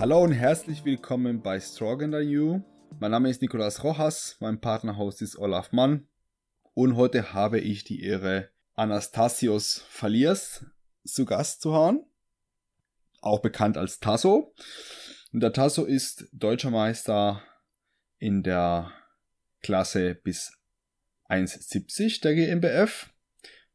Hallo 0.00 0.22
und 0.22 0.32
herzlich 0.32 0.86
willkommen 0.86 1.42
bei 1.42 1.60
Stronger 1.60 2.20
You. 2.20 2.62
Mein 3.00 3.10
Name 3.10 3.28
ist 3.28 3.42
Nicolas 3.42 3.84
Rojas, 3.84 4.38
mein 4.40 4.58
Partnerhost 4.58 5.20
ist 5.20 5.36
Olaf 5.36 5.72
Mann 5.72 6.08
und 6.72 6.96
heute 6.96 7.34
habe 7.34 7.60
ich 7.60 7.84
die 7.84 8.02
Ehre, 8.02 8.48
Anastasios 8.72 9.84
Faliers 9.90 10.64
zu 11.04 11.26
Gast 11.26 11.60
zu 11.60 11.74
haben, 11.74 12.00
auch 13.20 13.42
bekannt 13.42 13.76
als 13.76 14.00
Tasso. 14.00 14.54
Und 15.34 15.40
der 15.40 15.52
Tasso 15.52 15.84
ist 15.84 16.28
deutscher 16.32 16.70
Meister 16.70 17.42
in 18.16 18.42
der 18.42 18.90
Klasse 19.60 20.14
bis 20.14 20.50
1,70 21.28 22.22
der 22.22 22.34
GmbF 22.36 23.12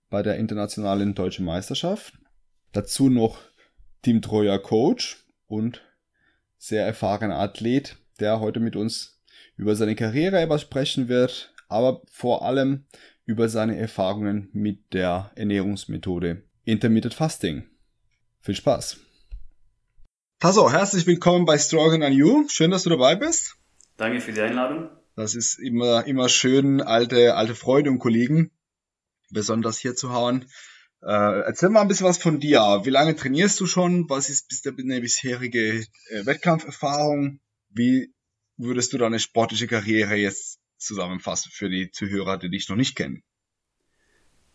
bei 0.09 0.23
der 0.23 0.37
internationalen 0.37 1.13
deutschen 1.13 1.45
Meisterschaft. 1.45 2.17
Dazu 2.71 3.11
noch 3.11 3.37
teamtreuer 4.01 4.57
Coach 4.57 5.23
und 5.45 5.84
sehr 6.57 6.85
erfahrener 6.85 7.39
Athlet, 7.39 7.97
der 8.19 8.39
heute 8.39 8.59
mit 8.59 8.75
uns 8.75 9.21
über 9.57 9.75
seine 9.75 9.95
Karriere 9.95 10.39
etwas 10.39 10.61
sprechen 10.61 11.07
wird, 11.07 11.53
aber 11.67 12.01
vor 12.11 12.45
allem 12.45 12.85
über 13.25 13.49
seine 13.49 13.77
Erfahrungen 13.77 14.49
mit 14.53 14.93
der 14.93 15.31
Ernährungsmethode 15.35 16.43
Intermittent 16.63 17.13
Fasting. 17.13 17.63
Viel 18.41 18.55
Spaß! 18.55 18.97
Tasso, 20.39 20.71
herzlich 20.71 21.07
willkommen 21.07 21.45
bei 21.45 21.57
Stronger 21.57 21.99
Than 21.99 22.13
You. 22.13 22.47
Schön, 22.49 22.71
dass 22.71 22.83
du 22.83 22.89
dabei 22.89 23.15
bist. 23.15 23.55
Danke 23.97 24.19
für 24.19 24.33
die 24.33 24.41
Einladung. 24.41 24.89
Das 25.15 25.33
ist 25.33 25.57
immer, 25.59 26.05
immer 26.05 26.27
schön, 26.29 26.81
alte, 26.81 27.35
alte 27.35 27.55
Freunde 27.55 27.89
und 27.89 27.99
Kollegen 27.99 28.51
besonders 29.31 29.77
hier 29.77 29.95
zu 29.95 30.11
hauen. 30.11 30.45
Äh, 31.05 31.41
erzähl 31.41 31.69
mal 31.69 31.81
ein 31.81 31.87
bisschen 31.87 32.07
was 32.07 32.17
von 32.17 32.39
dir. 32.39 32.81
Wie 32.83 32.89
lange 32.89 33.15
trainierst 33.15 33.59
du 33.59 33.67
schon? 33.67 34.09
Was 34.09 34.29
ist 34.29 34.65
deine 34.65 35.01
bisherige 35.01 35.85
äh, 36.09 36.25
Wettkampferfahrung? 36.25 37.39
Wie 37.69 38.11
würdest 38.57 38.91
du 38.91 38.97
deine 38.97 39.19
sportliche 39.19 39.67
Karriere 39.67 40.15
jetzt 40.15 40.59
zusammenfassen 40.77 41.51
für 41.53 41.69
die 41.69 41.91
Zuhörer, 41.91 42.37
die 42.37 42.49
dich 42.49 42.69
noch 42.69 42.75
nicht 42.75 42.95
kennen? 42.95 43.21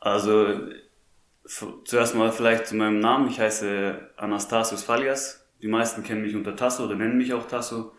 Also 0.00 0.70
zuerst 1.84 2.16
mal 2.16 2.32
vielleicht 2.32 2.66
zu 2.66 2.74
meinem 2.74 2.98
Namen. 2.98 3.28
Ich 3.28 3.38
heiße 3.38 4.10
Anastasios 4.16 4.82
Falias. 4.82 5.46
Die 5.62 5.68
meisten 5.68 6.02
kennen 6.02 6.22
mich 6.22 6.34
unter 6.34 6.56
Tasso 6.56 6.84
oder 6.84 6.96
nennen 6.96 7.16
mich 7.16 7.32
auch 7.32 7.46
Tasso. 7.46 7.92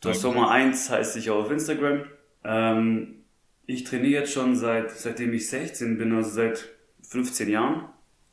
Das 0.00 0.20
Sommer 0.20 0.50
1 0.50 0.90
heißt 0.90 1.16
ich 1.18 1.30
auch 1.30 1.44
auf 1.44 1.50
Instagram. 1.52 2.04
Ähm, 2.42 3.24
ich 3.66 3.84
trainiere 3.84 4.22
jetzt 4.22 4.32
schon 4.32 4.56
seit, 4.56 4.90
seitdem 4.90 5.32
ich 5.34 5.48
16 5.48 5.98
bin, 5.98 6.12
also 6.12 6.30
seit 6.30 6.75
15 7.08 7.48
Jahren. 7.48 7.84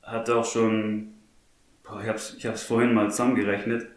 Hatte 0.01 0.35
auch 0.35 0.45
schon, 0.45 1.13
boah, 1.83 2.01
ich 2.01 2.07
habe 2.07 2.17
es 2.17 2.35
ich 2.37 2.45
hab's 2.45 2.63
vorhin 2.63 2.93
mal 2.93 3.09
zusammengerechnet. 3.09 3.87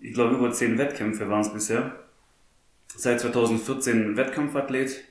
Ich 0.00 0.14
glaube, 0.14 0.34
über 0.34 0.52
10 0.52 0.78
Wettkämpfe 0.78 1.28
waren 1.28 1.40
es 1.40 1.52
bisher. 1.52 1.98
Seit 2.96 3.20
2014 3.20 4.16
Wettkampfathlet. 4.16 5.04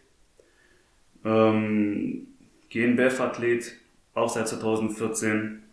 Ähm, 1.25 2.27
GNBF-Athlet, 2.69 3.73
auch 4.13 4.29
seit 4.29 4.47
2014. 4.47 5.63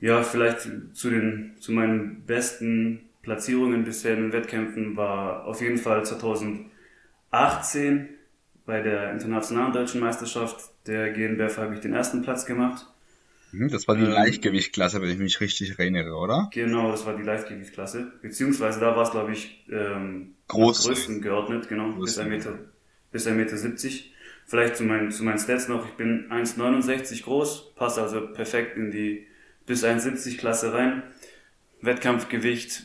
Ja, 0.00 0.22
vielleicht 0.22 0.68
zu 0.94 1.10
den, 1.10 1.56
zu 1.58 1.72
meinen 1.72 2.24
besten 2.24 3.10
Platzierungen 3.22 3.84
bisher 3.84 4.14
in 4.14 4.22
den 4.22 4.32
Wettkämpfen 4.32 4.96
war 4.96 5.44
auf 5.44 5.60
jeden 5.60 5.78
Fall 5.78 6.04
2018 6.04 8.08
bei 8.70 8.82
der 8.82 9.10
internationalen 9.10 9.72
deutschen 9.72 10.00
Meisterschaft 10.00 10.70
der 10.86 11.12
GNBF 11.12 11.58
habe 11.58 11.74
ich 11.74 11.80
den 11.80 11.92
ersten 11.92 12.22
Platz 12.22 12.46
gemacht. 12.46 12.86
Mhm, 13.50 13.68
das 13.68 13.88
war 13.88 13.96
die 13.96 14.04
ähm, 14.04 14.10
Leichtgewichtsklasse, 14.10 15.02
wenn 15.02 15.10
ich 15.10 15.18
mich 15.18 15.40
richtig 15.40 15.76
erinnere, 15.76 16.14
oder? 16.14 16.48
Genau, 16.52 16.88
das 16.92 17.04
war 17.04 17.16
die 17.16 17.24
Leichtgewichtsklasse. 17.24 18.12
Beziehungsweise 18.22 18.78
da 18.78 18.94
war 18.94 19.02
es, 19.02 19.10
glaube 19.10 19.32
ich, 19.32 19.66
ähm, 19.72 20.34
Groß. 20.46 20.86
größten 20.86 21.20
geordnet, 21.20 21.68
genau, 21.68 21.90
Groß. 21.90 22.04
bis 22.04 22.18
1 22.18 22.28
Meter, 22.28 22.58
bis 23.10 23.26
1 23.26 23.36
Meter 23.36 23.56
70. 23.56 24.14
Vielleicht 24.46 24.76
zu 24.76 24.84
meinen, 24.84 25.10
zu 25.10 25.24
meinen 25.24 25.40
Stats 25.40 25.66
noch, 25.66 25.84
ich 25.84 25.94
bin 25.94 26.30
1,69 26.30 27.24
groß, 27.24 27.74
passe 27.74 28.02
also 28.02 28.28
perfekt 28.28 28.76
in 28.76 28.92
die 28.92 29.26
bis 29.66 29.84
1,70 29.84 30.38
Klasse 30.38 30.72
rein. 30.72 31.02
Wettkampfgewicht 31.80 32.84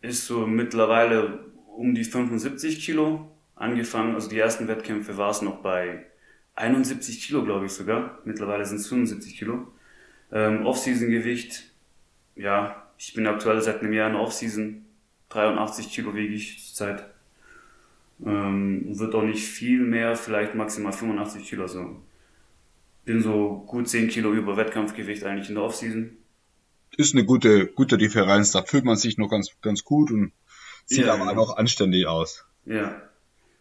ist 0.00 0.26
so 0.26 0.44
mittlerweile 0.44 1.38
um 1.76 1.94
die 1.94 2.02
75 2.02 2.84
Kilo 2.84 3.30
angefangen. 3.58 4.14
Also 4.14 4.28
die 4.28 4.38
ersten 4.38 4.68
Wettkämpfe 4.68 5.16
war 5.16 5.30
es 5.30 5.42
noch 5.42 5.62
bei 5.62 6.06
71 6.54 7.26
Kilo, 7.26 7.44
glaube 7.44 7.66
ich 7.66 7.72
sogar. 7.72 8.18
Mittlerweile 8.24 8.64
sind 8.64 8.78
es 8.78 8.88
75 8.88 9.38
Kilo. 9.38 9.68
Ähm, 10.32 10.66
Off-Season-Gewicht, 10.66 11.70
ja, 12.36 12.82
ich 12.98 13.14
bin 13.14 13.26
aktuell 13.26 13.60
seit 13.62 13.80
einem 13.80 13.92
Jahr 13.92 14.08
in 14.08 14.14
der 14.14 14.22
Off-Season. 14.22 14.84
83 15.30 15.90
Kilo 15.90 16.14
wiege 16.14 16.34
ich 16.34 16.66
zurzeit. 16.66 17.04
Ähm, 18.24 18.98
wird 18.98 19.14
auch 19.14 19.22
nicht 19.22 19.44
viel 19.44 19.80
mehr, 19.80 20.16
vielleicht 20.16 20.54
maximal 20.54 20.92
85 20.92 21.48
Kilo. 21.48 21.62
Also 21.62 21.96
bin 23.04 23.22
so 23.22 23.64
gut 23.66 23.88
10 23.88 24.08
Kilo 24.08 24.32
über 24.32 24.56
Wettkampfgewicht 24.56 25.24
eigentlich 25.24 25.48
in 25.48 25.54
der 25.54 25.64
Off-Season. 25.64 26.16
Ist 26.96 27.14
eine 27.14 27.24
gute, 27.24 27.66
gute 27.66 27.96
Differenz. 27.96 28.50
Da 28.50 28.62
fühlt 28.62 28.84
man 28.84 28.96
sich 28.96 29.18
noch 29.18 29.28
ganz, 29.28 29.50
ganz 29.62 29.84
gut 29.84 30.10
und 30.10 30.32
sieht 30.86 31.06
ja, 31.06 31.14
aber 31.14 31.26
genau. 31.26 31.42
auch 31.42 31.56
anständig 31.56 32.06
aus. 32.06 32.44
Ja, 32.64 33.07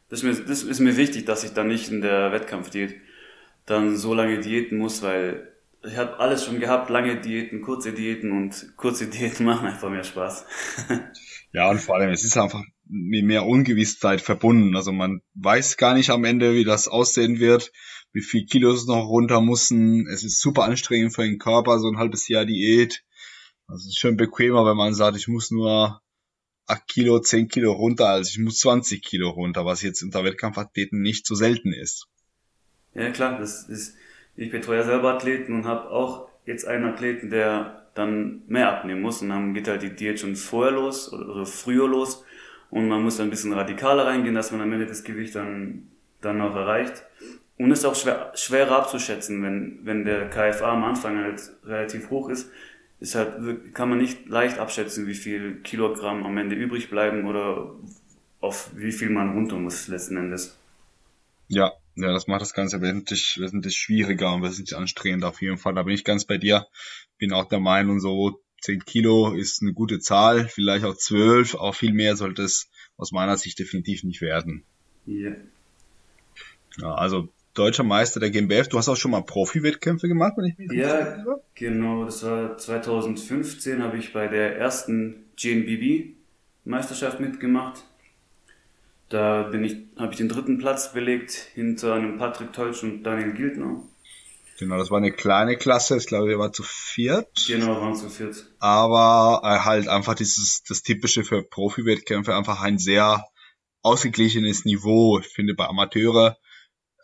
das 0.10 0.24
ist, 0.24 0.40
mir, 0.40 0.46
das 0.46 0.64
ist 0.64 0.80
mir 0.80 0.98
wichtig, 0.98 1.26
dass 1.26 1.44
ich 1.44 1.54
dann 1.54 1.68
nicht 1.68 1.90
in 1.90 2.02
der 2.02 2.32
Wettkampfdiät 2.32 2.96
dann 3.66 3.98
so 3.98 4.14
lange 4.14 4.40
diäten 4.40 4.78
muss, 4.78 5.02
weil 5.02 5.54
ich 5.84 5.98
habe 5.98 6.20
alles 6.20 6.46
schon 6.46 6.60
gehabt, 6.60 6.90
lange 6.90 7.20
Diäten, 7.20 7.62
kurze 7.62 7.94
Diäten 7.94 8.32
und 8.32 8.74
kurze 8.78 9.08
Diäten 9.10 9.46
machen 9.46 9.68
einfach 9.68 9.90
mehr 9.90 10.04
Spaß. 10.04 10.46
ja, 11.54 11.70
und 11.70 11.80
vor 11.80 11.96
allem, 11.96 12.12
es 12.12 12.24
ist 12.24 12.38
einfach 12.38 12.64
mit 12.86 13.26
mehr 13.26 13.46
Ungewissheit 13.46 14.22
verbunden. 14.22 14.76
Also 14.76 14.92
man 14.92 15.22
weiß 15.36 15.78
gar 15.78 15.94
nicht 15.94 16.10
am 16.10 16.24
Ende, 16.24 16.54
wie 16.54 16.64
das 16.64 16.88
aussehen 16.88 17.40
wird, 17.40 17.72
wie 18.14 18.22
viel 18.22 18.46
Kilos 18.46 18.88
noch 18.88 19.06
runter 19.08 19.42
müssen. 19.42 20.08
Es 20.08 20.24
ist 20.24 20.40
super 20.40 20.64
anstrengend 20.64 21.14
für 21.14 21.24
den 21.24 21.38
Körper, 21.38 21.80
so 21.80 21.90
ein 21.90 21.98
halbes 21.98 22.28
Jahr 22.28 22.46
Diät. 22.46 23.04
Also 23.68 23.82
es 23.82 23.88
ist 23.88 24.00
schon 24.00 24.16
bequemer, 24.16 24.66
wenn 24.66 24.78
man 24.78 24.94
sagt, 24.94 25.18
ich 25.18 25.28
muss 25.28 25.52
nur 25.52 26.02
8 26.68 26.88
Kilo, 26.88 27.20
10 27.20 27.48
Kilo 27.48 27.72
runter, 27.72 28.10
als 28.10 28.30
ich 28.30 28.40
muss 28.40 28.60
20 28.60 29.02
Kilo 29.02 29.30
runter, 29.30 29.66
was 29.66 29.82
jetzt 29.82 30.04
unter 30.04 30.24
Wettkampfathleten 30.24 31.02
nicht 31.02 31.26
so 31.26 31.36
selten 31.36 31.74
ist. 31.74 32.08
Ja 32.94 33.10
klar, 33.12 33.40
das 33.40 33.68
ist, 33.70 33.96
ich 34.36 34.52
betreue 34.52 34.78
ja 34.78 34.84
selber 34.84 35.14
Athleten 35.14 35.54
und 35.54 35.66
habe 35.66 35.90
auch 35.90 36.28
jetzt 36.46 36.66
einen 36.66 36.86
Athleten, 36.86 37.30
der 37.30 37.88
dann 37.94 38.44
mehr 38.48 38.70
abnehmen 38.72 39.02
muss 39.02 39.22
und 39.22 39.30
dann 39.30 39.54
geht 39.54 39.68
halt 39.68 39.82
die 39.82 39.96
Diät 39.96 40.20
schon 40.20 40.36
vorher 40.36 40.74
los 40.74 41.12
oder, 41.12 41.30
oder 41.30 41.46
früher 41.46 41.88
los 41.88 42.24
und 42.70 42.88
man 42.88 43.02
muss 43.02 43.20
ein 43.20 43.30
bisschen 43.30 43.54
radikaler 43.54 44.06
reingehen, 44.06 44.36
dass 44.36 44.52
man 44.52 44.62
am 44.62 44.72
Ende 44.72 44.86
das 44.86 45.04
Gewicht 45.04 45.36
dann, 45.36 45.88
dann 46.22 46.42
auch 46.42 46.56
erreicht. 46.56 47.04
Und 47.58 47.72
ist 47.72 47.86
auch 47.86 47.96
schwer, 47.96 48.32
schwerer 48.36 48.78
abzuschätzen, 48.78 49.42
wenn, 49.42 49.80
wenn 49.84 50.06
der 50.06 50.30
KFA 50.30 50.74
am 50.74 50.84
Anfang 50.84 51.18
halt 51.18 51.42
relativ 51.66 52.10
hoch 52.12 52.30
ist, 52.30 52.52
ist 53.00 53.16
halt, 53.16 53.74
kann 53.74 53.90
man 53.90 54.00
nicht 54.00 54.28
leicht 54.28 54.58
abschätzen, 54.58 55.08
wie 55.08 55.14
viel 55.14 55.62
Kilogramm 55.62 56.26
am 56.26 56.38
Ende 56.38 56.56
übrig 56.56 56.90
bleiben 56.90 57.26
oder 57.26 57.76
auf 58.40 58.72
wie 58.76 58.92
viel 58.92 59.10
man 59.10 59.34
runter 59.34 59.58
muss 59.58 59.88
letzten 59.88 60.18
Endes. 60.18 60.58
Ja, 61.48 61.74
ja, 61.96 62.12
das 62.12 62.28
macht 62.28 62.42
das 62.42 62.54
Ganze 62.54 62.82
wesentlich, 62.82 63.40
wesentlich 63.40 63.78
schwieriger 63.78 64.34
und 64.34 64.44
wesentlich 64.44 64.78
anstrengender 64.78 65.30
auf 65.30 65.42
jeden 65.42 65.58
Fall. 65.58 65.74
Da 65.74 65.84
bin 65.84 65.94
ich 65.94 66.04
ganz 66.04 66.26
bei 66.26 66.38
dir. 66.38 66.68
Bin 67.18 67.34
auch 67.34 67.46
der 67.46 67.60
Meinung, 67.60 68.00
so 68.00 68.40
10 68.62 68.86
Kilo 68.86 69.34
ist 69.34 69.62
eine 69.62 69.74
gute 69.74 70.00
Zahl, 70.00 70.48
vielleicht 70.48 70.86
auch 70.86 70.96
12, 70.96 71.56
auch 71.56 71.76
viel 71.76 71.94
mehr 71.94 72.16
sollte 72.16 72.44
es 72.44 72.70
aus 72.98 73.12
meiner 73.12 73.38
Sicht 73.38 73.60
definitiv 73.60 74.04
nicht 74.04 74.22
werden. 74.22 74.64
Yeah. 75.08 75.38
Ja, 76.80 76.94
also 76.96 77.30
deutscher 77.58 77.84
Meister 77.84 78.20
der 78.20 78.30
GmbF. 78.30 78.68
Du 78.68 78.78
hast 78.78 78.90
auch 78.90 78.96
schon 78.96 79.12
mal 79.12 79.22
Profi-Wettkämpfe 79.22 80.08
gemacht, 80.08 80.34
wenn 80.38 80.46
ich 80.46 80.58
mich 80.58 80.72
Ja, 80.72 81.26
genau. 81.56 82.06
Das 82.06 82.24
war 82.24 82.58
2015, 82.58 83.84
habe 83.84 83.98
ich 83.98 84.14
bei 84.14 84.28
der 84.28 84.58
ersten 84.58 85.26
GNBB-Meisterschaft 85.36 87.20
mitgemacht. 87.20 87.84
Da 89.10 89.44
bin 89.44 89.64
ich, 89.64 89.78
habe 89.98 90.12
ich 90.12 90.18
den 90.18 90.30
dritten 90.30 90.58
Platz 90.58 90.94
belegt 90.94 91.32
hinter 91.54 91.94
einem 91.94 92.18
Patrick 92.18 92.52
Teutsch 92.54 92.84
und 92.84 93.04
Daniel 93.04 93.34
Gildner. 93.34 93.82
Genau, 94.60 94.78
das 94.78 94.90
war 94.90 94.98
eine 94.98 95.12
kleine 95.12 95.56
Klasse. 95.56 95.98
Ich 95.98 96.08
glaube, 96.08 96.28
wir 96.28 96.40
waren 96.40 96.52
zu 96.52 96.64
viert. 96.64 97.30
Genau, 97.48 97.80
waren 97.80 97.96
zu 97.96 98.10
viert. 98.10 98.48
Aber 98.60 99.42
äh, 99.44 99.60
halt 99.60 99.88
einfach 99.88 100.16
dieses, 100.16 100.64
das 100.68 100.82
typische 100.82 101.24
für 101.24 101.44
Profi-Wettkämpfe, 101.44 102.36
einfach 102.36 102.62
ein 102.62 102.80
sehr 102.80 103.26
ausgeglichenes 103.84 104.66
Niveau. 104.66 105.20
Ich 105.20 105.28
finde, 105.28 105.54
bei 105.54 105.68
Amateure 105.68 106.38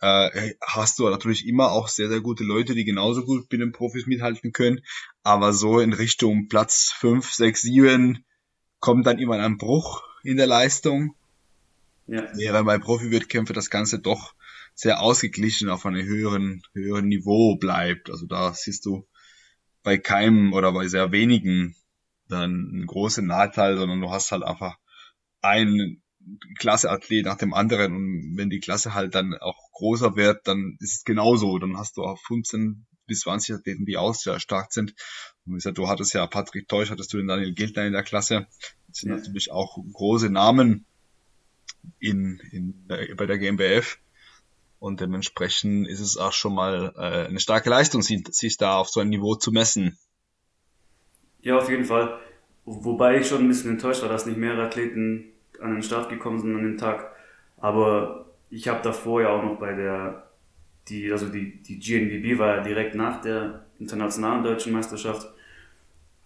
äh, 0.04 0.56
hast 0.62 1.00
du 1.00 1.10
natürlich 1.10 1.48
immer 1.48 1.72
auch 1.72 1.88
sehr, 1.88 2.10
sehr 2.10 2.20
gute 2.20 2.44
Leute, 2.44 2.76
die 2.76 2.84
genauso 2.84 3.24
gut 3.24 3.50
mit 3.50 3.62
den 3.62 3.72
Profis 3.72 4.06
mithalten 4.06 4.52
können. 4.52 4.82
Aber 5.24 5.54
so 5.54 5.80
in 5.80 5.94
Richtung 5.94 6.50
Platz 6.50 6.94
5, 6.98 7.32
6, 7.32 7.62
7 7.62 8.26
kommt 8.80 9.08
dann 9.08 9.18
immer 9.18 9.40
ein 9.40 9.58
Bruch 9.58 10.04
in 10.24 10.36
der 10.36 10.48
Leistung. 10.48 11.16
Ja. 12.08 12.28
Während 12.36 12.66
bei 12.66 12.80
Profi-Wettkämpfen 12.80 13.56
das 13.56 13.70
Ganze 13.70 14.00
doch 14.00 14.34
sehr 14.76 15.02
ausgeglichen 15.02 15.70
auf 15.70 15.86
einem 15.86 16.06
höheren, 16.06 16.64
höheren 16.74 17.08
Niveau 17.08 17.56
bleibt. 17.56 18.10
Also 18.10 18.26
da 18.26 18.54
siehst 18.54 18.86
du 18.86 19.08
bei 19.84 19.98
keinem 19.98 20.52
oder 20.52 20.74
bei 20.74 20.88
sehr 20.90 21.14
wenigen 21.14 21.78
dann 22.28 22.72
ein 22.74 22.88
großer 22.88 23.22
Nachteil, 23.22 23.78
sondern 23.78 24.02
du 24.02 24.12
hast 24.12 24.34
halt 24.34 24.44
einfach 24.44 24.76
einen 25.42 26.03
Klasseathlet 26.58 27.26
nach 27.26 27.38
dem 27.38 27.54
anderen 27.54 27.96
und 27.96 28.38
wenn 28.38 28.50
die 28.50 28.60
Klasse 28.60 28.94
halt 28.94 29.16
dann 29.16 29.36
auch 29.36 29.72
größer 29.74 30.16
wird, 30.16 30.48
dann 30.48 30.78
ist 30.80 30.98
es 30.98 31.04
genauso. 31.04 31.58
Dann 31.60 31.78
hast 31.78 31.98
du 31.98 32.04
auch 32.04 32.20
15 32.28 32.86
bis 33.06 33.22
20 33.22 33.56
Athleten, 33.56 33.86
die 33.86 33.98
auch 33.98 34.16
sehr 34.16 34.40
stark 34.40 34.72
sind. 34.72 34.92
Und 35.46 35.54
wie 35.54 35.58
gesagt, 35.58 35.78
du 35.78 35.88
hattest 35.88 36.14
ja 36.14 36.26
Patrick 36.28 36.68
Teusch, 36.68 36.90
hattest 36.90 37.12
du 37.14 37.18
den 37.18 37.28
Daniel 37.28 37.54
Gildner 37.54 37.86
in 37.86 37.94
der 37.94 38.04
Klasse. 38.04 38.48
Das 38.88 39.00
sind 39.00 39.10
ja. 39.10 39.18
natürlich 39.18 39.52
auch 39.52 39.78
große 39.94 40.30
Namen 40.30 40.86
in, 42.00 42.40
in, 42.52 42.88
bei 42.88 43.26
der 43.26 43.38
GmbF. 43.38 44.00
Und 44.80 45.00
dementsprechend 45.00 45.88
ist 45.88 46.02
es 46.02 46.18
auch 46.18 46.34
schon 46.34 46.54
mal 46.54 46.94
äh, 46.98 47.28
eine 47.28 47.40
starke 47.40 47.70
Leistung, 47.70 48.02
sich 48.02 48.58
da 48.58 48.78
auf 48.78 48.90
so 48.90 49.00
ein 49.00 49.10
Niveau 49.10 49.36
zu 49.36 49.52
messen. 49.52 49.98
Ja, 51.42 51.58
auf 51.58 51.70
jeden 51.70 51.86
Fall. 51.86 52.20
Wobei 52.66 53.20
ich 53.20 53.28
schon 53.28 53.40
ein 53.40 53.48
bisschen 53.48 53.72
enttäuscht 53.72 54.02
war, 54.02 54.10
dass 54.10 54.26
nicht 54.26 54.38
mehrere 54.38 54.66
Athleten 54.66 55.33
an 55.62 55.74
den 55.74 55.84
Start 55.84 56.10
gekommen 56.10 56.40
sind 56.40 56.56
an 56.56 56.64
dem 56.64 56.78
Tag. 56.78 57.12
Aber 57.58 58.26
ich 58.50 58.68
habe 58.68 58.82
davor 58.84 59.22
ja 59.22 59.30
auch 59.30 59.44
noch 59.44 59.58
bei 59.58 59.74
der, 59.74 60.28
die, 60.88 61.12
also 61.12 61.30
die, 61.30 61.62
die 61.64 61.80
GNBB 61.80 62.38
war 62.40 62.58
ja 62.58 62.64
direkt 62.64 62.96
nach 62.96 63.22
der 63.22 63.66
internationalen 63.80 64.44
deutschen 64.44 64.74
Meisterschaft. 64.74 65.28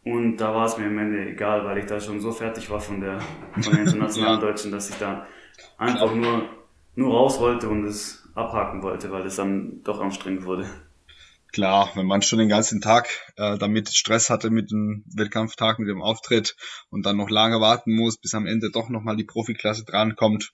Und 0.04 0.38
da 0.38 0.54
war 0.56 0.66
es 0.66 0.78
mir 0.78 0.86
am 0.86 0.98
Ende 0.98 1.30
egal, 1.30 1.66
weil 1.66 1.80
ich 1.80 1.86
da 1.86 2.00
schon 2.00 2.20
so 2.22 2.32
fertig 2.32 2.70
war 2.70 2.80
von 2.80 3.02
der, 3.02 3.20
von 3.52 3.74
der 3.74 3.84
internationalen 3.84 4.40
deutschen, 4.42 4.72
dass 4.72 4.90
ich 4.90 4.98
da 4.98 5.28
einfach 5.78 6.14
nur, 6.14 6.50
nur 6.96 7.14
raus 7.14 7.40
wollte 7.40 7.68
und 7.68 7.86
es 7.86 8.28
abhaken 8.34 8.82
wollte, 8.84 9.12
weil 9.12 9.26
es 9.26 9.36
dann 9.36 9.82
doch 9.84 10.00
anstrengend 10.00 10.46
wurde. 10.46 10.66
Klar, 11.58 11.92
wenn 11.96 12.06
man 12.06 12.22
schon 12.22 12.38
den 12.38 12.50
ganzen 12.50 12.82
Tag 12.82 13.10
äh, 13.36 13.58
damit 13.58 13.90
Stress 13.90 14.30
hatte 14.30 14.52
mit 14.52 14.70
dem 14.70 15.04
Wettkampftag, 15.16 15.80
mit 15.80 15.90
dem 15.90 16.04
Auftritt 16.04 16.56
und 16.92 17.04
dann 17.04 17.18
noch 17.18 17.32
lange 17.32 17.60
warten 17.60 17.96
muss, 17.96 18.20
bis 18.20 18.36
am 18.36 18.46
Ende 18.46 18.70
doch 18.70 18.90
nochmal 18.90 19.16
die 19.16 19.24
Profiklasse 19.24 19.84
drankommt, 19.84 20.54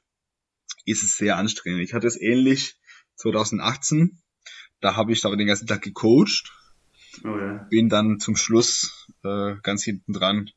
ist 0.86 1.04
es 1.04 1.18
sehr 1.18 1.36
anstrengend. 1.36 1.82
Ich 1.82 1.94
hatte 1.94 2.08
es 2.08 2.16
ähnlich 2.16 2.78
2018. 3.18 4.22
Da 4.80 4.96
habe 4.96 5.12
ich 5.12 5.26
aber 5.26 5.36
den 5.36 5.48
ganzen 5.48 5.68
Tag 5.68 5.82
gecoacht. 5.82 6.54
Oh 7.26 7.38
ja. 7.38 7.68
Bin 7.70 7.90
dann 7.90 8.22
zum 8.22 8.38
Schluss 8.38 9.10
äh, 9.26 9.56
ganz 9.62 9.84
hinten 9.84 10.14
dran 10.14 10.52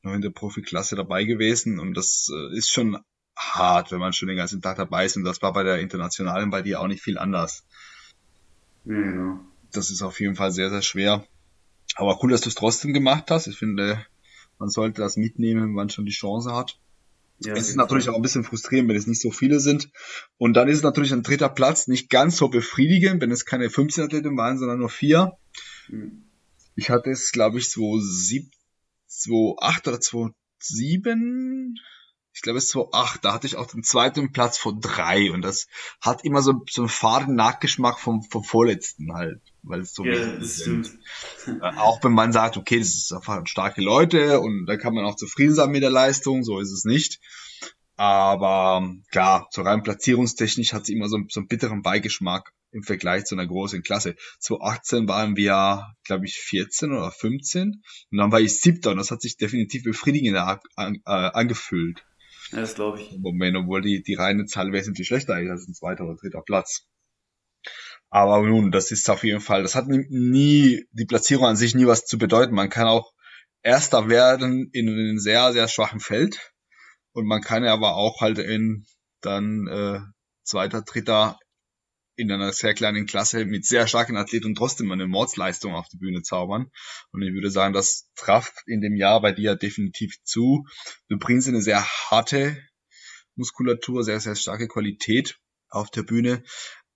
noch 0.00 0.14
in 0.14 0.22
der 0.22 0.30
Profiklasse 0.30 0.96
dabei 0.96 1.24
gewesen 1.24 1.78
und 1.78 1.92
das 1.92 2.30
äh, 2.32 2.56
ist 2.56 2.70
schon 2.70 2.96
hart, 3.36 3.92
wenn 3.92 4.00
man 4.00 4.14
schon 4.14 4.28
den 4.28 4.38
ganzen 4.38 4.62
Tag 4.62 4.78
dabei 4.78 5.04
ist 5.04 5.18
und 5.18 5.24
das 5.24 5.42
war 5.42 5.52
bei 5.52 5.62
der 5.62 5.80
internationalen 5.80 6.48
bei 6.48 6.62
dir 6.62 6.80
auch 6.80 6.88
nicht 6.88 7.02
viel 7.02 7.18
anders. 7.18 7.66
Ja, 8.86 8.94
genau 8.94 9.40
das 9.76 9.90
ist 9.90 10.02
auf 10.02 10.20
jeden 10.20 10.36
Fall 10.36 10.52
sehr, 10.52 10.70
sehr 10.70 10.82
schwer. 10.82 11.26
Aber 11.96 12.18
cool, 12.22 12.30
dass 12.30 12.40
du 12.40 12.48
es 12.48 12.54
trotzdem 12.54 12.92
gemacht 12.92 13.30
hast. 13.30 13.46
Ich 13.46 13.58
finde, 13.58 14.04
man 14.58 14.68
sollte 14.68 15.00
das 15.00 15.16
mitnehmen, 15.16 15.62
wenn 15.62 15.72
man 15.72 15.90
schon 15.90 16.06
die 16.06 16.12
Chance 16.12 16.54
hat. 16.54 16.78
Ja, 17.40 17.54
es 17.54 17.68
ist 17.68 17.76
natürlich 17.76 18.08
auch 18.08 18.14
ein 18.14 18.22
bisschen 18.22 18.44
frustrierend, 18.44 18.88
wenn 18.88 18.96
es 18.96 19.06
nicht 19.06 19.20
so 19.20 19.30
viele 19.30 19.60
sind. 19.60 19.90
Und 20.38 20.54
dann 20.54 20.68
ist 20.68 20.78
es 20.78 20.82
natürlich 20.82 21.12
ein 21.12 21.22
dritter 21.22 21.48
Platz 21.48 21.88
nicht 21.88 22.08
ganz 22.08 22.36
so 22.36 22.48
befriedigend, 22.48 23.20
wenn 23.20 23.30
es 23.30 23.44
keine 23.44 23.70
15 23.70 24.04
Athleten 24.04 24.36
waren, 24.36 24.58
sondern 24.58 24.78
nur 24.78 24.88
vier. 24.88 25.36
Mhm. 25.88 26.24
Ich 26.76 26.90
hatte 26.90 27.10
es, 27.10 27.32
glaube 27.32 27.58
ich, 27.58 27.70
2007, 27.70 28.50
2008 29.06 29.88
oder 29.88 30.00
2007 30.00 31.76
ich 32.34 32.42
glaube 32.42 32.58
es 32.58 32.74
war 32.74 32.88
acht, 32.92 33.24
da 33.24 33.32
hatte 33.32 33.46
ich 33.46 33.56
auch 33.56 33.68
den 33.68 33.84
zweiten 33.84 34.32
Platz 34.32 34.58
vor 34.58 34.76
drei 34.78 35.30
und 35.30 35.42
das 35.42 35.68
hat 36.00 36.24
immer 36.24 36.42
so, 36.42 36.64
so 36.68 36.82
einen 36.82 36.88
faden 36.88 37.36
Nachgeschmack 37.36 38.00
vom, 38.00 38.22
vom 38.24 38.42
vorletzten 38.42 39.14
halt, 39.14 39.40
weil 39.64 39.80
es 39.80 39.94
so 39.94 40.04
ja, 40.04 40.36
das 40.36 40.56
sind. 40.56 40.90
Äh, 41.46 41.60
auch 41.76 42.02
wenn 42.04 42.12
man 42.12 42.32
sagt, 42.32 42.56
okay, 42.56 42.78
das 42.78 42.88
ist 42.88 43.12
einfach 43.12 43.46
starke 43.46 43.82
Leute 43.82 44.40
und 44.40 44.66
da 44.66 44.76
kann 44.76 44.94
man 44.94 45.04
auch 45.04 45.16
zufrieden 45.16 45.54
sein 45.54 45.70
mit 45.70 45.82
der 45.82 45.90
Leistung, 45.90 46.44
so 46.44 46.60
ist 46.60 46.72
es 46.72 46.84
nicht. 46.84 47.20
Aber 47.96 48.92
klar, 49.10 49.46
so 49.50 49.62
rein 49.62 49.82
platzierungstechnisch 49.82 50.72
hat 50.72 50.82
es 50.82 50.88
immer 50.88 51.08
so, 51.08 51.18
so 51.28 51.40
einen 51.40 51.48
bitteren 51.48 51.82
Beigeschmack 51.82 52.52
im 52.72 52.82
Vergleich 52.82 53.24
zu 53.24 53.36
einer 53.36 53.46
großen 53.46 53.82
Klasse. 53.82 54.16
2018 54.40 55.08
waren 55.08 55.36
wir, 55.36 55.94
glaube 56.04 56.26
ich, 56.26 56.34
14 56.34 56.92
oder 56.92 57.12
15 57.12 57.82
und 58.10 58.18
dann 58.18 58.32
war 58.32 58.40
ich 58.40 58.60
siebter 58.60 58.90
und 58.90 58.96
das 58.96 59.12
hat 59.12 59.22
sich 59.22 59.36
definitiv 59.36 59.84
befriedigender 59.84 60.60
an, 60.74 60.96
äh, 60.96 61.10
angefühlt. 61.10 62.04
Ja, 62.50 62.60
das 62.60 62.74
glaube 62.74 63.00
ich. 63.00 63.16
Moment, 63.18 63.56
obwohl 63.56 63.80
die, 63.80 64.02
die 64.02 64.14
reine 64.14 64.44
Zahl 64.46 64.72
wesentlich 64.72 65.06
schlechter 65.06 65.40
ist 65.40 65.50
als 65.50 65.68
ein 65.68 65.74
zweiter 65.74 66.04
oder 66.04 66.16
dritter 66.16 66.42
Platz. 66.42 66.86
Aber 68.14 68.40
nun, 68.42 68.70
das 68.70 68.92
ist 68.92 69.10
auf 69.10 69.24
jeden 69.24 69.40
Fall, 69.40 69.62
das 69.62 69.74
hat 69.74 69.88
nie, 69.88 70.86
die 70.92 71.04
Platzierung 71.04 71.46
an 71.46 71.56
sich 71.56 71.74
nie 71.74 71.88
was 71.88 72.06
zu 72.06 72.16
bedeuten. 72.16 72.54
Man 72.54 72.70
kann 72.70 72.86
auch 72.86 73.12
Erster 73.64 74.10
werden 74.10 74.68
in 74.72 74.88
einem 74.88 75.18
sehr, 75.18 75.52
sehr 75.54 75.68
schwachen 75.68 75.98
Feld. 75.98 76.52
Und 77.12 77.26
man 77.26 77.40
kann 77.40 77.64
aber 77.64 77.96
auch 77.96 78.20
halt 78.20 78.38
in 78.38 78.86
dann 79.22 79.66
äh, 79.66 80.00
zweiter, 80.44 80.82
dritter 80.82 81.38
in 82.14 82.30
einer 82.30 82.52
sehr 82.52 82.74
kleinen 82.74 83.06
Klasse 83.06 83.46
mit 83.46 83.64
sehr 83.64 83.88
starken 83.88 84.16
Athleten 84.16 84.54
trotzdem 84.54 84.92
eine 84.92 85.08
Mordsleistung 85.08 85.74
auf 85.74 85.88
die 85.88 85.96
Bühne 85.96 86.22
zaubern. 86.22 86.70
Und 87.10 87.22
ich 87.22 87.32
würde 87.32 87.50
sagen, 87.50 87.72
das 87.72 88.10
traf 88.14 88.52
in 88.66 88.82
dem 88.82 88.94
Jahr 88.94 89.20
bei 89.22 89.32
dir 89.32 89.56
definitiv 89.56 90.22
zu. 90.22 90.66
Du 91.08 91.18
bringst 91.18 91.48
eine 91.48 91.62
sehr 91.62 91.82
harte 91.82 92.56
Muskulatur, 93.34 94.04
sehr, 94.04 94.20
sehr 94.20 94.36
starke 94.36 94.68
Qualität 94.68 95.38
auf 95.68 95.90
der 95.90 96.02
Bühne. 96.02 96.44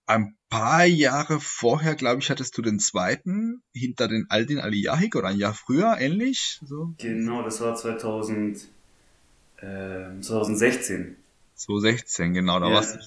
Ein 0.09 0.35
paar 0.49 0.85
Jahre 0.85 1.39
vorher, 1.39 1.93
glaube 1.93 2.19
ich, 2.19 2.31
hattest 2.31 2.57
du 2.57 2.63
den 2.63 2.79
zweiten 2.79 3.61
hinter 3.73 4.07
den 4.07 4.25
Aldin 4.29 4.57
Aliyahik 4.59 5.15
oder 5.15 5.27
ein 5.27 5.37
Jahr 5.37 5.53
früher, 5.53 5.97
ähnlich? 5.99 6.59
So. 6.65 6.95
Genau, 6.97 7.43
das 7.43 7.61
war 7.61 7.75
2000, 7.75 8.57
äh, 9.57 10.19
2016. 10.19 11.15
2016, 11.53 12.33
genau, 12.33 12.59
da 12.59 12.65
yeah. 12.65 12.75
warst, 12.75 12.95
du, 12.95 12.99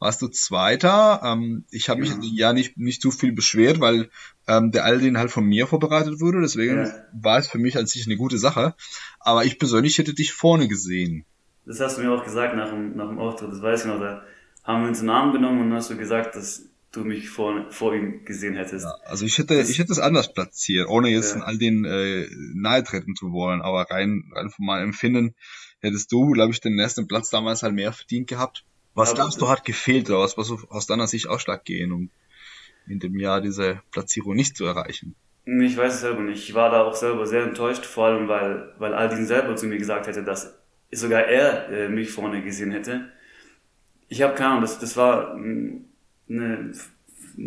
warst 0.00 0.20
du 0.20 0.28
Zweiter. 0.28 1.22
Ähm, 1.24 1.64
ich 1.70 1.88
habe 1.88 2.02
mich 2.02 2.12
ja 2.20 2.52
nicht, 2.52 2.76
nicht 2.76 3.00
so 3.00 3.10
viel 3.10 3.32
beschwert, 3.32 3.80
weil 3.80 4.10
ähm, 4.46 4.70
der 4.70 4.84
Aldin 4.84 5.16
halt 5.16 5.30
von 5.30 5.46
mir 5.46 5.66
vorbereitet 5.66 6.20
wurde, 6.20 6.42
deswegen 6.42 6.74
yeah. 6.74 7.06
war 7.14 7.38
es 7.38 7.48
für 7.48 7.58
mich 7.58 7.78
an 7.78 7.86
sich 7.86 8.04
eine 8.04 8.18
gute 8.18 8.36
Sache. 8.36 8.74
Aber 9.18 9.46
ich 9.46 9.58
persönlich 9.58 9.96
hätte 9.96 10.12
dich 10.12 10.34
vorne 10.34 10.68
gesehen. 10.68 11.24
Das 11.64 11.80
hast 11.80 11.96
du 11.96 12.02
mir 12.02 12.12
auch 12.12 12.22
gesagt 12.22 12.54
nach 12.54 12.68
dem, 12.68 12.98
nach 12.98 13.08
dem 13.08 13.18
Auftritt, 13.18 13.50
das 13.50 13.62
weiß 13.62 13.80
ich 13.80 13.86
noch, 13.86 13.98
da 13.98 14.22
haben 14.64 14.82
wir 14.82 14.88
uns 14.88 15.00
einen 15.00 15.10
Arm 15.10 15.32
genommen 15.32 15.60
und 15.60 15.72
hast 15.72 15.90
du 15.90 15.96
gesagt, 15.96 16.36
dass 16.36 16.70
du 16.92 17.04
mich 17.04 17.28
vor, 17.28 17.70
vor 17.70 17.94
ihm 17.94 18.24
gesehen 18.24 18.56
hättest. 18.56 18.84
Ja, 18.84 18.94
also 19.04 19.24
ich 19.24 19.38
hätte, 19.38 19.56
das, 19.56 19.70
ich 19.70 19.78
hätte 19.78 19.92
es 19.92 19.98
anders 19.98 20.32
platziert, 20.32 20.88
ohne 20.88 21.08
jetzt 21.08 21.36
ja. 21.36 21.42
all 21.42 21.56
den 21.56 21.84
äh, 21.84 22.26
nahe 22.54 22.82
treten 22.82 23.14
zu 23.14 23.32
wollen, 23.32 23.62
aber 23.62 23.90
rein, 23.90 24.30
rein 24.34 24.50
von 24.50 24.66
meinem 24.66 24.88
Empfinden 24.88 25.34
hättest 25.80 26.10
du, 26.12 26.30
glaube 26.30 26.52
ich, 26.52 26.60
den 26.60 26.78
ersten 26.78 27.06
Platz 27.06 27.30
damals 27.30 27.62
halt 27.62 27.74
mehr 27.74 27.92
verdient 27.92 28.28
gehabt. 28.28 28.64
Was 28.94 29.14
glaubst 29.14 29.40
du 29.40 29.48
hat 29.48 29.64
gefehlt 29.64 30.10
oder 30.10 30.18
was 30.18 30.36
war 30.36 30.44
so 30.44 30.58
aus 30.68 30.86
deiner 30.86 31.06
Sicht 31.06 31.28
ausschlaggebend, 31.28 31.92
um 31.92 32.10
in 32.88 32.98
dem 32.98 33.18
Jahr 33.18 33.40
diese 33.40 33.80
Platzierung 33.92 34.34
nicht 34.34 34.56
zu 34.56 34.64
erreichen? 34.64 35.14
Ich 35.46 35.76
weiß 35.76 35.94
es 35.94 36.00
selber 36.00 36.22
nicht. 36.22 36.48
Ich 36.48 36.54
war 36.54 36.70
da 36.70 36.82
auch 36.82 36.94
selber 36.94 37.26
sehr 37.26 37.44
enttäuscht, 37.44 37.86
vor 37.86 38.06
allem 38.06 38.28
weil, 38.28 38.74
weil 38.78 38.94
Aldin 38.94 39.26
selber 39.26 39.56
zu 39.56 39.66
mir 39.66 39.78
gesagt 39.78 40.06
hätte, 40.06 40.22
dass 40.22 40.58
sogar 40.92 41.24
er 41.24 41.68
äh, 41.70 41.88
mich 41.88 42.10
vorne 42.10 42.42
gesehen 42.42 42.72
hätte. 42.72 43.10
Ich 44.10 44.22
habe 44.22 44.34
keine 44.34 44.50
Ahnung, 44.50 44.62
das, 44.62 44.80
das 44.80 44.96
war 44.96 45.34
eine, 45.34 46.72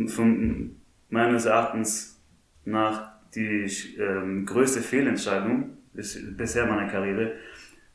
von 0.08 0.78
meines 1.10 1.46
Erachtens 1.46 2.22
nach 2.64 3.12
die 3.36 3.66
ähm, 4.00 4.46
größte 4.46 4.80
Fehlentscheidung 4.80 5.78
bis, 5.92 6.18
bisher 6.38 6.66
meiner 6.66 6.90
Karriere, 6.90 7.34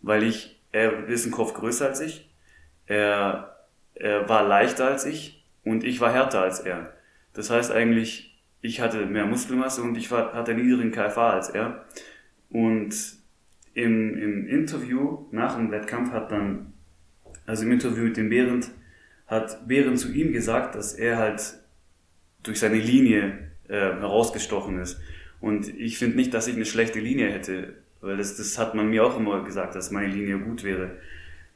weil 0.03 0.23
ich, 0.23 0.61
er 0.71 1.09
ist 1.09 1.25
ein 1.25 1.33
Kopf 1.33 1.55
größer 1.55 1.87
als 1.87 2.01
ich, 2.01 2.29
er, 2.85 3.57
er 3.95 4.29
war 4.29 4.47
leichter 4.47 4.89
als 4.89 5.07
ich 5.07 5.47
und 5.65 5.83
ich 5.83 6.01
war 6.01 6.13
härter 6.13 6.43
als 6.43 6.61
er. 6.61 6.93
Das 7.33 7.49
heißt 7.49 7.73
eigentlich, 7.73 8.39
ich 8.61 8.83
hatte 8.83 9.07
mehr 9.07 9.25
Muskelmasse 9.25 9.83
und 9.83 9.97
ich 9.97 10.11
war, 10.11 10.35
hatte 10.35 10.51
einen 10.51 10.67
niedrigen 10.67 10.93
KFA 10.93 11.31
als 11.31 11.49
er. 11.49 11.87
Und 12.51 12.95
im, 13.73 14.15
im 14.19 14.47
Interview 14.47 15.27
nach 15.31 15.57
dem 15.57 15.71
Wettkampf 15.71 16.13
hat 16.13 16.31
dann, 16.33 16.75
also 17.49 17.65
im 17.65 17.73
Interview 17.73 18.05
mit 18.05 18.17
dem 18.17 18.29
Behrend, 18.29 18.71
hat 19.27 19.67
Behrend 19.67 19.99
zu 19.99 20.13
ihm 20.13 20.33
gesagt, 20.33 20.75
dass 20.75 20.93
er 20.93 21.17
halt 21.17 21.55
durch 22.43 22.61
seine 22.61 22.77
Linie 22.77 23.51
äh, 23.69 23.75
herausgestochen 23.75 24.79
ist. 24.79 25.01
Und 25.41 25.69
ich 25.69 25.99
finde 25.99 26.17
nicht, 26.17 26.35
dass 26.35 26.47
ich 26.47 26.57
eine 26.57 26.67
schlechte 26.67 27.01
Linie 27.01 27.31
hätte. 27.31 27.75
Weil 28.01 28.19
das, 28.19 28.37
das 28.37 28.59
hat 28.59 28.75
man 28.75 28.89
mir 28.89 29.05
auch 29.05 29.17
immer 29.17 29.43
gesagt, 29.45 29.75
dass 29.75 29.91
meine 29.91 30.13
Linie 30.13 30.39
gut 30.39 30.63
wäre. 30.63 30.99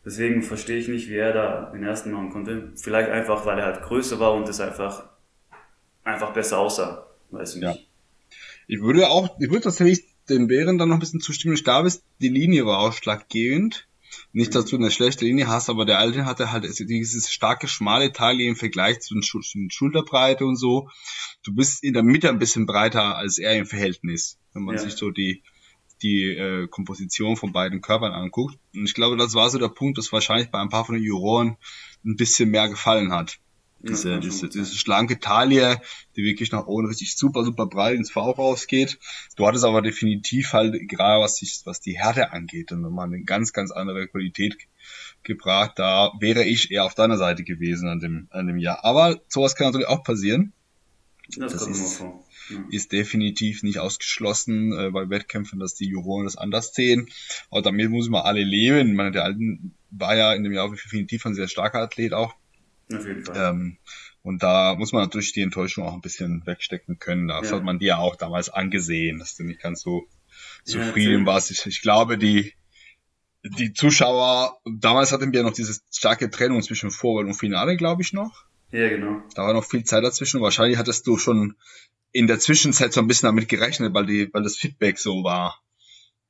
Deswegen 0.05 0.43
verstehe 0.43 0.79
ich 0.79 0.89
nicht, 0.89 1.09
wie 1.09 1.17
er 1.17 1.33
da 1.33 1.71
den 1.73 1.85
ersten 1.85 2.11
machen 2.11 2.31
konnte. 2.31 2.73
Vielleicht 2.75 3.11
einfach, 3.11 3.45
weil 3.45 3.59
er 3.59 3.67
halt 3.67 3.83
größer 3.83 4.19
war 4.19 4.35
und 4.35 4.49
es 4.49 4.61
einfach, 4.61 5.05
einfach 6.05 6.33
besser 6.33 6.59
aussah. 6.59 7.07
Weiß 7.31 7.55
ich 7.55 7.63
nicht. 7.63 7.75
Ja. 7.75 7.77
Ich 8.67 8.81
würde 8.81 9.09
auch, 9.09 9.39
ich 9.39 9.51
würde 9.51 9.65
tatsächlich 9.65 10.07
den 10.29 10.47
Bären 10.47 10.79
dann 10.79 10.89
noch 10.89 10.97
ein 10.97 11.01
bisschen 11.01 11.21
zustimmen. 11.21 11.55
Ich 11.55 11.65
glaube, 11.65 11.93
die 12.21 12.29
Linie 12.29 12.65
war 12.65 12.79
ausschlaggebend. 12.79 13.87
Nicht, 14.33 14.55
dass 14.55 14.67
du 14.67 14.77
eine 14.77 14.91
schlechte 14.91 15.25
Linie 15.25 15.49
hast, 15.49 15.69
aber 15.69 15.85
der 15.85 15.99
alte 15.99 16.25
hatte 16.25 16.53
halt 16.53 16.65
dieses 16.79 17.31
starke, 17.31 17.69
schmale 17.69 18.13
Teil 18.13 18.41
im 18.41 18.57
Vergleich 18.57 19.01
zu 19.01 19.15
den, 19.15 19.71
Schulterbreite 19.71 20.45
und 20.45 20.57
so. 20.57 20.89
Du 21.43 21.55
bist 21.55 21.83
in 21.83 21.95
der 21.95 22.03
Mitte 22.03 22.29
ein 22.29 22.39
bisschen 22.39 22.67
breiter 22.67 23.17
als 23.17 23.39
er 23.39 23.57
im 23.57 23.67
Verhältnis. 23.67 24.39
Wenn 24.53 24.65
man 24.65 24.77
ja. 24.77 24.83
sich 24.83 24.95
so 24.95 25.11
die, 25.11 25.43
die 26.03 26.25
äh, 26.25 26.67
Komposition 26.69 27.37
von 27.37 27.53
beiden 27.53 27.81
Körpern 27.81 28.13
anguckt. 28.13 28.59
Und 28.75 28.85
ich 28.85 28.95
glaube, 28.95 29.17
das 29.17 29.35
war 29.35 29.49
so 29.51 29.59
der 29.59 29.69
Punkt, 29.69 29.99
dass 29.99 30.13
wahrscheinlich 30.13 30.51
bei 30.51 30.61
ein 30.61 30.69
paar 30.69 30.85
von 30.85 30.95
den 30.95 31.05
Juroren 31.05 31.57
ein 32.05 32.17
bisschen 32.17 32.51
mehr 32.51 32.69
gefallen 32.69 33.13
hat. 33.13 33.39
Diese, 33.89 34.21
diese, 34.21 34.49
diese 34.49 34.77
schlanke 34.77 35.19
Taille, 35.19 35.81
die 36.15 36.23
wirklich 36.23 36.53
nach 36.53 36.67
oben 36.67 36.87
richtig 36.87 37.17
super, 37.17 37.45
super 37.45 37.67
breit 37.67 37.97
ins 37.97 38.13
V 38.13 38.31
rausgeht. 38.31 38.99
Du 39.37 39.47
hattest 39.47 39.65
aber 39.65 39.83
definitiv 39.83 40.53
halt, 40.53 40.89
gerade 40.89 41.23
was, 41.23 41.37
sich, 41.37 41.63
was 41.65 41.81
die 41.81 41.99
Härte 41.99 42.33
angeht, 42.33 42.71
und 42.71 42.83
nochmal 42.83 43.07
eine 43.07 43.25
ganz, 43.25 43.53
ganz 43.53 43.73
andere 43.73 44.07
Qualität 44.07 44.57
gebracht. 45.25 45.73
Da 45.77 46.13
wäre 46.21 46.45
ich 46.45 46.71
eher 46.71 46.85
auf 46.85 46.95
deiner 46.95 47.19
Seite 47.19 47.43
gewesen 47.43 47.89
an 47.89 47.99
dem, 47.99 48.29
an 48.31 48.47
dem 48.47 48.59
Jahr. 48.59 48.85
Aber 48.85 49.21
sowas 49.29 49.57
kann 49.57 49.69
natürlich 49.69 49.89
auch 49.89 50.05
passieren. 50.05 50.53
Das, 51.37 51.53
das 51.53 51.67
ist. 51.67 52.01
Ja. 52.51 52.65
ist 52.71 52.93
definitiv 52.93 53.63
nicht 53.63 53.79
ausgeschlossen 53.79 54.73
äh, 54.77 54.91
bei 54.91 55.09
Wettkämpfen, 55.09 55.61
dass 55.61 55.75
die 55.75 55.87
Juroren 55.87 56.25
das 56.25 56.37
anders 56.37 56.75
sehen. 56.75 57.09
Aber 57.51 57.63
damit 57.63 57.91
muss 57.91 58.09
man 58.09 58.23
alle 58.23 58.43
leben. 58.43 58.91
Ich 58.91 58.97
meine, 58.97 59.13
der 59.13 59.25
Alten 59.25 59.75
war 59.91 60.17
ja 60.17 60.35
in 60.35 60.43
dem 60.43 60.53
Jahr 60.53 60.71
definitiv 60.71 61.25
ein 61.25 61.35
sehr 61.35 61.49
starker 61.49 61.79
Athlet 61.81 62.13
auch. 62.13 62.35
Auf 62.95 63.07
jeden 63.07 63.25
Fall. 63.25 63.51
Ähm, 63.51 63.79
und 64.23 64.43
da 64.43 64.77
muss 64.77 64.93
man 64.93 65.03
natürlich 65.03 65.33
die 65.33 65.43
Enttäuschung 65.43 65.85
auch 65.85 65.95
ein 65.95 66.01
bisschen 66.01 66.47
wegstecken 66.47 66.99
können. 66.99 67.29
Das 67.29 67.51
ja. 67.51 67.57
hat 67.57 67.65
man 67.65 67.79
dir 67.79 67.89
ja 67.89 67.97
auch 67.99 68.17
damals 68.17 68.49
angesehen, 68.49 69.19
dass 69.19 69.37
du 69.37 69.45
nicht 69.45 69.61
ganz 69.61 69.83
so 69.83 70.07
zufrieden 70.65 71.21
ja, 71.21 71.27
warst. 71.27 71.51
Ich, 71.51 71.67
ich 71.67 71.83
glaube, 71.83 72.19
die, 72.19 72.53
die 73.43 73.73
Zuschauer, 73.73 74.59
damals 74.65 75.13
hatten 75.13 75.33
wir 75.33 75.43
noch 75.43 75.53
diese 75.53 75.81
starke 75.93 76.31
Trennung 76.31 76.63
zwischen 76.63 76.91
Vorwahl 76.91 77.27
und 77.27 77.35
Finale, 77.35 77.77
glaube 77.77 78.03
ich 78.03 78.13
noch. 78.13 78.45
Ja, 78.71 78.89
genau. 78.89 79.23
Da 79.35 79.43
war 79.43 79.55
noch 79.55 79.65
viel 79.65 79.85
Zeit 79.85 80.05
dazwischen. 80.05 80.41
Wahrscheinlich 80.41 80.79
hattest 80.79 81.07
du 81.07 81.19
schon 81.19 81.57
in 82.13 82.27
der 82.27 82.39
Zwischenzeit 82.39 82.93
so 82.93 83.01
ein 83.01 83.07
bisschen 83.07 83.27
damit 83.27 83.49
gerechnet, 83.49 83.93
weil 83.93 84.07
die, 84.07 84.33
weil 84.33 84.43
das 84.43 84.57
Feedback 84.57 84.99
so 84.99 85.25
war, 85.25 85.61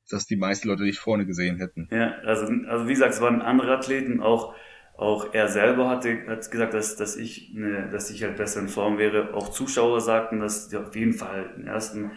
dass 0.08 0.26
die 0.26 0.36
meisten 0.36 0.68
Leute 0.68 0.84
dich 0.84 0.98
vorne 0.98 1.26
gesehen 1.26 1.58
hätten. 1.58 1.88
Ja, 1.90 2.12
also, 2.24 2.46
also 2.68 2.88
wie 2.88 2.92
gesagt, 2.92 3.14
es 3.14 3.20
waren 3.20 3.42
andere 3.42 3.76
Athleten, 3.76 4.20
auch 4.20 4.54
auch 4.96 5.32
er 5.32 5.48
selber 5.48 5.88
hatte, 5.88 6.26
hat 6.26 6.50
gesagt, 6.50 6.74
dass, 6.74 6.96
dass 6.96 7.16
ich, 7.16 7.52
eine, 7.56 7.88
dass 7.90 8.10
ich 8.10 8.22
halt 8.22 8.36
besser 8.36 8.60
in 8.60 8.68
Form 8.68 8.98
wäre. 8.98 9.34
Auch 9.34 9.50
Zuschauer 9.50 10.00
sagten, 10.00 10.40
dass 10.40 10.68
die 10.68 10.76
auf 10.76 10.94
jeden 10.94 11.14
Fall 11.14 11.52
den 11.56 11.66
ersten. 11.66 12.12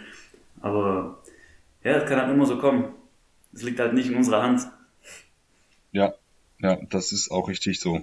Aber 0.61 1.23
ja, 1.83 1.99
das 1.99 2.09
kann 2.09 2.19
halt 2.19 2.31
immer 2.31 2.45
so 2.45 2.57
kommen. 2.57 2.93
Es 3.53 3.63
liegt 3.63 3.79
halt 3.79 3.93
nicht 3.93 4.09
in 4.09 4.15
unserer 4.15 4.43
Hand. 4.43 4.67
Ja, 5.91 6.13
ja, 6.59 6.77
das 6.89 7.11
ist 7.11 7.31
auch 7.31 7.47
richtig 7.47 7.79
so. 7.79 8.01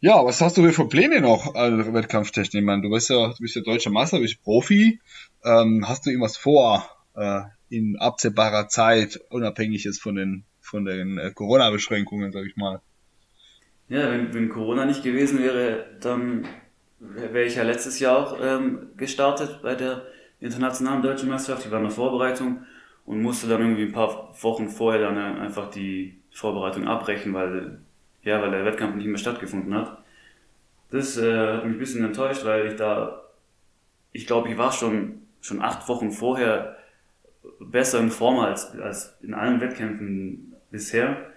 Ja, 0.00 0.24
was 0.24 0.40
hast 0.40 0.56
du 0.56 0.70
für 0.72 0.88
Pläne 0.88 1.20
noch, 1.20 1.54
also 1.54 1.94
Wettkampftechnik? 1.94 2.60
Ich 2.60 2.66
meine, 2.66 2.82
du 2.82 2.90
bist 2.90 3.10
ja, 3.10 3.28
du 3.28 3.36
bist 3.38 3.56
ja 3.56 3.62
deutscher 3.62 3.90
Meister, 3.90 4.16
du 4.18 4.22
bist 4.22 4.42
Profi. 4.42 5.00
Ähm, 5.44 5.84
hast 5.86 6.04
du 6.04 6.10
irgendwas 6.10 6.36
vor 6.36 6.88
äh, 7.14 7.42
in 7.70 7.96
absehbarer 7.98 8.68
Zeit, 8.68 9.20
unabhängig 9.30 9.86
ist 9.86 10.02
von 10.02 10.16
den 10.16 10.44
von 10.60 10.84
den 10.84 11.18
äh, 11.18 11.30
Corona-Beschränkungen, 11.30 12.32
sag 12.32 12.46
ich 12.46 12.56
mal? 12.56 12.80
Ja, 13.88 14.10
wenn, 14.10 14.32
wenn 14.32 14.48
Corona 14.48 14.86
nicht 14.86 15.02
gewesen 15.02 15.40
wäre, 15.40 15.86
dann 16.00 16.46
wäre 16.98 17.44
ich 17.44 17.56
ja 17.56 17.62
letztes 17.62 18.00
Jahr 18.00 18.18
auch 18.18 18.38
ähm, 18.40 18.90
gestartet 18.96 19.60
bei 19.62 19.74
der 19.74 20.06
internationalen 20.40 21.02
deutschen 21.02 21.28
Meisterschaft. 21.28 21.66
Ich 21.66 21.70
war 21.70 21.78
in 21.78 21.84
der 21.84 21.92
Vorbereitung 21.92 22.64
und 23.04 23.20
musste 23.20 23.46
dann 23.46 23.60
irgendwie 23.60 23.84
ein 23.84 23.92
paar 23.92 24.34
Wochen 24.40 24.68
vorher 24.68 25.02
dann 25.02 25.18
einfach 25.18 25.70
die 25.70 26.18
Vorbereitung 26.30 26.86
abbrechen, 26.86 27.34
weil, 27.34 27.80
ja, 28.22 28.40
weil 28.40 28.50
der 28.50 28.64
Wettkampf 28.64 28.96
nicht 28.96 29.06
mehr 29.06 29.18
stattgefunden 29.18 29.74
hat. 29.74 29.98
Das 30.90 31.18
äh, 31.18 31.48
hat 31.56 31.64
mich 31.64 31.74
ein 31.74 31.78
bisschen 31.78 32.04
enttäuscht, 32.04 32.44
weil 32.44 32.66
ich 32.68 32.76
da, 32.76 33.22
ich 34.12 34.26
glaube, 34.26 34.48
ich 34.48 34.56
war 34.56 34.72
schon, 34.72 35.22
schon 35.40 35.60
acht 35.60 35.88
Wochen 35.88 36.10
vorher 36.10 36.76
besser 37.60 38.00
in 38.00 38.10
Form 38.10 38.38
als, 38.38 38.78
als 38.78 39.16
in 39.22 39.34
allen 39.34 39.60
Wettkämpfen 39.60 40.54
bisher. 40.70 41.30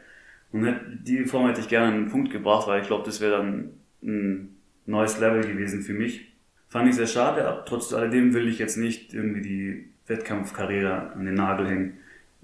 Und 0.51 1.03
die 1.03 1.25
Form 1.25 1.47
hätte 1.47 1.61
ich 1.61 1.67
gerne 1.67 1.93
einen 1.93 2.09
Punkt 2.09 2.31
gebracht, 2.31 2.67
weil 2.67 2.81
ich 2.81 2.87
glaube, 2.87 3.05
das 3.05 3.19
wäre 3.19 3.37
dann 3.37 3.71
ein 4.01 4.57
neues 4.85 5.19
Level 5.19 5.41
gewesen 5.41 5.81
für 5.81 5.93
mich. 5.93 6.33
Fand 6.69 6.89
ich 6.89 6.95
sehr 6.95 7.07
schade, 7.07 7.47
aber 7.47 7.65
trotz 7.65 7.93
alledem 7.93 8.33
will 8.33 8.47
ich 8.47 8.59
jetzt 8.59 8.77
nicht 8.77 9.13
irgendwie 9.13 9.41
die 9.41 9.89
Wettkampfkarriere 10.07 11.13
an 11.13 11.25
den 11.25 11.35
Nagel 11.35 11.67
hängen. 11.67 11.97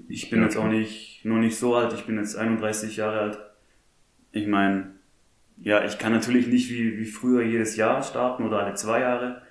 Ich 0.08 0.30
bin 0.30 0.40
okay. 0.40 0.48
jetzt 0.48 0.58
auch 0.58 0.68
nicht, 0.68 1.24
noch 1.24 1.38
nicht 1.38 1.58
so 1.58 1.76
alt, 1.76 1.94
ich 1.94 2.06
bin 2.06 2.18
jetzt 2.18 2.36
31 2.36 2.98
Jahre 2.98 3.20
alt. 3.20 3.40
Ich 4.32 4.48
meine, 4.48 4.92
ja, 5.62 5.86
ich 5.86 5.98
kann 5.98 6.12
natürlich 6.12 6.48
nicht 6.48 6.70
wie, 6.70 6.98
wie 6.98 7.06
früher 7.06 7.44
jedes 7.44 7.76
Jahr 7.76 8.02
starten 8.04 8.44
oder 8.44 8.60
alle 8.60 8.74
zwei 8.74 9.02
Jahre. 9.02 9.42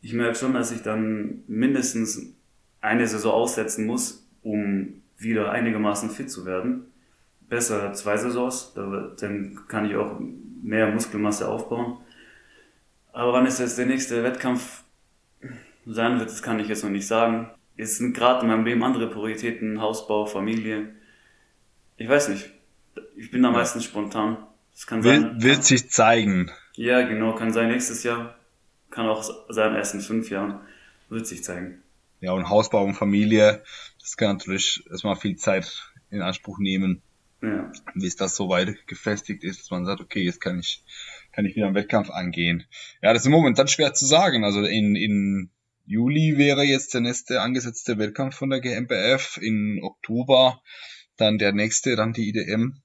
Ich 0.00 0.12
merke 0.12 0.36
schon, 0.36 0.54
dass 0.54 0.72
ich 0.72 0.82
dann 0.82 1.42
mindestens 1.46 2.34
eine 2.80 3.06
Saison 3.06 3.32
aussetzen 3.32 3.86
muss, 3.86 4.26
um 4.42 5.02
wieder 5.18 5.50
einigermaßen 5.50 6.10
fit 6.10 6.30
zu 6.30 6.46
werden 6.46 6.86
besser 7.48 7.92
zwei 7.92 8.16
Saisons, 8.16 8.74
dann 8.74 9.60
kann 9.68 9.88
ich 9.88 9.96
auch 9.96 10.18
mehr 10.62 10.88
Muskelmasse 10.88 11.48
aufbauen. 11.48 11.98
Aber 13.12 13.32
wann 13.32 13.46
ist 13.46 13.60
jetzt 13.60 13.78
der 13.78 13.86
nächste 13.86 14.22
Wettkampf 14.22 14.82
sein 15.86 16.18
wird, 16.18 16.30
das 16.30 16.42
kann 16.42 16.58
ich 16.60 16.68
jetzt 16.68 16.82
noch 16.84 16.90
nicht 16.90 17.06
sagen. 17.06 17.50
Es 17.76 17.98
sind 17.98 18.14
gerade 18.14 18.42
in 18.42 18.48
meinem 18.48 18.64
Leben 18.64 18.82
andere 18.82 19.08
Prioritäten, 19.08 19.80
Hausbau, 19.80 20.26
Familie. 20.26 20.94
Ich 21.96 22.08
weiß 22.08 22.28
nicht. 22.28 22.50
Ich 23.16 23.30
bin 23.30 23.42
da 23.42 23.50
meistens 23.50 23.84
spontan. 23.84 24.38
Das 24.74 24.86
kann 24.86 25.02
sein. 25.02 25.22
Will, 25.22 25.42
wird 25.42 25.64
sich 25.64 25.90
zeigen. 25.90 26.50
Ja, 26.74 27.02
genau, 27.02 27.34
kann 27.34 27.52
sein 27.52 27.68
nächstes 27.68 28.02
Jahr. 28.02 28.36
Kann 28.90 29.06
auch 29.06 29.22
sein 29.48 29.74
erst 29.74 29.94
in 29.94 30.00
fünf 30.00 30.30
Jahren. 30.30 30.60
Wird 31.08 31.26
sich 31.26 31.44
zeigen. 31.44 31.82
Ja, 32.20 32.32
und 32.32 32.48
Hausbau 32.48 32.84
und 32.84 32.94
Familie, 32.94 33.62
das 34.00 34.16
kann 34.16 34.36
natürlich 34.36 34.84
erstmal 34.90 35.16
viel 35.16 35.36
Zeit 35.36 35.92
in 36.10 36.22
Anspruch 36.22 36.58
nehmen. 36.58 37.02
Ja. 37.42 37.70
Bis 37.94 38.16
das 38.16 38.34
so 38.34 38.48
weit 38.48 38.86
gefestigt 38.86 39.44
ist, 39.44 39.60
dass 39.60 39.70
man 39.70 39.84
sagt, 39.84 40.00
okay, 40.00 40.22
jetzt 40.22 40.40
kann 40.40 40.58
ich, 40.58 40.82
kann 41.32 41.44
ich 41.44 41.54
wieder 41.54 41.66
einen 41.66 41.74
Wettkampf 41.74 42.10
angehen. 42.10 42.64
Ja, 43.02 43.12
das 43.12 43.22
ist 43.22 43.26
im 43.26 43.32
Moment 43.32 43.58
dann 43.58 43.68
schwer 43.68 43.92
zu 43.94 44.06
sagen. 44.06 44.44
Also 44.44 44.62
in, 44.64 44.96
in 44.96 45.50
Juli 45.84 46.38
wäre 46.38 46.64
jetzt 46.64 46.94
der 46.94 47.02
nächste 47.02 47.40
angesetzte 47.40 47.98
Wettkampf 47.98 48.36
von 48.36 48.50
der 48.50 48.60
GmbF. 48.60 49.38
In 49.40 49.80
Oktober 49.82 50.62
dann 51.16 51.38
der 51.38 51.52
nächste, 51.52 51.94
dann 51.94 52.12
die 52.12 52.28
IDM. 52.28 52.82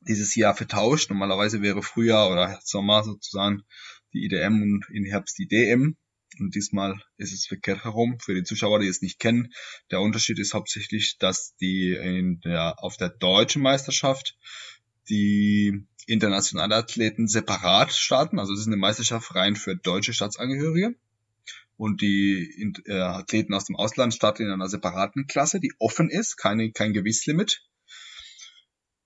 Dieses 0.00 0.34
Jahr 0.36 0.54
vertauscht. 0.54 1.10
Normalerweise 1.10 1.62
wäre 1.62 1.82
Frühjahr 1.82 2.30
oder 2.30 2.58
Sommer 2.62 3.02
sozusagen 3.02 3.64
die 4.12 4.24
IDM 4.24 4.62
und 4.62 4.86
in 4.92 5.04
Herbst 5.04 5.38
die 5.38 5.48
DM. 5.48 5.96
Und 6.40 6.54
diesmal 6.54 7.00
ist 7.16 7.32
es 7.32 7.46
verkehrt 7.46 7.84
herum. 7.84 8.18
Für 8.20 8.34
die 8.34 8.44
Zuschauer, 8.44 8.80
die 8.80 8.88
es 8.88 9.02
nicht 9.02 9.18
kennen, 9.18 9.52
der 9.90 10.00
Unterschied 10.00 10.38
ist 10.38 10.54
hauptsächlich, 10.54 11.18
dass 11.18 11.56
die 11.56 11.92
in 11.92 12.40
der, 12.40 12.82
auf 12.82 12.96
der 12.96 13.08
deutschen 13.08 13.62
Meisterschaft 13.62 14.36
die 15.08 15.86
internationale 16.06 16.76
Athleten 16.76 17.28
separat 17.28 17.92
starten. 17.92 18.38
Also 18.38 18.52
es 18.52 18.60
ist 18.60 18.66
eine 18.66 18.76
Meisterschaft 18.76 19.34
rein 19.34 19.56
für 19.56 19.76
deutsche 19.76 20.12
Staatsangehörige. 20.12 20.94
Und 21.76 22.00
die 22.00 22.72
äh, 22.86 22.92
Athleten 22.98 23.54
aus 23.54 23.66
dem 23.66 23.76
Ausland 23.76 24.12
starten 24.12 24.42
in 24.42 24.50
einer 24.50 24.68
separaten 24.68 25.28
Klasse, 25.28 25.60
die 25.60 25.72
offen 25.78 26.10
ist, 26.10 26.36
keine, 26.36 26.72
kein 26.72 26.92
Gewichtslimit. 26.92 27.62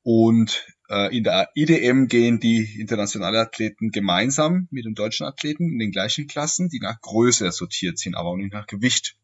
Und 0.02 0.66
äh, 0.88 1.16
in 1.16 1.24
der 1.24 1.50
IDM 1.54 2.06
gehen 2.08 2.40
die 2.40 2.80
internationalen 2.80 3.40
Athleten 3.40 3.90
gemeinsam 3.90 4.68
mit 4.70 4.84
den 4.84 4.94
deutschen 4.94 5.26
Athleten 5.26 5.72
in 5.72 5.78
den 5.78 5.92
gleichen 5.92 6.26
Klassen, 6.26 6.68
die 6.68 6.80
nach 6.80 7.00
Größe 7.00 7.50
sortiert 7.52 7.98
sind, 7.98 8.16
aber 8.16 8.36
nicht 8.36 8.52
nach 8.52 8.66
Gewicht, 8.66 9.16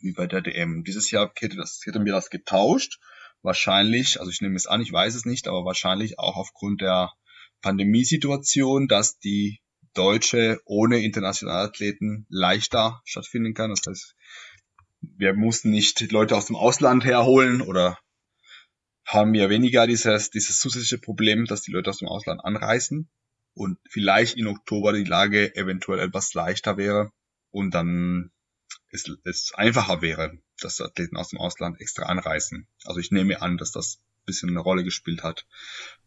wie 0.00 0.12
bei 0.12 0.26
der 0.26 0.42
DM. 0.42 0.84
Dieses 0.84 1.10
Jahr 1.10 1.32
hätte, 1.38 1.56
das, 1.56 1.80
hätten 1.84 2.04
wir 2.04 2.12
das 2.12 2.30
getauscht. 2.30 3.00
Wahrscheinlich, 3.42 4.20
also 4.20 4.30
ich 4.30 4.40
nehme 4.40 4.56
es 4.56 4.66
an, 4.66 4.80
ich 4.80 4.92
weiß 4.92 5.14
es 5.14 5.24
nicht, 5.24 5.48
aber 5.48 5.64
wahrscheinlich 5.64 6.18
auch 6.18 6.36
aufgrund 6.36 6.82
der 6.82 7.12
Pandemiesituation, 7.62 8.88
dass 8.88 9.18
die 9.18 9.60
Deutsche 9.94 10.60
ohne 10.66 10.98
internationale 10.98 11.68
Athleten 11.68 12.26
leichter 12.28 13.00
stattfinden 13.04 13.54
kann. 13.54 13.70
Das 13.70 13.80
heißt, 13.86 14.14
wir 15.00 15.34
mussten 15.34 15.70
nicht 15.70 16.12
Leute 16.12 16.36
aus 16.36 16.46
dem 16.46 16.56
Ausland 16.56 17.04
herholen 17.04 17.62
oder 17.62 17.98
haben 19.06 19.32
wir 19.32 19.48
weniger 19.48 19.86
dieses, 19.86 20.30
dieses 20.30 20.58
zusätzliche 20.58 20.98
Problem, 20.98 21.46
dass 21.46 21.62
die 21.62 21.70
Leute 21.70 21.90
aus 21.90 21.98
dem 21.98 22.08
Ausland 22.08 22.44
anreisen 22.44 23.08
und 23.54 23.78
vielleicht 23.88 24.36
in 24.36 24.48
Oktober 24.48 24.92
die 24.92 25.04
Lage 25.04 25.54
eventuell 25.54 26.00
etwas 26.00 26.34
leichter 26.34 26.76
wäre 26.76 27.12
und 27.50 27.72
dann 27.72 28.32
es, 28.90 29.08
es 29.24 29.52
einfacher 29.54 30.02
wäre, 30.02 30.38
dass 30.60 30.80
Athleten 30.80 31.16
aus 31.16 31.28
dem 31.28 31.38
Ausland 31.38 31.80
extra 31.80 32.06
anreisen. 32.06 32.66
Also 32.84 32.98
ich 32.98 33.12
nehme 33.12 33.40
an, 33.40 33.58
dass 33.58 33.70
das 33.70 33.98
ein 33.98 34.24
bisschen 34.26 34.50
eine 34.50 34.60
Rolle 34.60 34.82
gespielt 34.82 35.22
hat, 35.22 35.46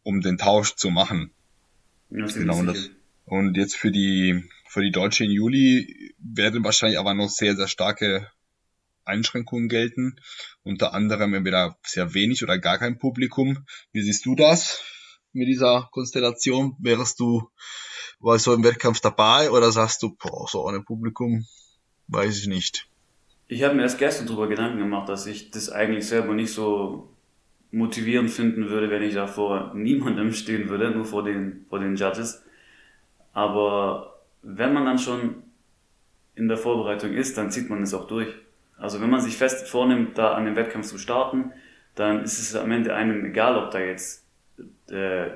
um 0.03 0.20
den 0.22 0.38
Tausch 0.38 0.75
zu 0.75 0.89
machen. 0.89 1.32
Ja, 2.10 2.25
genau, 2.25 2.58
und, 2.58 2.68
das, 2.68 2.89
und 3.25 3.56
jetzt 3.56 3.77
für 3.77 3.91
die, 3.91 4.44
für 4.68 4.82
die 4.82 4.91
Deutsche 4.91 5.24
in 5.24 5.32
Juli 5.32 6.13
werden 6.18 6.63
wahrscheinlich 6.63 7.00
aber 7.00 7.13
noch 7.13 7.29
sehr, 7.29 7.56
sehr 7.56 7.68
starke 7.68 8.29
Einschränkungen 9.10 9.68
gelten. 9.68 10.16
Unter 10.63 10.94
anderem 10.94 11.34
entweder 11.34 11.78
sehr 11.84 12.13
wenig 12.13 12.44
oder 12.44 12.58
gar 12.58 12.78
kein 12.78 12.98
Publikum. 12.98 13.66
Wie 13.92 14.01
siehst 14.01 14.25
du 14.25 14.36
das 14.36 14.82
mit 15.34 15.48
dieser 15.48 15.89
Konstellation? 15.92 16.75
Wärst 16.80 17.20
du 17.20 17.50
bei 18.20 18.38
so 18.38 18.54
einem 18.54 18.63
Wettkampf 18.63 19.00
dabei 19.01 19.51
oder 19.51 19.72
sagst 19.72 20.04
du, 20.04 20.16
boah, 20.16 20.48
so 20.48 20.66
ohne 20.66 20.82
Publikum, 20.82 21.46
weiß 22.08 22.38
ich 22.39 22.48
nicht. 22.48 22.88
Ich 23.48 23.63
habe 23.63 23.75
mir 23.75 23.82
erst 23.82 23.98
gestern 23.98 24.28
darüber 24.28 24.48
Gedanken 24.48 24.78
gemacht, 24.78 25.10
dass 25.10 25.25
ich 25.25 25.51
das 25.51 25.70
eigentlich 25.70 26.08
selber 26.08 26.34
nicht 26.34 26.54
so 26.54 27.16
motivierend 27.72 28.30
finden 28.30 28.70
würde, 28.70 28.89
wenn 28.89 29.04
ich 29.04 29.13
da 29.13 29.28
vor 29.28 29.74
niemandem 29.74 30.34
stehen 30.34 30.70
würde, 30.70 30.92
nur 30.92 31.06
vor 31.06 31.24
den, 31.24 31.66
vor 31.70 31.80
den 31.80 31.96
Judges. 31.96 32.44
Aber 33.34 34.22
wenn 34.42 34.74
man 34.74 34.86
dann 34.86 35.00
schon 35.00 35.44
in 36.36 36.48
der 36.48 36.58
Vorbereitung 36.58 37.13
ist, 37.13 37.38
dann 37.38 37.51
zieht 37.51 37.70
man 37.70 37.84
es 37.84 37.94
auch 37.94 38.08
durch. 38.08 38.34
Also 38.79 39.01
wenn 39.01 39.09
man 39.09 39.21
sich 39.21 39.38
fest 39.38 39.67
vornimmt, 39.67 40.17
da 40.17 40.33
an 40.33 40.45
dem 40.45 40.55
Wettkampf 40.55 40.88
zu 40.88 40.98
starten, 40.98 41.51
dann 41.95 42.24
ist 42.24 42.39
es 42.39 42.55
am 42.55 42.71
Ende 42.71 42.95
einem 42.95 43.25
egal, 43.25 43.57
ob 43.57 43.71
da 43.71 43.79
jetzt, 43.79 44.25
äh, 44.89 45.27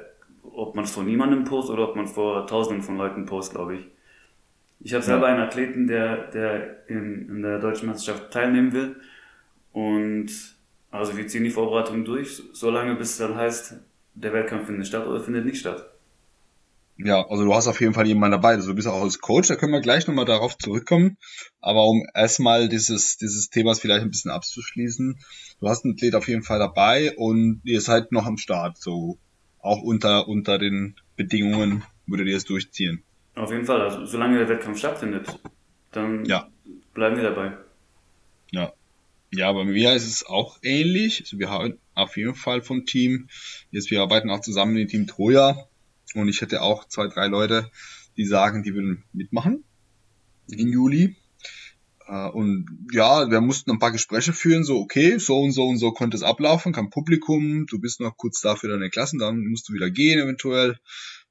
ob 0.43 0.75
man 0.75 0.85
es 0.85 0.91
vor 0.91 1.03
niemandem 1.03 1.43
postet 1.43 1.73
oder 1.73 1.89
ob 1.89 1.95
man 1.95 2.07
vor 2.07 2.47
tausenden 2.47 2.83
von 2.83 2.97
Leuten 2.97 3.25
postet, 3.25 3.55
glaube 3.55 3.75
ich. 3.75 3.88
Ich 4.79 4.93
habe 4.93 5.03
selber 5.03 5.27
einen 5.27 5.41
Athleten, 5.41 5.88
der, 5.88 6.27
der 6.27 6.89
in, 6.89 7.29
in 7.29 7.41
der 7.41 7.59
deutschen 7.59 7.88
Meisterschaft 7.88 8.31
teilnehmen 8.31 8.73
will. 8.73 8.95
Und 9.71 10.29
also 10.91 11.17
wir 11.17 11.27
ziehen 11.27 11.43
die 11.43 11.50
Vorbereitung 11.50 12.05
durch, 12.05 12.43
solange 12.53 12.95
bis 12.95 13.12
es 13.12 13.17
dann 13.17 13.35
heißt, 13.35 13.75
der 14.13 14.33
Wettkampf 14.33 14.67
findet 14.67 14.88
statt 14.88 15.07
oder 15.07 15.19
findet 15.19 15.45
nicht 15.45 15.59
statt. 15.59 15.92
Ja, 16.97 17.27
also 17.27 17.43
du 17.43 17.53
hast 17.53 17.67
auf 17.67 17.81
jeden 17.81 17.93
Fall 17.93 18.05
jemanden 18.05 18.33
dabei. 18.33 18.53
Also 18.53 18.69
du 18.69 18.75
bist 18.75 18.88
auch 18.88 19.01
als 19.01 19.19
Coach, 19.19 19.47
da 19.47 19.55
können 19.55 19.73
wir 19.73 19.81
gleich 19.81 20.07
nochmal 20.07 20.25
darauf 20.25 20.57
zurückkommen. 20.57 21.17
Aber 21.59 21.85
um 21.88 22.05
erstmal 22.13 22.69
dieses, 22.69 23.17
dieses 23.17 23.50
Themas 23.50 23.79
vielleicht 23.79 24.03
ein 24.03 24.12
bisschen 24.12 24.31
abzuschließen, 24.31 25.17
du 25.59 25.69
hast 25.69 25.85
einen 25.85 25.95
Athlet 25.95 26.15
auf 26.15 26.27
jeden 26.27 26.43
Fall 26.43 26.59
dabei 26.59 27.15
und 27.17 27.62
ihr 27.63 27.81
seid 27.81 28.12
noch 28.12 28.25
am 28.25 28.38
Start, 28.38 28.77
so 28.77 29.17
auch 29.59 29.81
unter, 29.81 30.27
unter 30.27 30.59
den 30.59 30.95
Bedingungen 31.15 31.83
würdet 32.05 32.27
ihr 32.27 32.38
es 32.38 32.45
durchziehen. 32.45 33.03
Auf 33.35 33.51
jeden 33.51 33.65
Fall, 33.65 33.81
also 33.81 34.05
solange 34.05 34.38
der 34.38 34.50
Wettkampf 34.50 34.77
stattfindet, 34.77 35.39
dann 35.91 36.25
ja. 36.25 36.47
bleiben 36.93 37.15
wir 37.15 37.23
dabei. 37.23 37.57
Ja. 38.51 38.73
Ja, 39.31 39.51
bei 39.51 39.63
mir 39.63 39.93
ist 39.95 40.07
es 40.07 40.23
auch 40.27 40.59
ähnlich. 40.62 41.21
Also 41.21 41.39
wir 41.39 41.50
haben 41.50 41.79
auf 41.95 42.17
jeden 42.17 42.35
Fall 42.35 42.62
vom 42.62 42.85
Team, 42.85 43.29
jetzt 43.71 43.89
wir 43.89 44.01
arbeiten 44.01 44.29
auch 44.29 44.41
zusammen 44.41 44.77
im 44.77 44.88
Team 44.88 45.07
Troja 45.07 45.67
und 46.22 46.27
ich 46.27 46.41
hätte 46.41 46.62
auch 46.62 46.88
zwei, 46.88 47.08
drei 47.08 47.27
Leute, 47.27 47.70
die 48.17 48.25
sagen, 48.25 48.63
die 48.63 48.74
würden 48.74 49.03
mitmachen 49.13 49.63
im 50.48 50.72
Juli. 50.72 51.15
Äh, 52.08 52.29
und 52.29 52.67
ja, 52.91 53.29
wir 53.29 53.41
mussten 53.41 53.72
ein 53.72 53.79
paar 53.79 53.91
Gespräche 53.91 54.34
führen, 54.34 54.63
so 54.63 54.77
okay, 54.77 55.17
so 55.17 55.39
und 55.39 55.51
so 55.51 55.67
und 55.67 55.77
so 55.77 55.91
konnte 55.91 56.17
es 56.17 56.24
ablaufen, 56.24 56.74
kein 56.74 56.89
Publikum, 56.89 57.65
du 57.65 57.79
bist 57.79 58.00
noch 58.00 58.17
kurz 58.17 58.41
da 58.41 58.55
für 58.55 58.67
deine 58.67 58.89
Klassen, 58.89 59.20
dann 59.20 59.46
musst 59.46 59.70
du 59.70 59.74
wieder 59.74 59.89
gehen 59.89 60.20
eventuell 60.20 60.77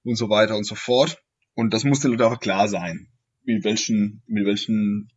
und 0.04 0.16
so 0.16 0.28
weiter 0.28 0.56
und 0.56 0.64
so 0.64 0.74
fort. 0.74 1.22
Und 1.54 1.74
das 1.74 1.84
muss 1.84 2.00
den 2.00 2.12
Leuten 2.12 2.22
auch 2.22 2.40
klar 2.40 2.68
sein, 2.68 3.08
mit 3.44 3.64
welchen, 3.64 4.22
mit 4.26 4.46
welchen 4.46 5.10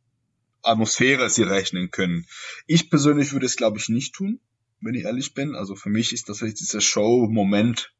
Atmosphäre 0.61 1.29
sie 1.29 1.43
rechnen 1.43 1.91
können. 1.91 2.25
Ich 2.67 2.89
persönlich 2.89 3.31
würde 3.31 3.45
es, 3.45 3.55
glaube 3.55 3.77
ich, 3.77 3.87
nicht 3.87 4.13
tun, 4.13 4.39
wenn 4.81 4.95
ich 4.95 5.03
ehrlich 5.03 5.33
bin. 5.33 5.55
Also 5.55 5.75
für 5.75 5.89
mich 5.89 6.11
ist 6.11 6.25
tatsächlich 6.25 6.59
dieser 6.59 6.81
Show-Moment 6.81 7.93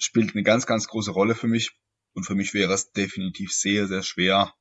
spielt 0.00 0.34
eine 0.34 0.42
ganz, 0.42 0.66
ganz 0.66 0.86
große 0.88 1.10
Rolle 1.10 1.34
für 1.34 1.48
mich. 1.48 1.70
Und 2.12 2.24
für 2.24 2.34
mich 2.34 2.54
wäre 2.54 2.72
es 2.72 2.92
definitiv 2.92 3.52
sehr, 3.52 3.86
sehr 3.86 4.02
schwer, 4.02 4.52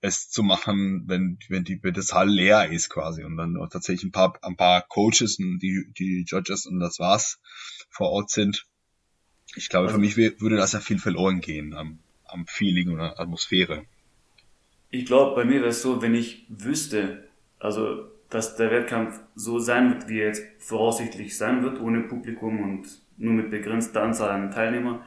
es 0.00 0.30
zu 0.30 0.42
machen, 0.42 1.04
wenn, 1.06 1.38
wenn 1.48 1.64
die, 1.64 1.82
wenn 1.82 1.94
das 1.94 2.12
Hall 2.12 2.28
leer 2.28 2.70
ist 2.70 2.88
quasi 2.88 3.24
und 3.24 3.36
dann 3.36 3.56
tatsächlich 3.70 4.04
ein 4.04 4.12
paar, 4.12 4.38
ein 4.42 4.56
paar 4.56 4.86
Coaches 4.88 5.38
und 5.38 5.58
die, 5.58 5.92
die 5.98 6.24
Judges 6.26 6.66
und 6.66 6.78
das 6.78 6.98
war's 6.98 7.40
vor 7.90 8.10
Ort 8.10 8.30
sind. 8.30 8.66
Ich 9.56 9.68
glaube, 9.68 9.86
also, 9.86 9.96
für 9.96 10.00
mich 10.00 10.16
würde 10.16 10.56
das 10.56 10.72
ja 10.72 10.80
viel 10.80 10.98
verloren 10.98 11.40
gehen 11.40 11.74
am, 11.74 11.98
am 12.24 12.46
Feeling 12.46 12.90
oder 12.90 13.18
Atmosphäre. 13.18 13.84
Ich 14.90 15.04
glaube, 15.04 15.34
bei 15.34 15.44
mir 15.44 15.60
wäre 15.60 15.70
es 15.70 15.82
so, 15.82 16.00
wenn 16.00 16.14
ich 16.14 16.46
wüsste, 16.48 17.28
also, 17.58 18.10
dass 18.30 18.56
der 18.56 18.70
Wettkampf 18.70 19.20
so 19.34 19.58
sein 19.58 19.90
wird, 19.90 20.08
wie 20.08 20.20
er 20.20 20.28
jetzt 20.28 20.44
voraussichtlich 20.58 21.36
sein 21.36 21.62
wird, 21.62 21.80
ohne 21.80 22.02
Publikum 22.02 22.62
und 22.62 22.88
nur 23.18 23.34
mit 23.34 23.50
begrenzter 23.50 24.02
Anzahl 24.02 24.30
an 24.30 24.50
Teilnehmern. 24.50 25.00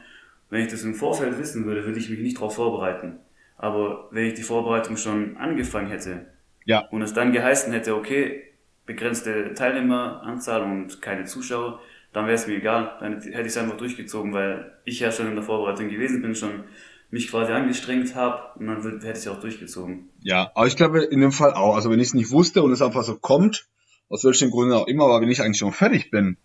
Wenn 0.50 0.62
ich 0.62 0.70
das 0.70 0.84
im 0.84 0.94
Vorfeld 0.94 1.38
wissen 1.38 1.64
würde, 1.64 1.84
würde 1.84 1.98
ich 1.98 2.10
mich 2.10 2.20
nicht 2.20 2.36
darauf 2.36 2.54
vorbereiten. 2.54 3.18
Aber 3.56 4.08
wenn 4.10 4.26
ich 4.26 4.34
die 4.34 4.42
Vorbereitung 4.42 4.96
schon 4.96 5.36
angefangen 5.36 5.88
hätte 5.88 6.26
ja. 6.64 6.86
und 6.90 7.02
es 7.02 7.14
dann 7.14 7.32
geheißen 7.32 7.72
hätte, 7.72 7.96
okay, 7.96 8.42
begrenzte 8.86 9.54
Teilnehmeranzahl 9.54 10.62
und 10.62 11.00
keine 11.00 11.24
Zuschauer, 11.24 11.80
dann 12.12 12.26
wäre 12.26 12.34
es 12.34 12.46
mir 12.46 12.56
egal. 12.56 12.96
Dann 13.00 13.20
hätte 13.20 13.40
ich 13.40 13.46
es 13.46 13.56
einfach 13.56 13.76
durchgezogen, 13.76 14.32
weil 14.32 14.72
ich 14.84 15.00
ja 15.00 15.10
schon 15.10 15.28
in 15.28 15.34
der 15.34 15.44
Vorbereitung 15.44 15.88
gewesen 15.88 16.20
bin, 16.22 16.34
schon 16.34 16.64
mich 17.10 17.28
quasi 17.28 17.52
angestrengt 17.52 18.14
habe 18.14 18.58
und 18.58 18.66
dann 18.66 18.82
hätte 18.82 19.06
ich 19.06 19.18
es 19.18 19.28
auch 19.28 19.40
durchgezogen. 19.40 20.08
Ja, 20.22 20.50
aber 20.54 20.66
ich 20.66 20.76
glaube 20.76 21.04
in 21.04 21.20
dem 21.20 21.32
Fall 21.32 21.52
auch. 21.52 21.76
Also 21.76 21.90
wenn 21.90 22.00
ich 22.00 22.08
es 22.08 22.14
nicht 22.14 22.30
wusste 22.30 22.62
und 22.62 22.72
es 22.72 22.82
einfach 22.82 23.04
so 23.04 23.16
kommt, 23.16 23.66
aus 24.08 24.24
welchen 24.24 24.50
Gründen 24.50 24.74
auch 24.74 24.86
immer, 24.86 25.04
aber 25.04 25.20
wenn 25.20 25.30
ich 25.30 25.42
eigentlich 25.42 25.58
schon 25.58 25.72
fertig 25.72 26.10
bin, 26.10 26.38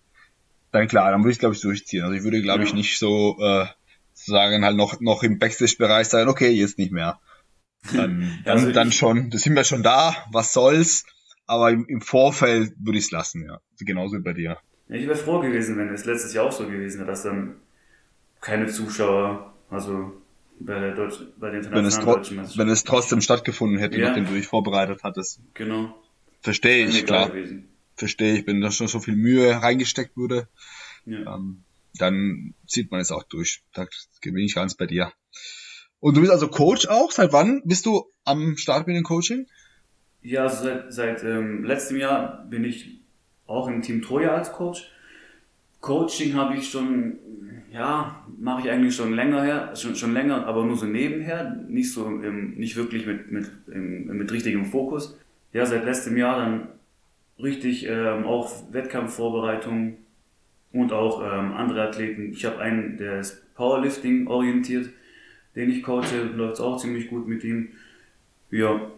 dann 0.72 0.88
klar, 0.88 1.12
dann 1.12 1.22
würde 1.22 1.32
ich 1.32 1.40
glaube 1.40 1.56
ich 1.56 1.62
durchziehen. 1.62 2.04
Also 2.04 2.16
ich 2.16 2.24
würde 2.24 2.42
glaube 2.42 2.60
ja. 2.60 2.66
ich 2.66 2.74
nicht 2.74 3.00
so 3.00 3.38
äh, 3.40 3.66
sagen 4.14 4.66
halt 4.66 4.78
noch 4.78 5.00
noch 5.00 5.24
im 5.24 5.40
Backstage-Bereich 5.40 6.08
sagen, 6.08 6.30
okay, 6.30 6.50
jetzt 6.50 6.78
nicht 6.78 6.92
mehr. 6.92 7.20
Dann, 7.94 8.40
dann, 8.46 8.58
also 8.58 8.72
dann 8.72 8.92
schon, 8.92 9.30
das 9.30 9.42
sind 9.42 9.56
wir 9.56 9.64
schon 9.64 9.84
da, 9.84 10.16
was 10.32 10.54
soll's. 10.54 11.06
Aber 11.46 11.72
im, 11.72 11.86
im 11.88 12.02
Vorfeld 12.02 12.74
würde 12.78 12.98
ich 12.98 13.06
es 13.06 13.12
lassen, 13.12 13.46
ja. 13.46 13.60
Genauso 13.80 14.18
wie 14.18 14.22
bei 14.22 14.34
dir. 14.34 14.58
Ich 14.90 15.08
wäre 15.08 15.16
froh 15.16 15.40
gewesen, 15.40 15.78
wenn 15.78 15.90
es 15.90 16.06
letztes 16.06 16.34
Jahr 16.34 16.46
auch 16.46 16.52
so 16.52 16.66
gewesen 16.66 17.00
wäre, 17.00 17.08
dass 17.08 17.24
dann 17.24 17.56
keine 18.42 18.68
Zuschauer, 18.68 19.54
also 19.70 20.14
bei 20.60 20.80
der 20.80 20.96
Deutsch, 20.96 21.20
bei 21.38 21.52
den 21.52 21.64
internationalen 21.64 22.26
wenn 22.30 22.44
es, 22.44 22.58
wenn 22.58 22.70
es 22.70 22.84
trotzdem 22.84 23.22
stattgefunden 23.22 23.80
hätte, 23.80 24.00
ja. 24.00 24.08
nachdem 24.08 24.26
du 24.26 24.34
dich 24.34 24.48
vorbereitet 24.48 25.02
hattest. 25.04 25.40
Genau. 25.54 25.96
Verstehe 26.42 26.86
ich, 26.86 27.06
klar. 27.06 27.32
Verstehe 27.98 28.38
ich, 28.38 28.48
wenn 28.48 28.62
da 28.62 28.72
schon 28.72 28.88
so 28.88 29.00
viel 29.00 29.16
Mühe 29.16 29.52
reingesteckt 29.52 30.16
wurde, 30.16 30.48
ja. 31.06 31.36
ähm, 31.36 31.64
dann 31.98 32.54
zieht 32.68 32.92
man 32.92 33.02
es 33.02 33.12
auch 33.12 33.24
durch. 33.24 33.64
Da 33.74 33.88
bin 34.22 34.38
ich 34.38 34.56
ganz 34.56 34.76
bei 34.76 34.86
dir. 34.86 35.12
Und 36.00 36.16
du 36.16 36.22
bist 36.22 36.32
also 36.32 36.48
Coach 36.48 36.88
auch? 36.88 37.12
Seit 37.12 37.34
wann 37.34 37.62
bist 37.66 37.86
du 37.88 38.06
am 38.24 38.56
Start 38.56 38.88
mit 38.88 38.96
dem 38.96 39.04
Coaching? 39.04 39.48
Ja, 40.22 40.44
also 40.44 40.64
seit, 40.64 40.94
seit 40.94 41.24
ähm, 41.24 41.64
letztem 41.64 41.98
Jahr 41.98 42.46
bin 42.50 42.64
ich 42.64 43.02
auch 43.48 43.68
im 43.68 43.82
Team 43.82 44.02
Troja 44.02 44.36
als 44.36 44.52
Coach. 44.52 44.92
Coaching 45.82 46.36
habe 46.36 46.56
ich 46.56 46.70
schon, 46.70 47.18
ja, 47.72 48.26
mache 48.38 48.62
ich 48.62 48.70
eigentlich 48.70 48.96
schon 48.96 49.14
länger 49.14 49.44
her, 49.44 49.76
schon, 49.76 49.96
schon 49.96 50.14
länger, 50.14 50.46
aber 50.46 50.66
nur 50.66 50.76
so 50.76 50.86
nebenher, 50.86 51.56
nicht 51.68 51.94
so, 51.94 52.06
im, 52.06 52.56
nicht 52.56 52.76
wirklich 52.76 53.06
mit, 53.06 53.32
mit, 53.32 53.50
im, 53.68 54.06
mit 54.18 54.32
richtigem 54.32 54.66
Fokus. 54.66 55.18
Ja, 55.54 55.66
seit 55.66 55.86
letztem 55.86 56.18
Jahr 56.18 56.40
dann 56.40 56.68
richtig 57.42 57.86
ähm, 57.88 58.26
auch 58.26 58.52
Wettkampfvorbereitung 58.72 59.98
und 60.72 60.92
auch 60.92 61.22
ähm, 61.22 61.54
andere 61.54 61.88
Athleten. 61.88 62.32
Ich 62.32 62.46
habe 62.46 62.60
einen, 62.60 62.98
der 62.98 63.20
ist 63.20 63.54
Powerlifting 63.56 64.28
orientiert, 64.28 64.90
den 65.56 65.70
ich 65.70 65.84
coache, 65.84 66.24
läuft 66.34 66.60
auch 66.60 66.78
ziemlich 66.78 67.10
gut 67.10 67.28
mit 67.28 67.44
ihm. 67.44 67.70
Ja, 68.52 68.92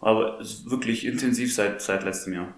aber 0.00 0.40
es 0.40 0.50
ist 0.50 0.70
wirklich 0.70 1.06
intensiv 1.06 1.54
seit, 1.54 1.80
seit 1.80 2.04
letztem 2.04 2.34
Jahr. 2.34 2.54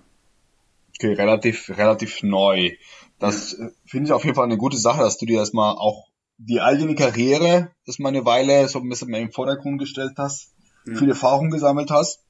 Okay, 0.97 1.13
relativ, 1.15 1.71
relativ 1.77 2.23
neu. 2.23 2.73
Das 3.19 3.57
ja. 3.59 3.67
Äh, 3.67 3.71
finde 3.87 4.07
ich 4.07 4.13
auf 4.13 4.25
jeden 4.25 4.37
Fall 4.37 4.45
eine 4.45 4.57
gute 4.57 4.77
Sache, 4.77 5.03
dass 5.03 5.19
du 5.19 5.27
dir 5.27 5.39
erstmal 5.39 5.75
auch 5.77 6.09
die 6.37 6.61
eigene 6.61 6.95
Karriere, 6.95 7.71
das 7.87 7.99
mal 7.99 8.09
eine 8.09 8.25
Weile 8.25 8.69
so 8.69 8.81
ein 8.81 8.89
bisschen 8.89 9.09
mehr 9.09 9.21
im 9.21 9.31
Vordergrund 9.31 9.79
gestellt 9.79 10.15
hast, 10.17 10.53
ja. 10.87 10.97
viel 10.97 11.09
Erfahrung 11.09 11.51
gesammelt 11.51 11.91
hast 11.91 12.24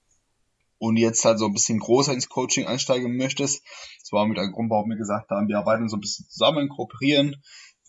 und 0.78 0.96
jetzt 0.96 1.24
halt 1.24 1.38
so 1.38 1.46
ein 1.46 1.52
bisschen 1.52 1.78
größer 1.78 2.12
ins 2.12 2.28
Coaching 2.28 2.66
einsteigen 2.66 3.16
möchtest. 3.16 3.62
Das 4.00 4.12
war 4.12 4.26
mit 4.26 4.38
einem 4.38 4.52
Grund, 4.52 4.70
warum 4.70 4.90
wir 4.90 4.96
gesagt 4.96 5.30
haben, 5.30 5.48
wir 5.48 5.58
arbeiten 5.58 5.88
so 5.88 5.96
ein 5.96 6.00
bisschen 6.00 6.26
zusammen, 6.28 6.68
kooperieren, 6.68 7.36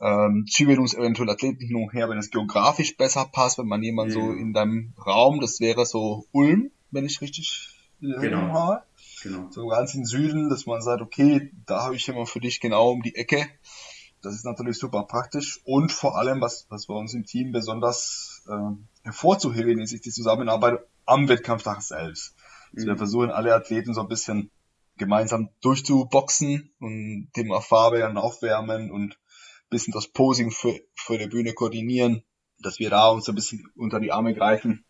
ähm, 0.01 0.45
zügeln 0.49 0.79
uns 0.79 0.93
eventuell 0.93 1.29
Athleten 1.29 1.65
hin 1.65 1.75
und 1.75 1.93
her, 1.93 2.09
wenn 2.09 2.17
es 2.17 2.31
geografisch 2.31 2.97
besser 2.97 3.25
passt, 3.31 3.57
wenn 3.57 3.67
man 3.67 3.81
jemand 3.81 4.13
ja. 4.13 4.21
so 4.21 4.31
in 4.31 4.53
deinem 4.53 4.93
Raum, 5.05 5.39
das 5.39 5.59
wäre 5.59 5.85
so 5.85 6.25
Ulm, 6.31 6.71
wenn 6.91 7.05
ich 7.05 7.21
richtig 7.21 7.69
genau. 7.99 8.53
habe. 8.53 8.83
Genau. 9.23 9.49
So 9.49 9.67
ganz 9.67 9.95
im 9.95 10.05
Süden, 10.05 10.49
dass 10.49 10.65
man 10.65 10.81
sagt, 10.81 11.01
okay, 11.01 11.51
da 11.65 11.83
habe 11.83 11.95
ich 11.95 12.07
immer 12.07 12.25
für 12.25 12.39
dich 12.39 12.59
genau 12.59 12.91
um 12.91 13.01
die 13.01 13.15
Ecke. 13.15 13.47
Das 14.21 14.35
ist 14.35 14.45
natürlich 14.45 14.77
super 14.77 15.03
praktisch. 15.03 15.61
Und 15.65 15.91
vor 15.91 16.17
allem, 16.17 16.41
was, 16.41 16.67
was 16.69 16.87
bei 16.87 16.93
uns 16.93 17.13
im 17.13 17.25
Team 17.25 17.51
besonders 17.51 18.43
äh, 18.47 18.75
hervorzuheben 19.03 19.79
ist, 19.79 19.93
ist 19.93 20.05
die 20.05 20.11
Zusammenarbeit 20.11 20.79
am 21.05 21.27
Wettkampftag 21.27 21.81
selbst. 21.81 22.34
Also 22.75 22.85
mhm. 22.85 22.91
wir 22.91 22.97
versuchen 22.97 23.31
alle 23.31 23.53
Athleten 23.53 23.93
so 23.93 24.01
ein 24.01 24.07
bisschen 24.07 24.51
gemeinsam 24.97 25.49
durchzuboxen 25.61 26.71
und 26.79 27.29
Thema 27.33 27.61
Farbe 27.61 27.99
dann 27.99 28.17
aufwärmen 28.17 28.91
und 28.91 29.11
ein 29.11 29.69
bisschen 29.69 29.93
das 29.93 30.07
Posing 30.07 30.51
für, 30.51 30.79
für 30.95 31.17
die 31.17 31.27
Bühne 31.27 31.53
koordinieren, 31.53 32.23
dass 32.59 32.79
wir 32.79 32.89
da 32.89 33.09
uns 33.09 33.27
ein 33.27 33.35
bisschen 33.35 33.67
unter 33.75 33.99
die 33.99 34.11
Arme 34.11 34.33
greifen 34.33 34.85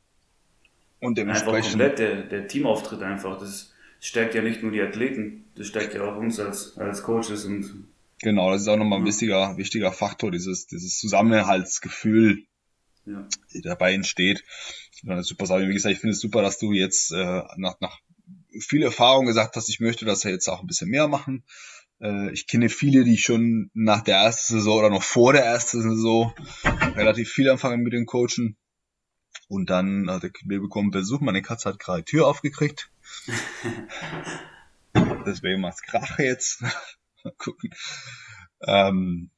und 1.00 1.17
dementsprechend. 1.17 1.82
Einfach 1.82 1.98
komplett 1.98 2.00
der, 2.00 2.24
der 2.24 2.48
Teamauftritt 2.48 3.02
einfach. 3.02 3.39
Das 3.39 3.74
stärkt 4.00 4.36
ja 4.36 4.41
nicht 4.41 4.62
nur 4.62 4.71
die 4.71 4.82
Athleten, 4.82 5.45
das 5.56 5.67
stärkt 5.67 5.95
ja 5.95 6.04
auch 6.04 6.17
uns 6.17 6.39
als, 6.39 6.78
als 6.78 7.04
Coaches 7.04 7.45
und 7.45 7.88
Genau, 8.21 8.52
das 8.52 8.62
ist 8.62 8.67
auch 8.69 8.78
nochmal 8.78 9.00
ein 9.00 9.06
wichtiger, 9.06 9.58
wichtiger 9.58 9.91
Faktor, 9.91 10.32
dieses, 10.32 10.67
dieses 10.67 10.98
Zusammenhaltsgefühl, 10.98 12.45
ja. 13.06 13.28
die 13.54 13.62
dabei 13.62 13.94
entsteht. 13.94 14.44
Super 15.22 15.46
Sache. 15.46 15.68
Wie 15.68 15.74
gesagt, 15.74 15.94
ich 15.94 16.00
finde 16.00 16.13
es 16.13 16.22
super, 16.22 16.41
dass 16.41 16.60
du 16.60 16.72
jetzt 16.72 17.12
äh, 17.12 17.44
nach, 17.58 17.80
nach 17.80 18.00
viel 18.60 18.84
Erfahrung 18.84 19.26
gesagt 19.26 19.56
hast, 19.56 19.70
ich 19.70 19.80
möchte 19.80 20.06
das 20.06 20.24
ja 20.24 20.32
jetzt 20.32 20.48
auch 20.48 20.62
ein 20.62 20.68
bisschen 20.68 20.89
mehr 20.89 21.08
machen. 21.08 21.44
Äh, 22.02 22.32
ich 22.32 22.48
kenne 22.48 22.70
viele, 22.70 23.04
die 23.04 23.18
schon 23.18 23.70
nach 23.74 24.02
der 24.02 24.18
ersten 24.18 24.56
Saison 24.56 24.80
oder 24.80 24.89
noch 24.89 25.04
vor 25.04 25.34
der 25.34 25.46
ersten 25.46 25.82
Saison 25.82 26.34
relativ 26.63 27.30
viel 27.32 27.50
anfangen 27.50 27.82
mit 27.82 27.94
den 27.94 28.06
Coachen. 28.06 28.58
Und 29.48 29.70
dann 29.70 30.10
hat 30.10 30.24
wir 30.24 30.60
bekommen 30.60 30.91
Besuch, 30.91 31.22
meine 31.22 31.41
Katze 31.41 31.70
hat 31.70 31.80
gerade 31.80 32.02
die 32.02 32.12
Tür 32.12 32.28
aufgekriegt. 32.28 32.89
Deswegen 35.26 35.62
macht's 35.62 35.82
Krach 35.82 36.20
jetzt. 36.20 36.62
Mal 37.24 37.34
gucken. 37.38 37.72
Ähm, 38.62 39.30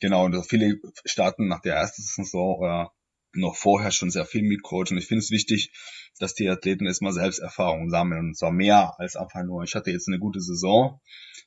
genau, 0.00 0.24
und 0.24 0.44
viele 0.46 0.80
starten 1.04 1.46
nach 1.46 1.60
der 1.60 1.76
ersten 1.76 2.02
Saison 2.02 2.56
oder 2.58 2.92
noch 3.34 3.56
vorher 3.56 3.90
schon 3.90 4.10
sehr 4.10 4.24
viel 4.24 4.42
mit 4.42 4.62
Coach. 4.62 4.92
Und 4.92 4.98
ich 4.98 5.06
finde 5.06 5.20
es 5.20 5.30
wichtig, 5.30 5.72
dass 6.18 6.34
die 6.34 6.48
Athleten 6.48 6.86
erstmal 6.86 7.12
selbst 7.12 7.38
Erfahrungen 7.38 7.90
sammeln. 7.90 8.28
Und 8.28 8.36
zwar 8.36 8.52
mehr 8.52 8.94
als 8.98 9.16
einfach 9.16 9.42
nur, 9.44 9.62
ich 9.64 9.74
hatte 9.74 9.90
jetzt 9.90 10.08
eine 10.08 10.18
gute 10.18 10.40
Saison, 10.40 11.00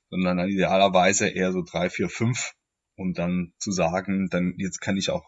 sondern 0.09 0.37
dann 0.37 0.49
idealerweise 0.49 1.29
eher 1.29 1.51
so 1.51 1.63
drei, 1.63 1.89
vier, 1.89 2.09
fünf. 2.09 2.53
Und 2.95 3.19
dann 3.19 3.53
zu 3.59 3.71
sagen, 3.71 4.27
dann 4.29 4.55
jetzt 4.57 4.81
kann 4.81 4.97
ich 4.97 5.11
auch 5.11 5.23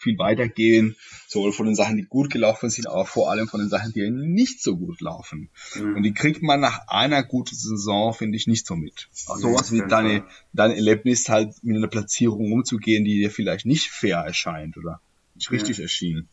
viel 0.00 0.18
weitergehen, 0.18 0.96
sowohl 1.28 1.52
von 1.52 1.66
den 1.66 1.74
Sachen, 1.74 1.96
die 1.96 2.04
gut 2.04 2.30
gelaufen 2.30 2.70
sind, 2.70 2.86
aber 2.86 3.04
vor 3.04 3.30
allem 3.30 3.48
von 3.48 3.60
den 3.60 3.68
Sachen, 3.68 3.92
die 3.92 4.10
nicht 4.10 4.62
so 4.62 4.76
gut 4.76 5.00
laufen. 5.00 5.50
Mhm. 5.74 5.96
Und 5.96 6.02
die 6.02 6.14
kriegt 6.14 6.42
man 6.42 6.60
nach 6.60 6.88
einer 6.88 7.22
guten 7.22 7.54
Saison, 7.54 8.14
finde 8.14 8.36
ich, 8.36 8.46
nicht 8.46 8.66
so 8.66 8.76
mit. 8.76 9.08
Also 9.26 9.48
sowas 9.48 9.72
wie 9.72 9.82
deine, 9.86 10.24
dein 10.52 10.70
Erlebnis 10.70 11.28
halt 11.28 11.52
mit 11.62 11.76
einer 11.76 11.88
Platzierung 11.88 12.52
umzugehen, 12.52 13.04
die 13.04 13.18
dir 13.18 13.30
vielleicht 13.30 13.66
nicht 13.66 13.88
fair 13.90 14.18
erscheint 14.18 14.76
oder 14.78 15.00
nicht 15.40 15.50
richtig 15.50 15.78
ja. 15.78 15.84
erschien. 15.84 16.28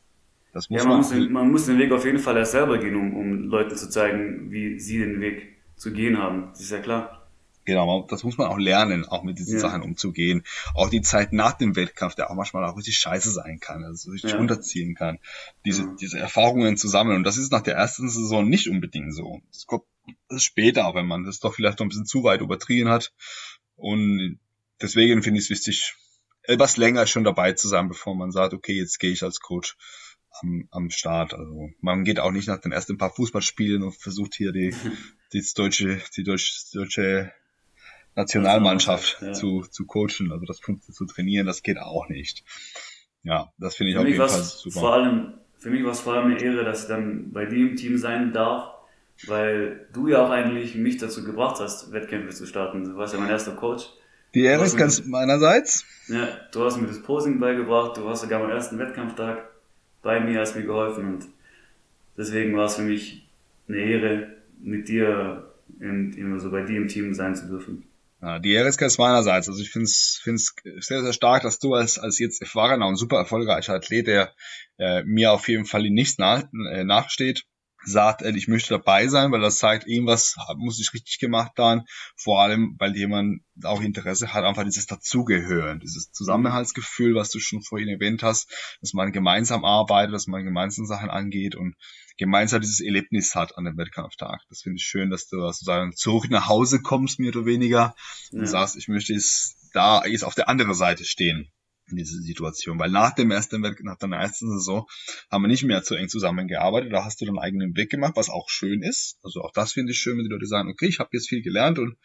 Das 0.53 0.69
muss 0.69 0.81
ja, 0.81 0.87
man, 0.87 0.89
man, 0.89 0.97
muss 0.99 1.09
den, 1.09 1.31
man 1.31 1.51
muss 1.51 1.65
den 1.65 1.79
Weg 1.79 1.91
auf 1.91 2.05
jeden 2.05 2.19
Fall 2.19 2.37
erst 2.37 2.51
selber 2.51 2.77
gehen, 2.77 2.95
um, 2.95 3.15
um 3.15 3.43
Leuten 3.49 3.75
zu 3.75 3.89
zeigen, 3.89 4.51
wie 4.51 4.79
sie 4.79 4.99
den 4.99 5.21
Weg 5.21 5.57
zu 5.75 5.91
gehen 5.91 6.17
haben. 6.17 6.49
Das 6.51 6.61
ist 6.61 6.71
ja 6.71 6.79
klar. 6.79 7.29
Genau, 7.65 8.07
das 8.09 8.23
muss 8.23 8.37
man 8.37 8.47
auch 8.47 8.57
lernen, 8.57 9.03
auch 9.03 9.23
mit 9.23 9.39
diesen 9.39 9.55
ja. 9.55 9.59
Sachen 9.59 9.81
umzugehen. 9.81 10.43
Auch 10.73 10.89
die 10.89 11.01
Zeit 11.01 11.33
nach 11.33 11.51
dem 11.51 11.75
Wettkampf, 11.75 12.15
der 12.15 12.31
auch 12.31 12.35
manchmal 12.35 12.63
auch 12.63 12.77
richtig 12.77 12.97
scheiße 12.97 13.29
sein 13.29 13.59
kann, 13.59 13.83
also 13.83 14.11
richtig 14.11 14.31
ja. 14.31 14.37
runterziehen 14.37 14.95
kann. 14.95 15.19
Diese, 15.65 15.81
ja. 15.81 15.95
diese 15.99 16.17
Erfahrungen 16.17 16.77
zu 16.77 16.87
sammeln. 16.87 17.17
Und 17.17 17.23
das 17.25 17.35
ist 17.35 17.51
nach 17.51 17.61
der 17.61 17.75
ersten 17.75 18.09
Saison 18.09 18.47
nicht 18.47 18.69
unbedingt 18.69 19.13
so. 19.13 19.41
Das 19.51 19.65
kommt 19.65 19.83
später, 20.37 20.89
wenn 20.95 21.07
man 21.07 21.25
das 21.25 21.39
doch 21.39 21.53
vielleicht 21.53 21.79
noch 21.79 21.85
ein 21.85 21.89
bisschen 21.89 22.05
zu 22.05 22.23
weit 22.23 22.39
übertrieben 22.39 22.89
hat. 22.89 23.11
Und 23.75 24.39
deswegen 24.81 25.21
finde 25.21 25.39
ich 25.39 25.45
es 25.45 25.49
wichtig, 25.49 25.95
etwas 26.47 26.77
länger 26.77 27.05
schon 27.05 27.23
dabei 27.23 27.53
zu 27.53 27.67
sein, 27.67 27.87
bevor 27.87 28.15
man 28.15 28.31
sagt, 28.31 28.53
okay, 28.53 28.73
jetzt 28.73 28.99
gehe 28.99 29.11
ich 29.11 29.23
als 29.23 29.39
Coach 29.39 29.77
am, 30.41 30.67
am 30.71 30.89
Start. 30.89 31.33
Also 31.33 31.69
man 31.81 32.03
geht 32.03 32.19
auch 32.19 32.31
nicht 32.31 32.47
nach 32.47 32.59
den 32.59 32.71
ersten 32.71 32.97
paar 32.97 33.11
Fußballspielen 33.11 33.83
und 33.83 33.95
versucht 33.95 34.35
hier 34.35 34.51
die, 34.51 34.73
die 35.33 35.43
deutsche, 35.55 36.01
die 36.15 36.23
deutsche, 36.23 36.53
deutsche 36.73 37.31
Nationalmannschaft 38.15 39.21
ja. 39.21 39.33
zu, 39.33 39.61
zu 39.69 39.85
coachen, 39.85 40.31
also 40.31 40.45
das 40.45 40.59
zu 40.59 41.05
trainieren, 41.05 41.45
das 41.45 41.61
geht 41.61 41.77
auch 41.77 42.09
nicht. 42.09 42.43
Ja, 43.23 43.51
das 43.59 43.75
finde 43.75 43.91
ich 43.91 43.95
für 43.95 44.01
auf 44.01 44.07
jeden 44.07 44.19
Fall 44.19 44.43
super. 44.43 44.79
Vor 44.79 44.93
allem, 44.93 45.33
für 45.57 45.69
mich 45.69 45.83
war 45.83 45.91
es 45.91 45.99
vor 45.99 46.13
allem 46.13 46.31
eine 46.31 46.41
Ehre, 46.41 46.63
dass 46.63 46.83
ich 46.83 46.87
dann 46.87 47.31
bei 47.31 47.45
dir 47.45 47.69
im 47.69 47.75
Team 47.75 47.97
sein 47.97 48.33
darf, 48.33 48.73
weil 49.27 49.87
du 49.93 50.07
ja 50.07 50.25
auch 50.25 50.29
eigentlich 50.29 50.75
mich 50.75 50.97
dazu 50.97 51.23
gebracht 51.23 51.59
hast, 51.59 51.91
Wettkämpfe 51.91 52.33
zu 52.33 52.47
starten. 52.47 52.83
Du 52.85 52.95
warst 52.95 53.13
ja 53.13 53.19
mein 53.19 53.29
erster 53.29 53.55
Coach. 53.55 53.87
Die 54.33 54.43
Ehre 54.43 54.65
ist 54.65 54.77
ganz 54.77 55.05
meinerseits. 55.05 55.85
Ja, 56.07 56.27
du 56.51 56.63
hast 56.63 56.77
mir 56.77 56.87
das 56.87 57.01
Posing 57.01 57.39
beigebracht, 57.39 57.97
du 57.97 58.05
warst 58.05 58.21
sogar 58.21 58.43
am 58.43 58.49
ersten 58.49 58.79
Wettkampftag 58.79 59.49
bei 60.01 60.19
mir, 60.19 60.39
hast 60.39 60.55
mir 60.55 60.63
geholfen 60.63 61.15
und 61.15 61.25
deswegen 62.17 62.55
war 62.55 62.65
es 62.65 62.75
für 62.75 62.83
mich 62.83 63.27
eine 63.67 63.77
Ehre, 63.77 64.37
mit 64.59 64.87
dir 64.87 65.53
in, 65.79 66.13
in, 66.13 66.39
so 66.39 66.49
bei 66.49 66.61
dir 66.61 66.77
im 66.77 66.87
Team 66.87 67.13
sein 67.13 67.35
zu 67.35 67.47
dürfen. 67.47 67.83
Ja, 68.21 68.39
die 68.39 68.53
Ehre 68.53 68.69
ist 68.69 68.97
meinerseits. 68.97 69.47
Also 69.47 69.61
ich 69.61 69.69
finde 69.69 69.85
es 69.85 70.21
sehr, 70.79 71.03
sehr 71.03 71.13
stark, 71.13 71.43
dass 71.43 71.59
du 71.59 71.75
als, 71.75 71.99
als 71.99 72.17
jetzt 72.17 72.41
erfahrener 72.41 72.87
und 72.87 72.95
super 72.95 73.17
erfolgreicher 73.17 73.75
Athlet, 73.75 74.07
der 74.07 74.33
äh, 74.79 75.03
mir 75.03 75.31
auf 75.31 75.47
jeden 75.47 75.65
Fall 75.65 75.85
in 75.85 75.93
nichts 75.93 76.17
nach, 76.17 76.43
äh, 76.71 76.83
nachsteht, 76.83 77.43
sagt, 77.87 78.21
ich 78.21 78.47
möchte 78.47 78.69
dabei 78.69 79.07
sein, 79.07 79.31
weil 79.31 79.41
das 79.41 79.59
zeigt, 79.59 79.87
irgendwas 79.87 80.35
muss 80.57 80.79
ich 80.79 80.93
richtig 80.93 81.19
gemacht 81.19 81.53
haben. 81.57 81.83
Vor 82.15 82.41
allem, 82.41 82.75
weil 82.79 82.95
jemand 82.95 83.41
auch 83.63 83.81
Interesse 83.81 84.33
hat, 84.33 84.43
einfach 84.43 84.65
dieses 84.65 84.87
Dazugehören, 84.87 85.79
dieses 85.79 86.11
Zusammenhaltsgefühl, 86.11 87.15
was 87.15 87.29
du 87.29 87.39
schon 87.39 87.61
vorhin 87.61 87.87
erwähnt 87.87 88.23
hast, 88.23 88.51
dass 88.81 88.93
man 88.93 89.11
gemeinsam 89.11 89.63
arbeitet, 89.63 90.13
dass 90.13 90.27
man 90.27 90.43
gemeinsam 90.43 90.85
Sachen 90.85 91.09
angeht 91.09 91.55
und 91.55 91.75
gemeinsam 92.17 92.61
dieses 92.61 92.81
Erlebnis 92.81 93.35
hat 93.35 93.57
an 93.57 93.65
dem 93.65 93.77
Wettkampftag. 93.77 94.41
Das 94.49 94.61
finde 94.61 94.77
ich 94.77 94.83
schön, 94.83 95.09
dass 95.09 95.27
du 95.27 95.39
sozusagen 95.39 95.95
zurück 95.95 96.29
nach 96.29 96.47
Hause 96.47 96.81
kommst, 96.81 97.19
mehr 97.19 97.29
oder 97.29 97.45
weniger, 97.45 97.95
und 98.31 98.41
ja. 98.41 98.47
sagst, 98.47 98.75
ich 98.75 98.87
möchte 98.87 99.13
jetzt 99.13 99.55
da 99.73 100.05
jetzt 100.05 100.23
auf 100.23 100.35
der 100.35 100.49
anderen 100.49 100.73
Seite 100.73 101.05
stehen 101.05 101.51
in 101.89 101.97
dieser 101.97 102.19
Situation. 102.19 102.79
Weil 102.79 102.89
nach 102.89 103.15
dem 103.15 103.31
ersten 103.31 103.63
Wett 103.63 103.79
nach 103.81 103.97
deiner 103.97 104.17
ersten 104.17 104.51
Saison 104.51 104.87
haben 105.31 105.43
wir 105.43 105.47
nicht 105.47 105.63
mehr 105.63 105.83
zu 105.83 105.95
eng 105.95 106.09
zusammengearbeitet. 106.09 106.91
Da 106.91 107.03
hast 107.03 107.21
du 107.21 107.25
deinen 107.25 107.39
eigenen 107.39 107.75
Weg 107.75 107.89
gemacht, 107.89 108.13
was 108.15 108.29
auch 108.29 108.49
schön 108.49 108.81
ist. 108.81 109.17
Also 109.23 109.41
auch 109.41 109.51
das 109.53 109.73
finde 109.73 109.91
ich 109.91 109.99
schön, 109.99 110.17
wenn 110.17 110.25
die 110.25 110.31
Leute 110.31 110.47
sagen, 110.47 110.69
okay, 110.69 110.87
ich 110.87 110.99
habe 110.99 111.09
jetzt 111.13 111.29
viel 111.29 111.41
gelernt 111.41 111.79
und 111.79 111.97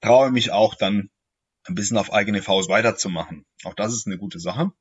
traue 0.00 0.30
mich 0.30 0.50
auch 0.50 0.74
dann 0.74 1.10
ein 1.64 1.74
bisschen 1.74 1.98
auf 1.98 2.12
eigene 2.12 2.42
Faust 2.42 2.68
weiterzumachen. 2.68 3.44
Auch 3.64 3.74
das 3.74 3.92
ist 3.92 4.06
eine 4.06 4.18
gute 4.18 4.40
Sache. 4.40 4.72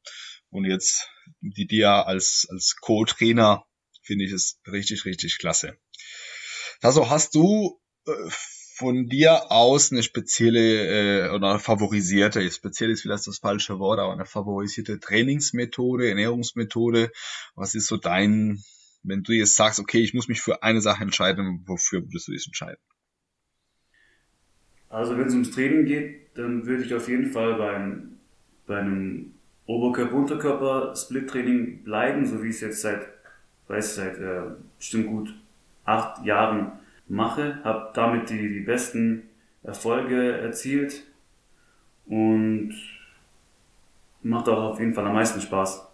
Und 0.49 0.65
jetzt 0.65 1.09
die 1.41 1.67
dir 1.67 2.07
als, 2.07 2.47
als 2.49 2.77
Co-Trainer 2.79 3.65
finde 4.01 4.25
ich 4.25 4.31
es 4.31 4.59
richtig, 4.65 5.05
richtig 5.05 5.37
klasse. 5.39 5.77
Also 6.81 7.09
hast 7.09 7.35
du 7.35 7.81
äh, 8.05 8.11
von 8.77 9.07
dir 9.07 9.51
aus 9.51 9.91
eine 9.91 10.03
spezielle 10.03 11.25
äh, 11.25 11.29
oder 11.31 11.57
favorisierte, 11.57 12.47
speziell 12.51 12.91
ist 12.91 13.01
vielleicht 13.01 13.25
das 13.25 13.39
falsche 13.39 13.79
Wort, 13.79 13.99
aber 13.99 14.13
eine 14.13 14.25
favorisierte 14.25 14.99
Trainingsmethode, 14.99 16.07
Ernährungsmethode? 16.07 17.11
Was 17.55 17.73
ist 17.73 17.87
so 17.87 17.97
dein, 17.97 18.61
wenn 19.03 19.23
du 19.23 19.33
jetzt 19.33 19.55
sagst, 19.55 19.79
okay, 19.79 19.97
ich 19.99 20.13
muss 20.13 20.27
mich 20.27 20.41
für 20.41 20.61
eine 20.61 20.81
Sache 20.81 21.03
entscheiden, 21.03 21.63
wofür 21.65 22.03
würdest 22.03 22.27
du 22.27 22.33
dich 22.33 22.45
entscheiden? 22.45 22.77
Also 24.89 25.17
wenn 25.17 25.27
es 25.27 25.33
ums 25.33 25.51
Training 25.51 25.85
geht, 25.85 26.27
dann 26.35 26.67
würde 26.67 26.83
ich 26.83 26.93
auf 26.93 27.09
jeden 27.09 27.31
Fall 27.31 27.55
beim, 27.55 28.19
bei 28.67 28.77
einem 28.77 29.33
Oberkörper-Unterkörper-Split-Training 29.65 31.83
bleiben, 31.83 32.27
so 32.27 32.43
wie 32.43 32.49
es 32.49 32.61
jetzt 32.61 32.81
seit 32.81 33.07
weiß 33.67 33.95
seit 33.95 34.17
äh, 34.17 34.43
bestimmt 34.77 35.07
gut 35.07 35.33
acht 35.83 36.25
Jahren 36.25 36.79
mache, 37.07 37.59
habe 37.63 37.91
damit 37.93 38.29
die, 38.29 38.49
die 38.49 38.61
besten 38.61 39.23
Erfolge 39.63 40.37
erzielt 40.37 41.03
und 42.05 42.73
macht 44.23 44.49
auch 44.49 44.71
auf 44.71 44.79
jeden 44.79 44.93
Fall 44.93 45.05
am 45.05 45.13
meisten 45.13 45.41
Spaß. 45.41 45.87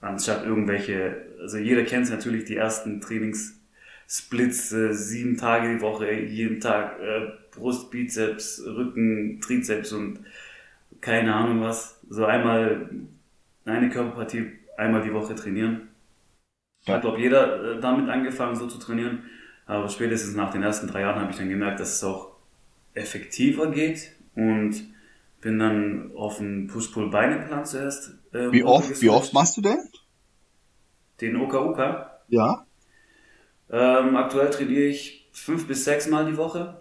Anstatt 0.00 0.44
irgendwelche, 0.44 1.26
also 1.40 1.58
jeder 1.58 1.84
kennt 1.84 2.10
natürlich 2.10 2.44
die 2.44 2.56
ersten 2.56 3.00
Trainingssplits, 3.00 4.72
äh, 4.72 4.92
sieben 4.92 5.36
Tage 5.36 5.74
die 5.74 5.80
Woche, 5.80 6.12
jeden 6.12 6.60
Tag 6.60 7.00
äh, 7.00 7.28
Brust, 7.52 7.90
Bizeps, 7.90 8.62
Rücken, 8.66 9.40
Trizeps 9.40 9.92
und 9.92 10.20
keine 11.00 11.34
Ahnung 11.34 11.60
was. 11.62 12.00
So 12.08 12.24
einmal 12.24 12.90
eine 13.64 13.88
Körperpartie 13.88 14.52
einmal 14.76 15.02
die 15.02 15.12
Woche 15.12 15.34
trainieren. 15.34 15.88
Ja. 16.84 16.94
Hat, 16.94 17.02
glaube 17.02 17.20
jeder 17.20 17.76
äh, 17.76 17.80
damit 17.80 18.08
angefangen, 18.08 18.54
so 18.54 18.66
zu 18.66 18.78
trainieren. 18.78 19.24
Aber 19.66 19.88
spätestens 19.88 20.34
nach 20.34 20.52
den 20.52 20.62
ersten 20.62 20.86
drei 20.86 21.00
Jahren 21.00 21.20
habe 21.20 21.32
ich 21.32 21.36
dann 21.36 21.48
gemerkt, 21.48 21.80
dass 21.80 21.94
es 21.94 22.04
auch 22.04 22.36
effektiver 22.94 23.70
geht 23.70 24.12
und 24.34 24.74
bin 25.40 25.58
dann 25.58 26.12
auf 26.16 26.40
einen 26.40 26.68
Push-Pull-Beine-Plan 26.68 27.64
zuerst. 27.66 28.14
Äh, 28.32 28.52
wie 28.52 28.64
oft, 28.64 29.02
wie 29.02 29.10
oft 29.10 29.32
machst 29.32 29.56
du 29.56 29.60
denn? 29.60 29.78
Den 31.20 31.36
OKUK? 31.36 32.06
Ja. 32.28 32.66
Ähm, 33.70 34.16
aktuell 34.16 34.50
trainiere 34.50 34.84
ich 34.84 35.28
fünf 35.32 35.66
bis 35.66 35.84
sechs 35.84 36.06
Mal 36.08 36.30
die 36.30 36.36
Woche. 36.36 36.78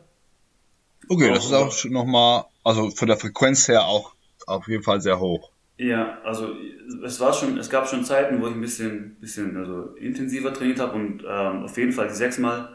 Okay, 1.10 1.30
auch 1.30 1.36
das 1.36 1.46
ist 1.46 1.54
auch 1.54 1.72
schon 1.72 1.92
nochmal, 1.92 2.46
also 2.64 2.90
von 2.92 3.08
der 3.08 3.18
Frequenz 3.18 3.68
her 3.68 3.86
auch 3.86 4.16
auf 4.48 4.68
jeden 4.68 4.84
Fall 4.84 5.02
sehr 5.02 5.20
hoch. 5.20 5.52
Ja, 5.78 6.20
also 6.24 6.56
es 7.04 7.20
war 7.20 7.34
schon, 7.34 7.58
es 7.58 7.70
gab 7.70 7.88
schon 7.88 8.06
Zeiten, 8.06 8.42
wo 8.42 8.48
ich 8.48 8.54
ein 8.54 8.62
bisschen, 8.62 9.16
bisschen 9.20 9.58
also 9.58 9.96
intensiver 9.96 10.54
trainiert 10.54 10.80
habe 10.80 10.94
und 10.94 11.24
ähm, 11.28 11.64
auf 11.64 11.78
jeden 11.78 11.92
Fall 11.92 12.08
die 12.08 12.14
sechsmal 12.14 12.75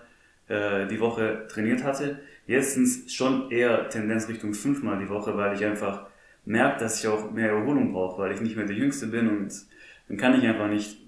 äh, 0.50 0.86
die 0.86 1.00
Woche 1.00 1.46
trainiert 1.48 1.84
hatte. 1.84 2.20
Jetzt 2.46 2.74
sind 2.74 3.10
schon 3.10 3.50
eher 3.50 3.88
Tendenz 3.88 4.28
Richtung 4.28 4.52
fünfmal 4.52 4.98
die 4.98 5.08
Woche, 5.08 5.36
weil 5.36 5.54
ich 5.54 5.64
einfach 5.64 6.06
merke, 6.44 6.80
dass 6.80 7.00
ich 7.00 7.08
auch 7.08 7.30
mehr 7.30 7.50
Erholung 7.50 7.92
brauche, 7.92 8.20
weil 8.20 8.32
ich 8.32 8.40
nicht 8.40 8.56
mehr 8.56 8.66
der 8.66 8.76
Jüngste 8.76 9.06
bin 9.06 9.28
und 9.28 9.52
dann 10.08 10.16
kann 10.16 10.38
ich 10.38 10.46
einfach 10.46 10.68
nicht 10.68 10.98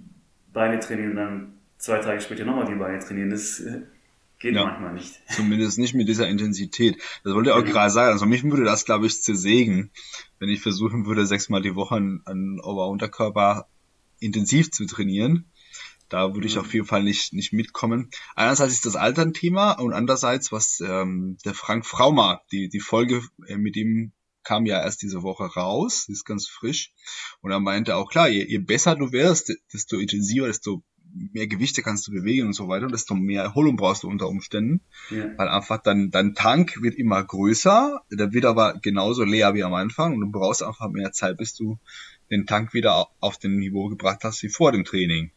Beine 0.52 0.78
trainieren 0.78 1.10
und 1.10 1.16
dann 1.16 1.52
zwei 1.78 1.98
Tage 1.98 2.20
später 2.20 2.44
nochmal 2.44 2.66
die 2.66 2.74
Beine 2.74 3.00
trainieren. 3.00 3.30
Das 3.30 3.60
äh, 3.60 3.82
Geht 4.42 4.56
ja, 4.56 4.64
manchmal 4.64 4.94
nicht. 4.94 5.20
Zumindest 5.28 5.78
nicht 5.78 5.94
mit 5.94 6.08
dieser 6.08 6.26
Intensität. 6.26 6.96
Das 7.22 7.32
wollte 7.32 7.50
ich 7.50 7.54
auch 7.54 7.64
gerade 7.64 7.90
sagen. 7.90 8.10
Also 8.10 8.26
mich 8.26 8.42
würde 8.42 8.64
das, 8.64 8.84
glaube 8.84 9.06
ich, 9.06 9.22
zersägen, 9.22 9.92
wenn 10.40 10.48
ich 10.48 10.60
versuchen 10.60 11.06
würde, 11.06 11.26
sechsmal 11.26 11.62
die 11.62 11.76
Woche 11.76 11.94
an, 11.94 12.22
an 12.24 12.58
Ober-Unterkörper 12.58 13.68
intensiv 14.18 14.72
zu 14.72 14.84
trainieren. 14.84 15.44
Da 16.12 16.34
würde 16.34 16.46
ich 16.46 16.58
auf 16.58 16.74
jeden 16.74 16.84
Fall 16.84 17.02
nicht, 17.02 17.32
nicht 17.32 17.54
mitkommen. 17.54 18.10
Einerseits 18.34 18.74
ist 18.74 18.84
das 18.84 18.96
Alter 18.96 19.22
ein 19.22 19.32
Thema 19.32 19.72
und 19.72 19.94
andererseits, 19.94 20.52
was 20.52 20.78
ähm, 20.80 21.38
der 21.46 21.54
Frank 21.54 21.86
Fraumer, 21.86 22.42
die, 22.52 22.68
die 22.68 22.80
Folge 22.80 23.22
äh, 23.46 23.56
mit 23.56 23.76
ihm 23.76 24.12
kam 24.44 24.66
ja 24.66 24.82
erst 24.82 25.00
diese 25.00 25.22
Woche 25.22 25.44
raus, 25.44 26.10
ist 26.10 26.26
ganz 26.26 26.48
frisch. 26.48 26.92
Und 27.40 27.50
er 27.50 27.60
meinte 27.60 27.96
auch, 27.96 28.10
klar, 28.10 28.28
je, 28.28 28.44
je 28.44 28.58
besser 28.58 28.94
du 28.94 29.10
wirst, 29.10 29.54
desto 29.72 29.96
intensiver, 29.96 30.48
desto 30.48 30.82
mehr 31.32 31.46
Gewichte 31.46 31.80
kannst 31.80 32.06
du 32.06 32.12
bewegen 32.12 32.48
und 32.48 32.52
so 32.52 32.68
weiter, 32.68 32.88
desto 32.88 33.14
mehr 33.14 33.42
Erholung 33.42 33.76
brauchst 33.76 34.02
du 34.02 34.08
unter 34.08 34.28
Umständen. 34.28 34.82
Ja. 35.08 35.30
Weil 35.38 35.48
einfach 35.48 35.82
dein, 35.82 36.10
dein 36.10 36.34
Tank 36.34 36.82
wird 36.82 36.96
immer 36.96 37.24
größer, 37.24 38.02
der 38.10 38.34
wird 38.34 38.44
aber 38.44 38.74
genauso 38.82 39.24
leer 39.24 39.54
wie 39.54 39.64
am 39.64 39.72
Anfang 39.72 40.12
und 40.12 40.20
du 40.20 40.30
brauchst 40.30 40.62
einfach 40.62 40.90
mehr 40.90 41.12
Zeit, 41.12 41.38
bis 41.38 41.54
du 41.54 41.78
den 42.30 42.44
Tank 42.44 42.74
wieder 42.74 43.08
auf 43.20 43.38
den 43.38 43.56
Niveau 43.56 43.88
gebracht 43.88 44.24
hast 44.24 44.42
wie 44.42 44.50
vor 44.50 44.72
dem 44.72 44.84
Training. 44.84 45.32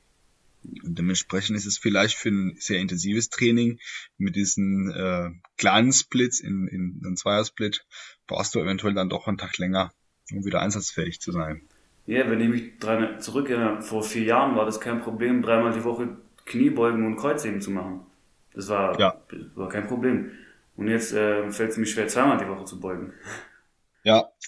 Und 0.84 0.98
dementsprechend 0.98 1.56
ist 1.56 1.66
es 1.66 1.78
vielleicht 1.78 2.16
für 2.16 2.30
ein 2.30 2.56
sehr 2.58 2.80
intensives 2.80 3.30
Training 3.30 3.80
mit 4.18 4.36
diesen 4.36 4.92
äh, 4.92 5.32
kleinen 5.58 5.94
Splits 5.94 6.40
in, 6.40 6.68
in 6.68 7.02
einem 7.04 7.16
Zweiersplit 7.16 7.86
brauchst 8.28 8.56
du 8.56 8.60
eventuell 8.60 8.94
dann 8.94 9.10
doch 9.10 9.28
einen 9.28 9.38
Tag 9.38 9.58
länger, 9.58 9.94
um 10.32 10.46
wieder 10.46 10.62
einsatzfähig 10.62 11.20
zu 11.20 11.32
sein. 11.32 11.62
Ja, 12.08 12.30
wenn 12.30 12.40
ich 12.40 12.50
mich 12.50 12.80
dran 12.80 13.20
zurückerinnere, 13.20 13.82
vor 13.82 14.04
vier 14.04 14.24
Jahren 14.24 14.56
war 14.56 14.66
das 14.66 14.80
kein 14.80 15.02
Problem, 15.02 15.42
dreimal 15.42 15.74
die 15.74 15.84
Woche 15.84 16.18
Kniebeugen 16.46 17.06
und 17.06 17.16
Kreuzheben 17.16 17.62
zu 17.62 17.72
machen. 17.72 18.02
Das 18.54 18.70
war, 18.70 19.00
ja. 19.00 19.22
war 19.56 19.70
kein 19.70 19.88
Problem. 19.88 20.32
Und 20.78 20.88
jetzt 20.88 21.14
äh, 21.14 21.50
fällt 21.52 21.72
es 21.72 21.78
mir 21.78 21.86
schwer, 21.86 22.08
zweimal 22.08 22.38
die 22.38 22.48
Woche 22.48 22.66
zu 22.66 22.80
beugen. 22.80 23.14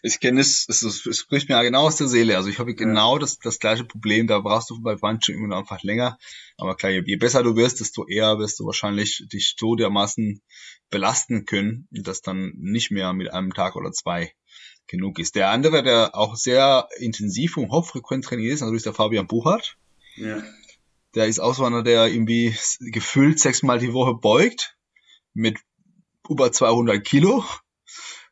Ich 0.04 0.20
kenne 0.20 0.42
es, 0.42 0.68
es, 0.70 0.84
es 0.84 1.18
spricht 1.18 1.50
mir 1.50 1.56
ja 1.56 1.64
genau 1.64 1.88
aus 1.88 1.96
der 1.96 2.08
Seele. 2.08 2.38
Also 2.38 2.50
ich 2.50 2.60
habe 2.60 2.76
genau 2.76 3.16
ja. 3.16 3.20
das, 3.20 3.40
das 3.40 3.60
gleiche 3.60 3.84
Problem, 3.84 4.28
da 4.28 4.40
brauchst 4.40 4.70
du 4.70 4.82
bei 4.82 4.96
Bandschirmen 4.96 5.54
einfach 5.54 5.82
länger. 5.84 6.18
Aber 6.58 6.76
klar, 6.76 6.92
je, 6.92 7.04
je, 7.06 7.16
besser 7.16 7.44
du 7.44 7.56
wirst, 7.56 7.80
desto 7.80 8.08
eher 8.08 8.38
wirst 8.40 8.60
du 8.60 8.66
wahrscheinlich 8.66 9.26
dich 9.32 9.56
so 9.58 9.76
dermaßen 9.76 10.42
belasten 10.90 11.46
können, 11.46 11.88
dass 11.92 12.22
dann 12.22 12.54
nicht 12.58 12.92
mehr 12.92 13.14
mit 13.14 13.32
einem 13.32 13.54
Tag 13.54 13.76
oder 13.76 13.92
zwei 13.92 14.34
genug 14.88 15.20
ist. 15.20 15.36
Der 15.36 15.50
andere, 15.50 15.84
der 15.84 16.16
auch 16.16 16.36
sehr 16.36 16.88
intensiv 16.98 17.58
und 17.58 17.72
hochfrequent 17.72 18.26
trainiert 18.26 18.54
ist, 18.54 18.62
natürlich 18.62 18.84
der 18.84 18.94
Fabian 18.94 19.28
Buchert. 19.28 19.78
Ja. 20.16 20.42
Der 21.16 21.28
ist 21.28 21.40
auch 21.40 21.54
so 21.54 21.66
einer, 21.66 21.84
der 21.84 22.08
irgendwie 22.08 22.56
gefühlt 22.80 23.40
sechsmal 23.40 23.80
die 23.80 23.94
Woche 23.94 24.14
beugt 24.14 24.78
mit 25.34 25.60
über 26.30 26.52
200 26.52 27.04
Kilo 27.04 27.44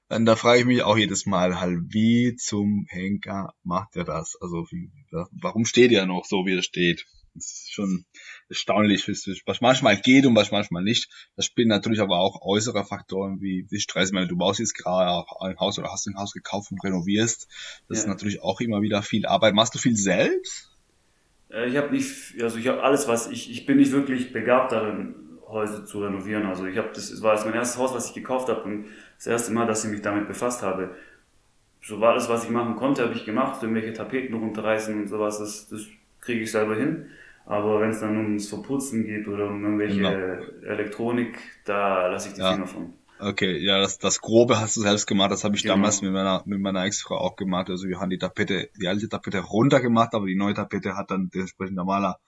dann 0.08 0.26
da 0.26 0.36
frage 0.36 0.60
ich 0.60 0.66
mich 0.66 0.84
auch 0.84 0.98
jedes 0.98 1.26
Mal 1.26 1.60
halt, 1.60 1.80
wie 1.90 2.36
zum 2.36 2.86
Henker 2.90 3.54
macht 3.64 3.96
er 3.96 4.04
das? 4.04 4.38
Also 4.40 4.66
wie, 4.70 4.92
warum 5.32 5.66
steht 5.66 5.92
er 5.92 6.06
noch 6.06 6.26
so, 6.26 6.46
wie 6.46 6.56
er 6.56 6.64
steht? 6.64 7.06
Das 7.34 7.46
ist 7.46 7.74
schon 7.74 8.06
erstaunlich, 8.48 9.08
was 9.46 9.60
manchmal 9.60 9.98
geht 9.98 10.26
und 10.26 10.36
was 10.36 10.52
manchmal 10.52 10.84
nicht. 10.84 11.10
Das 11.36 11.46
spielen 11.46 11.68
natürlich 11.68 12.00
aber 12.00 12.20
auch 12.20 12.42
äußere 12.42 12.86
Faktoren 12.86 13.42
wie, 13.42 13.68
wie 13.70 13.80
Stress. 13.82 14.10
Ich 14.10 14.14
meine, 14.14 14.28
du 14.28 14.38
baust 14.38 14.60
jetzt 14.60 14.74
gerade 14.74 15.12
auch 15.12 15.42
ein 15.42 15.60
Haus 15.60 15.78
oder 15.78 15.92
hast 15.92 16.08
ein 16.08 16.18
Haus 16.18 16.32
gekauft 16.32 16.72
und 16.72 16.82
renovierst. 16.82 17.48
Das 17.90 17.98
ja. 17.98 18.04
ist 18.04 18.08
natürlich 18.08 18.42
auch 18.42 18.62
immer 18.62 18.82
wieder 18.82 19.02
viel 19.02 19.26
Arbeit. 19.26 19.54
Machst 19.54 19.76
du 19.76 19.80
viel 19.80 19.98
selbst? 19.98 20.72
Äh, 21.50 21.68
ich 21.68 21.76
habe 21.76 21.94
nicht, 21.94 22.42
also 22.42 22.58
ich 22.58 22.68
habe 22.68 22.82
alles, 22.82 23.08
was 23.10 23.28
ich, 23.28 23.52
ich 23.52 23.66
bin 23.66 23.78
nicht 23.78 23.92
wirklich 23.92 24.32
begabt 24.32 24.72
darin, 24.72 25.16
Häuser 25.48 25.86
zu 25.86 26.04
renovieren. 26.04 26.46
Also 26.46 26.66
ich 26.66 26.78
habe 26.78 26.90
das, 26.94 27.22
war 27.22 27.36
jetzt 27.36 27.46
mein 27.46 27.54
erstes 27.54 27.78
Haus, 27.78 27.94
was 27.94 28.08
ich 28.08 28.14
gekauft 28.14 28.50
habe 28.50 28.64
und 28.64 28.86
das 29.18 29.28
erste 29.28 29.54
Mal, 29.54 29.68
dass 29.68 29.86
ich 29.86 29.92
mich 29.92 30.02
damit 30.02 30.28
befasst 30.28 30.62
habe. 30.62 30.96
So 31.82 32.02
war 32.02 32.14
das, 32.14 32.30
was 32.30 32.44
ich 32.44 32.50
machen 32.50 32.76
konnte, 32.76 33.04
habe 33.04 33.14
ich 33.14 33.26
gemacht, 33.26 33.62
irgendwelche 33.62 33.94
Tapeten 33.94 34.34
runterreißen 34.34 35.02
und 35.02 35.08
sowas, 35.08 35.40
das, 35.40 35.68
das 35.70 35.82
kriege 36.20 36.42
ich 36.42 36.52
selber 36.52 36.76
hin. 36.76 37.08
Aber 37.46 37.80
wenn 37.80 37.92
es 37.92 38.00
dann 38.00 38.18
ums 38.18 38.50
Verputzen 38.50 39.06
geht 39.06 39.28
oder 39.28 39.48
um 39.48 39.64
irgendwelche 39.64 39.98
genau. 39.98 40.72
Elektronik, 40.72 41.38
da 41.64 42.08
lasse 42.08 42.30
ich 42.30 42.34
die 42.34 42.42
ja. 42.42 42.54
Finger 42.54 42.68
von. 42.68 42.94
Okay, 43.20 43.58
ja, 43.60 43.80
das, 43.80 43.98
das 43.98 44.20
Grobe 44.20 44.60
hast 44.60 44.76
du 44.76 44.82
selbst 44.82 45.06
gemacht, 45.06 45.32
das 45.32 45.44
habe 45.44 45.56
ich 45.56 45.62
genau. 45.62 45.76
damals 45.76 46.02
mit 46.02 46.12
meiner, 46.12 46.42
mit 46.46 46.60
meiner 46.60 46.84
Ex-Frau 46.84 47.18
auch 47.18 47.36
gemacht. 47.36 47.70
Also 47.70 47.88
wir 47.88 48.00
haben 48.00 48.10
die 48.10 48.18
Tapete, 48.18 48.70
die 48.80 48.88
alte 48.88 49.08
Tapete 49.08 49.40
runtergemacht, 49.40 50.14
aber 50.14 50.26
die 50.26 50.36
neue 50.36 50.54
Tapete 50.54 50.98
hat 50.98 51.12
dann 51.12 51.30
dementsprechend 51.34 51.78
der 51.78 51.86
Maler 51.86 52.20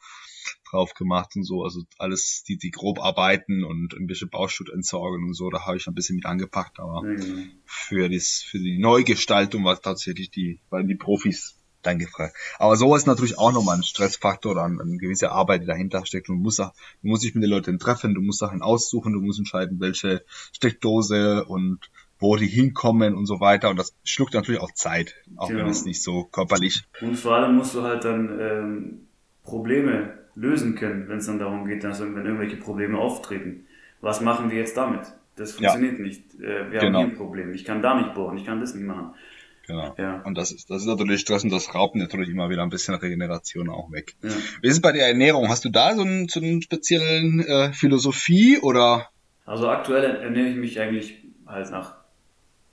drauf 0.70 0.94
gemacht 0.94 1.36
und 1.36 1.44
so. 1.44 1.64
Also 1.64 1.84
alles, 1.98 2.44
die, 2.48 2.58
die 2.58 2.72
grob 2.72 3.00
arbeiten 3.00 3.64
und 3.64 3.94
ein 3.94 4.08
bisschen 4.08 4.30
Bauschutt 4.30 4.70
entsorgen 4.70 5.26
und 5.26 5.34
so, 5.34 5.50
da 5.50 5.66
habe 5.66 5.78
ich 5.78 5.88
ein 5.88 5.96
bisschen 5.96 6.16
mit 6.16 6.26
angepackt. 6.26 6.80
Aber 6.80 7.04
mhm. 7.04 7.52
für, 7.66 8.10
das, 8.10 8.44
für 8.46 8.60
die 8.60 8.80
Neugestaltung 8.80 9.64
war 9.64 9.82
tatsächlich 9.82 10.32
die, 10.32 10.60
waren 10.70 10.88
die 10.88 10.96
Profis 10.96 11.56
dann 11.84 12.00
gefragt. 12.00 12.36
Aber 12.60 12.76
so 12.76 12.96
ist 12.96 13.08
natürlich 13.08 13.38
auch 13.38 13.54
nochmal 13.54 13.78
ein 13.78 13.84
Stressfaktor 13.84 14.52
oder 14.52 14.64
eine, 14.64 14.82
eine 14.82 14.98
gewisse 14.98 15.32
Arbeit, 15.32 15.62
die 15.62 15.68
dahinter 15.68 16.06
steckt. 16.06 16.28
Du 16.28 16.34
musst, 16.34 16.60
auch, 16.60 16.74
du 17.02 17.08
musst 17.08 17.24
dich 17.24 17.34
mit 17.34 17.44
den 17.44 17.50
Leuten 17.50 17.80
treffen, 17.80 18.14
du 18.14 18.22
musst 18.22 18.40
Sachen 18.40 18.62
aussuchen, 18.62 19.14
du 19.14 19.22
musst 19.22 19.40
entscheiden, 19.40 19.80
welche 19.80 20.24
Steckdose 20.52 21.46
und 21.46 21.90
wo 22.20 22.36
die 22.36 22.48
hinkommen 22.48 23.16
und 23.16 23.26
so 23.26 23.40
weiter. 23.40 23.70
Und 23.70 23.78
das 23.78 23.96
schluckt 24.04 24.34
natürlich 24.34 24.62
auch 24.62 24.74
Zeit, 24.74 25.16
auch 25.36 25.48
genau. 25.48 25.62
wenn 25.62 25.70
es 25.70 25.86
nicht 25.86 26.02
so 26.02 26.24
körperlich. 26.26 26.84
Und 27.02 27.16
vor 27.16 27.36
allem 27.36 27.56
musst 27.56 27.76
du 27.76 27.84
halt 27.84 28.04
dann 28.04 28.40
ähm, 28.40 29.08
Probleme 29.44 30.27
lösen 30.38 30.76
können, 30.76 31.10
wenn 31.10 31.18
es 31.18 31.26
dann 31.26 31.40
darum 31.40 31.66
geht, 31.66 31.84
dass 31.84 32.00
wenn 32.00 32.16
irgendwelche 32.16 32.58
Probleme 32.58 32.98
auftreten. 32.98 33.66
Was 34.02 34.22
machen 34.22 34.52
wir 34.52 34.58
jetzt 34.58 34.78
damit? 34.78 35.02
Das 35.36 35.54
funktioniert 35.54 35.98
ja. 35.98 36.04
nicht. 36.04 36.36
Äh, 36.36 36.72
wir 36.72 36.80
genau. 36.80 37.00
haben 37.00 37.06
hier 37.06 37.14
ein 37.14 37.18
Problem. 37.18 37.54
Ich 37.54 37.66
kann 37.66 37.82
da 37.82 37.96
nicht 37.96 38.14
bohren, 38.14 38.38
ich 38.38 38.46
kann 38.46 38.60
das 38.60 38.76
nicht 38.76 38.86
machen. 38.86 39.14
Genau. 39.66 39.96
Ja. 39.98 40.22
Und 40.22 40.38
das 40.38 40.52
ist, 40.52 40.70
das 40.70 40.84
ist 40.84 40.88
natürlich 40.88 41.20
Stress 41.22 41.44
und 41.44 41.52
das 41.52 41.76
raubt 41.76 41.96
natürlich 41.96 42.30
immer 42.30 42.50
wieder 42.50 42.64
ein 42.64 42.70
bisschen 42.70 42.96
Regeneration 42.96 43.70
auch 43.70 43.92
weg. 43.92 44.16
Ja. 44.22 44.30
Wie 44.62 44.68
ist 44.68 44.76
es 44.76 44.82
bei 44.82 44.94
der 44.94 45.08
Ernährung? 45.08 45.50
Hast 45.50 45.66
du 45.66 45.70
da 45.70 45.94
so, 45.96 46.04
einen, 46.04 46.30
so 46.30 46.40
einen 46.40 46.62
speziellen 46.62 47.42
äh, 47.42 47.74
Philosophie 47.74 48.60
oder? 48.60 49.10
Also 49.46 49.70
aktuell 49.70 50.04
ernähre 50.04 50.48
ich 50.48 50.56
mich 50.56 50.80
eigentlich 50.80 51.22
halt 51.46 51.70
nach. 51.72 51.96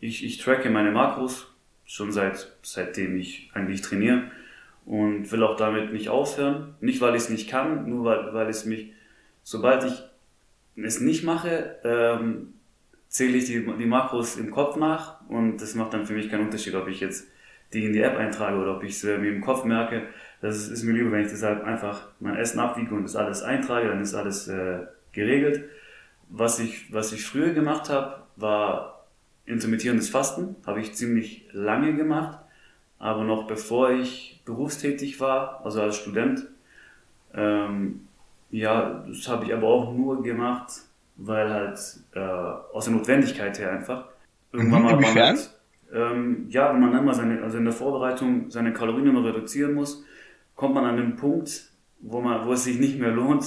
Ich, 0.00 0.24
ich 0.24 0.38
tracke 0.38 0.70
meine 0.70 0.92
Makros 0.92 1.48
schon 1.84 2.12
seit 2.12 2.52
seitdem 2.62 3.16
ich 3.16 3.50
eigentlich 3.54 3.80
trainiere 3.82 4.30
und 4.86 5.30
will 5.32 5.42
auch 5.42 5.56
damit 5.56 5.92
nicht 5.92 6.08
aufhören. 6.08 6.74
Nicht, 6.80 7.00
weil 7.00 7.14
ich 7.14 7.22
es 7.22 7.30
nicht 7.30 7.48
kann, 7.48 7.88
nur 7.88 8.04
weil, 8.04 8.34
weil 8.34 8.48
es 8.48 8.64
mich, 8.64 8.92
sobald 9.42 9.84
ich 9.84 10.02
es 10.76 11.00
nicht 11.00 11.24
mache, 11.24 11.76
ähm, 11.84 12.54
zähle 13.08 13.38
ich 13.38 13.46
die, 13.46 13.64
die 13.64 13.86
Makros 13.86 14.36
im 14.36 14.50
Kopf 14.50 14.76
nach 14.76 15.20
und 15.28 15.58
das 15.58 15.74
macht 15.74 15.94
dann 15.94 16.06
für 16.06 16.14
mich 16.14 16.30
keinen 16.30 16.46
Unterschied, 16.46 16.74
ob 16.74 16.88
ich 16.88 17.00
jetzt 17.00 17.28
die 17.72 17.86
in 17.86 17.92
die 17.92 18.02
App 18.02 18.16
eintrage 18.16 18.56
oder 18.56 18.76
ob 18.76 18.82
ich 18.82 18.92
es 18.92 19.04
äh, 19.04 19.18
mir 19.18 19.32
im 19.32 19.40
Kopf 19.40 19.64
merke. 19.64 20.02
Das 20.40 20.56
ist, 20.56 20.68
ist 20.68 20.82
mir 20.82 20.92
lieber, 20.92 21.12
wenn 21.12 21.24
ich 21.24 21.30
deshalb 21.30 21.64
einfach 21.64 22.08
mein 22.20 22.36
Essen 22.36 22.58
abwiege 22.58 22.94
und 22.94 23.04
das 23.04 23.16
alles 23.16 23.42
eintrage, 23.42 23.88
dann 23.88 24.00
ist 24.00 24.14
alles 24.14 24.48
äh, 24.48 24.80
geregelt. 25.12 25.64
Was 26.28 26.58
ich, 26.58 26.92
was 26.92 27.12
ich 27.12 27.24
früher 27.24 27.50
gemacht 27.50 27.88
habe, 27.88 28.24
war 28.36 29.06
intermittierendes 29.46 30.08
Fasten, 30.08 30.56
habe 30.66 30.80
ich 30.80 30.94
ziemlich 30.94 31.48
lange 31.52 31.94
gemacht 31.94 32.43
aber 32.98 33.24
noch 33.24 33.46
bevor 33.46 33.90
ich 33.90 34.42
berufstätig 34.44 35.20
war, 35.20 35.60
also 35.64 35.82
als 35.82 35.96
Student, 35.96 36.46
ähm, 37.34 38.06
ja, 38.50 39.04
das 39.08 39.28
habe 39.28 39.44
ich 39.46 39.52
aber 39.52 39.66
auch 39.66 39.92
nur 39.92 40.22
gemacht, 40.22 40.72
weil 41.16 41.50
halt 41.50 41.78
äh, 42.14 42.20
aus 42.20 42.84
der 42.84 42.94
Notwendigkeit 42.94 43.58
her 43.58 43.72
einfach. 43.72 44.06
Irgendwann 44.52 44.82
mhm, 44.82 44.86
mal 44.86 44.94
Inwiefern? 44.94 45.36
Halt, 45.36 45.50
ähm, 45.92 46.46
ja, 46.48 46.72
wenn 46.72 46.80
man 46.80 46.92
dann 46.92 47.04
mal 47.04 47.14
seine, 47.14 47.42
also 47.42 47.58
in 47.58 47.64
der 47.64 47.72
Vorbereitung 47.72 48.50
seine 48.50 48.72
Kalorien 48.72 49.08
immer 49.08 49.24
reduzieren 49.24 49.74
muss, 49.74 50.04
kommt 50.54 50.74
man 50.74 50.84
an 50.84 50.96
den 50.96 51.16
Punkt, 51.16 51.70
wo 52.00 52.20
man, 52.20 52.46
wo 52.46 52.52
es 52.52 52.64
sich 52.64 52.78
nicht 52.78 52.98
mehr 52.98 53.10
lohnt, 53.10 53.44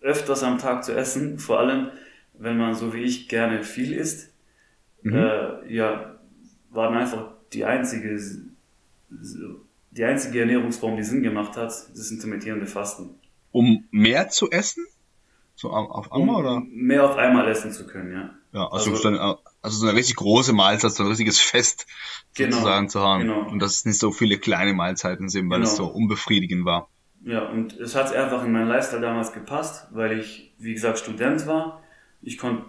öfters 0.00 0.42
am 0.42 0.58
Tag 0.58 0.84
zu 0.84 0.94
essen, 0.94 1.38
vor 1.38 1.60
allem 1.60 1.90
wenn 2.34 2.56
man 2.56 2.74
so 2.74 2.94
wie 2.94 3.02
ich 3.02 3.28
gerne 3.28 3.62
viel 3.62 3.92
isst. 3.92 4.32
Mhm. 5.02 5.16
Äh, 5.16 5.74
ja, 5.74 6.16
war 6.70 6.88
dann 6.88 6.98
einfach 6.98 7.32
die 7.54 7.64
einzige, 7.64 8.18
die 9.90 10.04
einzige 10.04 10.40
Ernährungsform, 10.40 10.96
die 10.96 11.02
Sinn 11.02 11.22
gemacht 11.22 11.56
hat, 11.56 11.66
das 11.66 12.10
intermittierende 12.10 12.66
Fasten. 12.66 13.10
Um 13.50 13.84
mehr 13.90 14.28
zu 14.28 14.50
essen? 14.50 14.86
So 15.54 15.70
auf 15.70 16.10
einmal 16.12 16.36
um 16.36 16.44
oder? 16.44 16.62
Mehr 16.70 17.04
auf 17.04 17.16
einmal 17.16 17.48
essen 17.48 17.70
zu 17.72 17.86
können, 17.86 18.12
ja. 18.12 18.30
Ja, 18.52 18.68
also, 18.68 18.90
also, 18.90 19.02
dann, 19.02 19.36
also 19.62 19.78
so 19.78 19.86
eine 19.86 19.96
richtig 19.96 20.16
große 20.16 20.52
Mahlzeit, 20.52 20.92
so 20.92 21.04
ein 21.04 21.08
richtiges 21.08 21.40
Fest 21.40 21.86
genau, 22.34 22.56
sozusagen 22.56 22.88
zu 22.88 23.00
haben. 23.00 23.20
Genau. 23.22 23.48
Und 23.48 23.60
dass 23.60 23.76
es 23.76 23.84
nicht 23.84 23.98
so 23.98 24.10
viele 24.10 24.38
kleine 24.38 24.74
Mahlzeiten 24.74 25.28
sind, 25.28 25.48
weil 25.48 25.60
genau. 25.60 25.70
es 25.70 25.76
so 25.76 25.86
unbefriedigend 25.86 26.64
war. 26.64 26.88
Ja, 27.24 27.48
und 27.48 27.78
es 27.78 27.94
hat 27.94 28.12
einfach 28.14 28.44
in 28.44 28.52
meinen 28.52 28.68
Lifestyle 28.68 29.00
damals 29.00 29.32
gepasst, 29.32 29.86
weil 29.92 30.18
ich, 30.18 30.52
wie 30.58 30.74
gesagt, 30.74 30.98
Student 30.98 31.46
war. 31.46 31.82
Ich 32.20 32.36
konnte 32.36 32.64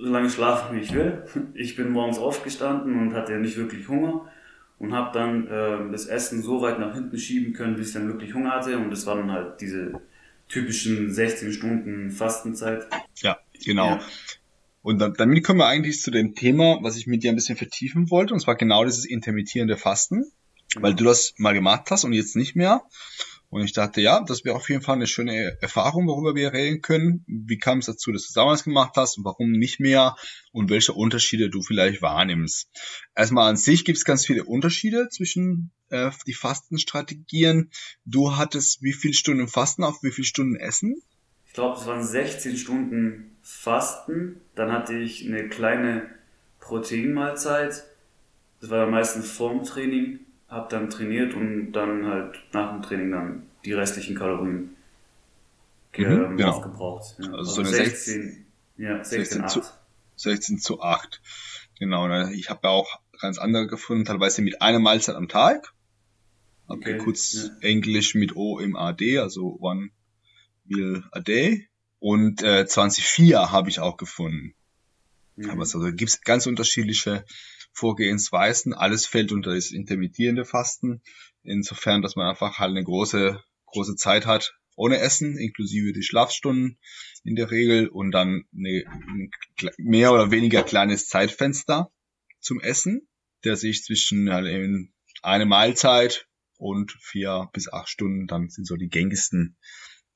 so 0.00 0.10
lange 0.10 0.30
schlafen, 0.30 0.76
wie 0.76 0.80
ich 0.80 0.94
will. 0.94 1.24
Ich 1.54 1.76
bin 1.76 1.90
morgens 1.90 2.18
aufgestanden 2.18 2.98
und 2.98 3.14
hatte 3.14 3.38
nicht 3.38 3.56
wirklich 3.56 3.88
Hunger 3.88 4.30
und 4.78 4.94
habe 4.94 5.12
dann 5.12 5.46
äh, 5.46 5.92
das 5.92 6.06
Essen 6.06 6.42
so 6.42 6.62
weit 6.62 6.78
nach 6.78 6.94
hinten 6.94 7.18
schieben 7.18 7.52
können, 7.52 7.76
bis 7.76 7.88
ich 7.88 7.94
dann 7.94 8.08
wirklich 8.08 8.34
Hunger 8.34 8.52
hatte. 8.52 8.78
Und 8.78 8.90
das 8.90 9.06
war 9.06 9.16
dann 9.16 9.30
halt 9.30 9.60
diese 9.60 10.00
typischen 10.48 11.12
16 11.12 11.52
Stunden 11.52 12.10
Fastenzeit. 12.10 12.86
Ja, 13.16 13.38
genau. 13.64 13.90
Ja. 13.90 14.00
Und 14.82 14.98
damit 14.98 15.44
kommen 15.44 15.58
wir 15.58 15.66
eigentlich 15.66 16.00
zu 16.00 16.10
dem 16.10 16.34
Thema, 16.34 16.78
was 16.80 16.96
ich 16.96 17.06
mit 17.06 17.22
dir 17.22 17.30
ein 17.30 17.34
bisschen 17.34 17.56
vertiefen 17.56 18.10
wollte, 18.10 18.32
und 18.32 18.40
zwar 18.40 18.56
genau 18.56 18.84
dieses 18.84 19.04
intermittierende 19.04 19.76
Fasten, 19.76 20.24
weil 20.76 20.94
du 20.94 21.04
das 21.04 21.34
mal 21.36 21.52
gemacht 21.52 21.90
hast 21.90 22.04
und 22.04 22.14
jetzt 22.14 22.34
nicht 22.34 22.56
mehr. 22.56 22.82
Und 23.50 23.64
ich 23.64 23.72
dachte, 23.72 24.00
ja, 24.00 24.22
das 24.24 24.44
wäre 24.44 24.54
auf 24.54 24.68
jeden 24.68 24.82
Fall 24.82 24.94
eine 24.94 25.08
schöne 25.08 25.58
Erfahrung, 25.60 26.06
worüber 26.06 26.36
wir 26.36 26.52
reden 26.52 26.82
können. 26.82 27.24
Wie 27.26 27.58
kam 27.58 27.78
es 27.78 27.86
dazu, 27.86 28.12
dass 28.12 28.28
du 28.28 28.32
damals 28.32 28.62
gemacht 28.62 28.92
hast 28.96 29.18
und 29.18 29.24
warum 29.24 29.50
nicht 29.50 29.80
mehr 29.80 30.14
und 30.52 30.70
welche 30.70 30.92
Unterschiede 30.92 31.50
du 31.50 31.60
vielleicht 31.60 32.00
wahrnimmst. 32.00 32.70
Erstmal 33.16 33.50
an 33.50 33.56
sich 33.56 33.84
gibt 33.84 33.98
es 33.98 34.04
ganz 34.04 34.24
viele 34.24 34.44
Unterschiede 34.44 35.08
zwischen 35.10 35.72
äh, 35.88 36.12
die 36.28 36.32
Fastenstrategien. 36.32 37.70
Du 38.04 38.36
hattest 38.36 38.82
wie 38.82 38.92
viele 38.92 39.14
Stunden 39.14 39.48
Fasten 39.48 39.82
auf 39.82 40.00
wie 40.02 40.12
viele 40.12 40.26
Stunden 40.26 40.54
Essen? 40.54 41.02
Ich 41.48 41.52
glaube, 41.52 41.76
es 41.76 41.86
waren 41.86 42.04
16 42.04 42.56
Stunden 42.56 43.36
Fasten. 43.42 44.40
Dann 44.54 44.70
hatte 44.70 44.96
ich 44.96 45.26
eine 45.26 45.48
kleine 45.48 46.08
Proteinmahlzeit. 46.60 47.82
Das 48.60 48.70
war 48.70 48.82
dann 48.82 48.92
meistens 48.92 49.28
vorm 49.28 49.64
Training 49.64 50.20
habe 50.50 50.68
dann 50.68 50.90
trainiert 50.90 51.34
und 51.34 51.72
dann 51.72 52.06
halt 52.06 52.38
nach 52.52 52.72
dem 52.72 52.82
Training 52.82 53.12
dann 53.12 53.46
die 53.64 53.72
restlichen 53.72 54.16
Kalorien 54.16 54.76
mhm, 55.96 56.36
genau. 56.36 56.50
aufgebraucht. 56.50 57.16
Ja. 57.18 57.32
Also, 57.32 57.52
so 57.52 57.60
eine 57.60 57.70
16, 57.70 58.22
16, 58.22 58.46
ja, 58.76 59.04
16, 59.04 59.42
16 59.42 59.48
zu, 59.48 59.62
16 60.16 60.58
zu 60.58 60.82
8. 60.82 61.22
Genau, 61.78 62.08
ne? 62.08 62.32
ich 62.34 62.50
habe 62.50 62.60
ja 62.64 62.70
auch 62.70 63.00
ganz 63.20 63.38
andere 63.38 63.66
gefunden, 63.66 64.04
teilweise 64.04 64.42
mit 64.42 64.60
einer 64.60 64.80
Mahlzeit 64.80 65.14
am 65.14 65.28
Tag. 65.28 65.72
Okay, 66.66 66.94
okay 66.94 66.98
kurz 66.98 67.34
ja. 67.34 67.50
Englisch 67.60 68.14
mit 68.14 68.36
O 68.36 68.58
im 68.58 68.76
AD, 68.76 69.18
also 69.18 69.56
One 69.60 69.90
Meal 70.64 71.04
a 71.12 71.20
Day. 71.20 71.68
Und 71.98 72.42
äh, 72.42 72.66
24 72.66 73.34
habe 73.34 73.68
ich 73.68 73.80
auch 73.80 73.96
gefunden. 73.96 74.54
Mhm. 75.36 75.50
Aber 75.50 75.60
also 75.60 75.80
gibt 75.80 76.10
es 76.10 76.20
ganz 76.22 76.46
unterschiedliche 76.46 77.24
Vorgehensweisen. 77.72 78.74
Alles 78.74 79.06
fällt 79.06 79.32
unter 79.32 79.54
das 79.54 79.70
intermittierende 79.70 80.44
Fasten. 80.44 81.02
Insofern, 81.42 82.02
dass 82.02 82.16
man 82.16 82.28
einfach 82.28 82.58
halt 82.58 82.70
eine 82.70 82.84
große, 82.84 83.42
große 83.66 83.96
Zeit 83.96 84.26
hat 84.26 84.54
ohne 84.80 84.98
Essen, 84.98 85.36
inklusive 85.36 85.92
die 85.92 86.02
Schlafstunden 86.02 86.78
in 87.22 87.36
der 87.36 87.50
Regel 87.50 87.88
und 87.88 88.12
dann 88.12 88.44
eine, 88.56 88.84
ein 88.86 89.30
mehr 89.76 90.10
oder 90.12 90.30
weniger 90.30 90.62
kleines 90.62 91.06
Zeitfenster 91.06 91.92
zum 92.40 92.60
Essen, 92.60 93.06
der 93.44 93.56
sich 93.56 93.84
zwischen 93.84 94.32
halt 94.32 94.46
eben 94.46 94.94
eine 95.20 95.44
Mahlzeit 95.44 96.26
und 96.56 96.92
vier 96.92 97.50
bis 97.52 97.70
acht 97.70 97.90
Stunden, 97.90 98.26
dann 98.26 98.48
sind 98.48 98.66
so 98.66 98.76
die 98.76 98.88
gängigsten, 98.88 99.58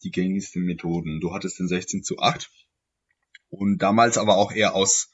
die 0.02 0.10
gängigsten 0.10 0.62
Methoden. 0.64 1.20
Du 1.20 1.34
hattest 1.34 1.58
den 1.58 1.68
16 1.68 2.02
zu 2.02 2.18
8 2.18 2.50
und 3.50 3.78
damals 3.78 4.16
aber 4.16 4.38
auch 4.38 4.52
eher 4.52 4.74
aus 4.74 5.10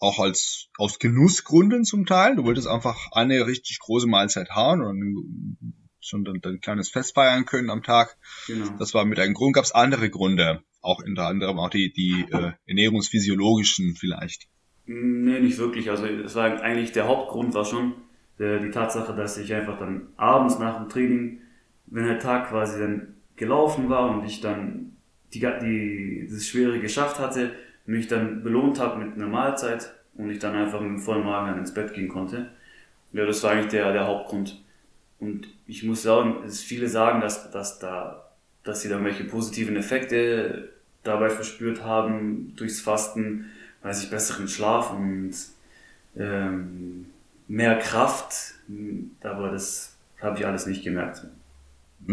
auch 0.00 0.18
als 0.18 0.68
aus 0.76 0.98
Genussgründen 0.98 1.84
zum 1.84 2.06
Teil. 2.06 2.34
Du 2.34 2.44
wolltest 2.44 2.66
einfach 2.66 3.12
eine 3.12 3.46
richtig 3.46 3.78
große 3.78 4.08
Mahlzeit 4.08 4.50
haben 4.50 4.82
und 4.82 5.56
schon 6.00 6.24
dann, 6.24 6.40
dann 6.40 6.54
ein 6.54 6.60
kleines 6.60 6.88
Fest 6.88 7.14
feiern 7.14 7.44
können 7.44 7.70
am 7.70 7.82
Tag. 7.82 8.16
Genau. 8.46 8.66
Das 8.78 8.94
war 8.94 9.04
mit 9.04 9.20
einem 9.20 9.34
Grund. 9.34 9.54
Gab 9.54 9.64
es 9.64 9.72
andere 9.72 10.10
Gründe, 10.10 10.62
auch 10.80 11.02
unter 11.04 11.26
anderem 11.26 11.58
auch 11.58 11.70
die, 11.70 11.92
die 11.92 12.24
äh, 12.32 12.52
ernährungsphysiologischen 12.66 13.94
vielleicht. 13.94 14.48
Nee, 14.86 15.40
nicht 15.40 15.58
wirklich. 15.58 15.90
Also 15.90 16.06
es 16.06 16.34
war 16.34 16.60
eigentlich 16.62 16.92
der 16.92 17.06
Hauptgrund 17.06 17.54
war 17.54 17.64
schon 17.64 17.92
der, 18.38 18.58
die 18.58 18.70
Tatsache, 18.70 19.14
dass 19.14 19.36
ich 19.36 19.52
einfach 19.52 19.78
dann 19.78 20.08
abends 20.16 20.58
nach 20.58 20.78
dem 20.78 20.88
Training, 20.88 21.42
wenn 21.86 22.06
der 22.06 22.18
Tag 22.18 22.48
quasi 22.48 22.80
dann 22.80 23.16
gelaufen 23.36 23.90
war 23.90 24.10
und 24.10 24.24
ich 24.24 24.40
dann 24.40 24.96
die, 25.34 25.40
die, 25.40 26.28
das 26.28 26.46
Schwere 26.46 26.80
geschafft 26.80 27.18
hatte, 27.18 27.52
mich 27.86 28.08
dann 28.08 28.42
belohnt 28.42 28.78
habe 28.78 29.04
mit 29.04 29.14
einer 29.14 29.26
Mahlzeit 29.26 29.92
und 30.14 30.30
ich 30.30 30.38
dann 30.38 30.54
einfach 30.54 30.80
mit 30.80 30.90
dem 30.90 30.98
vollen 30.98 31.24
Magen 31.24 31.48
dann 31.48 31.58
ins 31.58 31.74
Bett 31.74 31.94
gehen 31.94 32.08
konnte. 32.08 32.50
Ja, 33.12 33.26
das 33.26 33.42
war 33.42 33.52
eigentlich 33.52 33.68
der, 33.68 33.92
der 33.92 34.06
Hauptgrund. 34.06 34.62
Und 35.18 35.48
ich 35.66 35.82
muss 35.82 36.02
sagen, 36.02 36.44
es 36.46 36.62
viele 36.62 36.88
sagen, 36.88 37.20
dass, 37.20 37.50
dass 37.50 37.78
da, 37.78 38.30
dass 38.64 38.82
sie 38.82 38.88
da 38.88 38.96
irgendwelche 38.96 39.24
positiven 39.24 39.76
Effekte 39.76 40.70
dabei 41.02 41.30
verspürt 41.30 41.82
haben 41.82 42.54
durchs 42.56 42.80
Fasten, 42.80 43.46
weiß 43.82 44.04
ich, 44.04 44.10
besseren 44.10 44.48
Schlaf 44.48 44.92
und 44.92 45.34
ähm, 46.16 47.06
mehr 47.48 47.78
Kraft. 47.78 48.54
Aber 49.22 49.50
das 49.50 49.96
habe 50.20 50.38
ich 50.38 50.46
alles 50.46 50.66
nicht 50.66 50.84
gemerkt. 50.84 51.26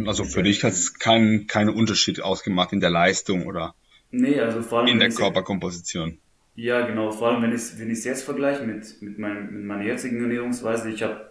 Also 0.06 0.26
für 0.26 0.44
dich 0.44 0.64
hat 0.64 0.74
es 0.74 1.00
keinen 1.00 1.48
keinen 1.48 1.70
Unterschied 1.70 2.22
ausgemacht 2.22 2.74
in 2.74 2.82
der 2.82 2.90
Leistung 2.90 3.46
oder? 3.46 3.74
Nee, 4.12 4.40
also 4.40 4.62
vor 4.62 4.80
allem. 4.80 4.88
In 4.88 5.00
der 5.00 5.10
Körperkomposition. 5.10 6.18
Ja, 6.56 6.86
genau. 6.86 7.12
Vor 7.12 7.30
allem, 7.30 7.42
wenn 7.44 7.52
ich 7.52 7.58
es 7.58 7.80
wenn 7.80 7.90
ich's 7.90 8.04
jetzt 8.04 8.24
vergleiche 8.24 8.64
mit, 8.64 9.02
mit, 9.02 9.20
mein, 9.20 9.54
mit 9.54 9.64
meiner 9.64 9.84
jetzigen 9.84 10.22
Ernährungsweise. 10.22 10.90
Ich 10.90 11.04
habe, 11.04 11.30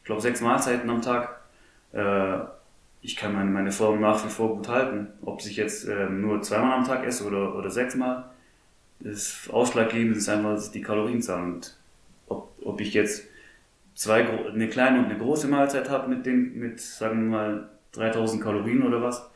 ich 0.00 0.04
glaube, 0.04 0.20
sechs 0.20 0.40
Mahlzeiten 0.40 0.88
am 0.88 1.02
Tag. 1.02 1.40
Äh, 1.92 2.38
ich 3.00 3.16
kann 3.16 3.32
meine, 3.34 3.50
meine 3.50 3.72
Form 3.72 4.00
nach 4.00 4.24
wie 4.24 4.28
vor 4.28 4.56
gut 4.56 4.68
halten. 4.68 5.08
Ob 5.22 5.40
ich 5.40 5.56
jetzt 5.56 5.86
äh, 5.88 6.08
nur 6.08 6.42
zweimal 6.42 6.78
am 6.78 6.84
Tag 6.84 7.04
esse 7.04 7.24
oder, 7.26 7.54
oder 7.56 7.70
sechsmal, 7.70 8.30
das 9.00 9.48
Ausschlaggebende 9.50 10.18
ist 10.18 10.28
einfach 10.28 10.60
die 10.72 10.82
Kalorienzahl. 10.82 11.42
Und 11.42 11.76
ob, 12.26 12.52
ob 12.64 12.80
ich 12.80 12.94
jetzt 12.94 13.24
zwei, 13.94 14.26
eine 14.26 14.68
kleine 14.68 15.00
und 15.00 15.06
eine 15.06 15.18
große 15.18 15.48
Mahlzeit 15.48 15.90
habe 15.90 16.08
mit, 16.08 16.26
den, 16.26 16.58
mit, 16.58 16.80
sagen 16.80 17.30
wir 17.30 17.38
mal, 17.38 17.68
3000 17.92 18.42
Kalorien 18.42 18.82
oder 18.82 19.02
was, 19.02 19.28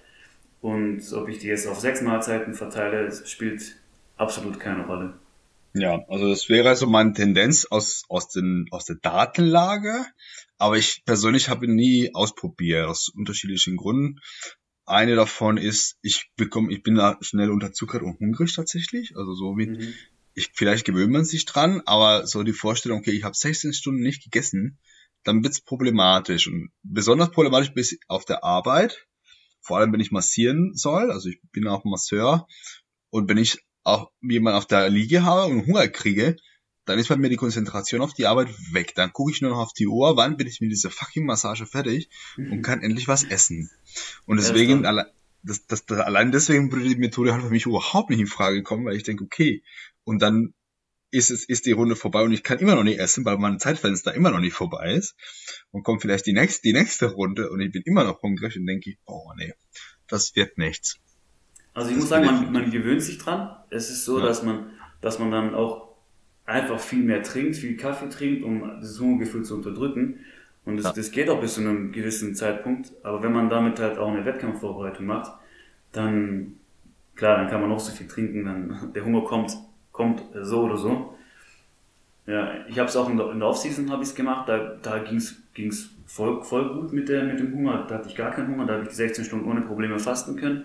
und 0.62 1.12
ob 1.12 1.28
ich 1.28 1.38
die 1.38 1.48
jetzt 1.48 1.66
auf 1.66 1.80
sechs 1.80 2.00
Mahlzeiten 2.00 2.54
verteile, 2.54 3.12
spielt 3.26 3.76
absolut 4.16 4.60
keine 4.60 4.86
Rolle. 4.86 5.18
Ja, 5.74 6.04
also 6.08 6.28
das 6.28 6.48
wäre 6.48 6.68
also 6.68 6.86
meine 6.86 7.12
Tendenz 7.14 7.64
aus, 7.64 8.04
aus, 8.08 8.28
den, 8.28 8.66
aus 8.70 8.84
der 8.84 8.96
Datenlage. 8.96 10.06
Aber 10.58 10.76
ich 10.76 11.02
persönlich 11.04 11.48
habe 11.48 11.66
ihn 11.66 11.74
nie 11.74 12.14
ausprobiert, 12.14 12.86
aus 12.86 13.08
unterschiedlichen 13.08 13.76
Gründen. 13.76 14.20
Eine 14.86 15.16
davon 15.16 15.56
ist, 15.56 15.96
ich 16.00 16.30
bekomme, 16.36 16.72
ich 16.72 16.84
bin 16.84 16.94
da 16.94 17.18
schnell 17.22 17.50
unterzuckert 17.50 18.02
und 18.02 18.20
hungrig 18.20 18.54
tatsächlich. 18.54 19.16
Also 19.16 19.34
so 19.34 19.56
wie, 19.58 19.66
mhm. 19.66 19.94
ich, 20.34 20.50
vielleicht 20.54 20.84
gewöhnt 20.84 21.12
man 21.12 21.24
sich 21.24 21.44
dran, 21.44 21.82
aber 21.86 22.24
so 22.28 22.44
die 22.44 22.52
Vorstellung, 22.52 23.00
okay, 23.00 23.10
ich 23.10 23.24
habe 23.24 23.34
16 23.34 23.72
Stunden 23.72 24.02
nicht 24.02 24.22
gegessen, 24.22 24.78
dann 25.24 25.42
wird's 25.42 25.60
problematisch. 25.60 26.46
Und 26.46 26.70
besonders 26.84 27.32
problematisch 27.32 27.74
bis 27.74 27.98
auf 28.06 28.24
der 28.24 28.44
Arbeit, 28.44 29.08
vor 29.62 29.78
allem 29.78 29.92
wenn 29.92 30.00
ich 30.00 30.10
massieren 30.10 30.74
soll, 30.74 31.10
also 31.10 31.28
ich 31.28 31.40
bin 31.52 31.66
auch 31.66 31.84
Masseur 31.84 32.46
und 33.10 33.28
wenn 33.28 33.38
ich 33.38 33.58
auch 33.84 34.10
jemanden 34.20 34.58
auf 34.58 34.66
der 34.66 34.88
Liege 34.90 35.24
habe 35.24 35.50
und 35.52 35.66
Hunger 35.66 35.88
kriege, 35.88 36.36
dann 36.84 36.98
ist 36.98 37.08
bei 37.08 37.16
mir 37.16 37.28
die 37.28 37.36
Konzentration 37.36 38.00
auf 38.00 38.12
die 38.12 38.26
Arbeit 38.26 38.48
weg. 38.72 38.94
Dann 38.94 39.12
gucke 39.12 39.30
ich 39.30 39.40
nur 39.40 39.52
noch 39.52 39.58
auf 39.58 39.72
die 39.72 39.86
Uhr, 39.86 40.16
wann 40.16 40.36
bin 40.36 40.48
ich 40.48 40.60
mit 40.60 40.72
dieser 40.72 40.90
fucking 40.90 41.24
Massage 41.24 41.66
fertig 41.66 42.10
und 42.36 42.50
mhm. 42.50 42.62
kann 42.62 42.82
endlich 42.82 43.06
was 43.08 43.22
essen. 43.22 43.70
Und 44.26 44.38
deswegen, 44.38 44.82
das, 44.82 45.66
das, 45.66 45.86
das, 45.86 45.98
allein 45.98 46.32
deswegen 46.32 46.72
würde 46.72 46.88
die 46.88 46.96
Methode 46.96 47.32
halt 47.32 47.42
für 47.42 47.50
mich 47.50 47.66
überhaupt 47.66 48.10
nicht 48.10 48.20
in 48.20 48.26
Frage 48.26 48.62
kommen, 48.62 48.84
weil 48.84 48.96
ich 48.96 49.04
denke, 49.04 49.24
okay, 49.24 49.62
und 50.04 50.22
dann 50.22 50.54
ist 51.12 51.30
es 51.30 51.44
ist 51.44 51.66
die 51.66 51.72
Runde 51.72 51.94
vorbei 51.94 52.22
und 52.22 52.32
ich 52.32 52.42
kann 52.42 52.58
immer 52.58 52.74
noch 52.74 52.82
nicht 52.82 52.98
essen, 52.98 53.24
weil 53.24 53.36
mein 53.36 53.60
Zeitfenster 53.60 54.14
immer 54.14 54.30
noch 54.30 54.40
nicht 54.40 54.54
vorbei 54.54 54.94
ist. 54.94 55.14
Und 55.70 55.84
kommt 55.84 56.02
vielleicht 56.02 56.26
die 56.26 56.32
nächste, 56.32 56.62
die 56.62 56.72
nächste 56.72 57.06
Runde 57.06 57.50
und 57.50 57.60
ich 57.60 57.70
bin 57.70 57.82
immer 57.82 58.04
noch 58.04 58.22
hungrig 58.22 58.56
und 58.56 58.66
denke, 58.66 58.94
oh 59.04 59.30
nee, 59.36 59.52
das 60.08 60.34
wird 60.34 60.58
nichts. 60.58 60.98
Also 61.74 61.90
ich 61.90 61.96
das 61.96 62.02
muss 62.02 62.08
sagen, 62.08 62.24
man, 62.26 62.52
man 62.52 62.70
gewöhnt 62.70 63.02
sich 63.02 63.18
dran. 63.18 63.56
Es 63.70 63.90
ist 63.90 64.04
so, 64.04 64.18
ja. 64.18 64.26
dass 64.26 64.42
man, 64.42 64.70
dass 65.00 65.18
man 65.18 65.30
dann 65.30 65.54
auch 65.54 65.92
einfach 66.46 66.80
viel 66.80 67.04
mehr 67.04 67.22
trinkt, 67.22 67.56
viel 67.56 67.76
Kaffee 67.76 68.08
trinkt, 68.08 68.42
um 68.42 68.80
das 68.80 68.98
Hungergefühl 68.98 69.44
zu 69.44 69.54
unterdrücken. 69.54 70.20
Und 70.64 70.78
das, 70.78 70.84
ja. 70.86 70.92
das 70.92 71.10
geht 71.10 71.28
auch 71.28 71.40
bis 71.40 71.54
zu 71.54 71.60
einem 71.60 71.92
gewissen 71.92 72.34
Zeitpunkt. 72.34 72.92
Aber 73.02 73.22
wenn 73.22 73.32
man 73.32 73.50
damit 73.50 73.78
halt 73.80 73.98
auch 73.98 74.08
eine 74.08 74.24
Wettkampfvorbereitung 74.24 75.04
macht, 75.04 75.32
dann, 75.92 76.56
klar, 77.16 77.36
dann 77.36 77.48
kann 77.48 77.60
man 77.60 77.68
noch 77.68 77.80
so 77.80 77.92
viel 77.92 78.08
trinken, 78.08 78.44
dann 78.44 78.92
der 78.94 79.04
Hunger 79.04 79.24
kommt 79.24 79.52
kommt 79.92 80.22
so 80.34 80.62
oder 80.62 80.76
so. 80.76 81.14
Ja, 82.26 82.66
ich 82.68 82.78
habe 82.78 82.88
es 82.88 82.96
auch 82.96 83.08
in 83.08 83.16
der, 83.16 83.30
in 83.32 83.40
der 83.40 83.48
Offseason 83.48 83.90
habe 83.90 84.04
ich 84.04 84.14
gemacht, 84.14 84.48
da, 84.48 84.76
da 84.80 84.98
ging 84.98 85.16
es 85.16 85.90
voll, 86.06 86.42
voll 86.42 86.72
gut 86.74 86.92
mit, 86.92 87.08
der, 87.08 87.24
mit 87.24 87.38
dem 87.38 87.52
Hunger, 87.52 87.84
da 87.88 87.96
hatte 87.96 88.08
ich 88.08 88.14
gar 88.14 88.30
keinen 88.30 88.48
Hunger, 88.48 88.66
da 88.66 88.74
habe 88.74 88.84
ich 88.84 88.90
die 88.90 88.94
16 88.94 89.24
Stunden 89.24 89.50
ohne 89.50 89.62
Probleme 89.62 89.98
fasten 89.98 90.36
können. 90.36 90.64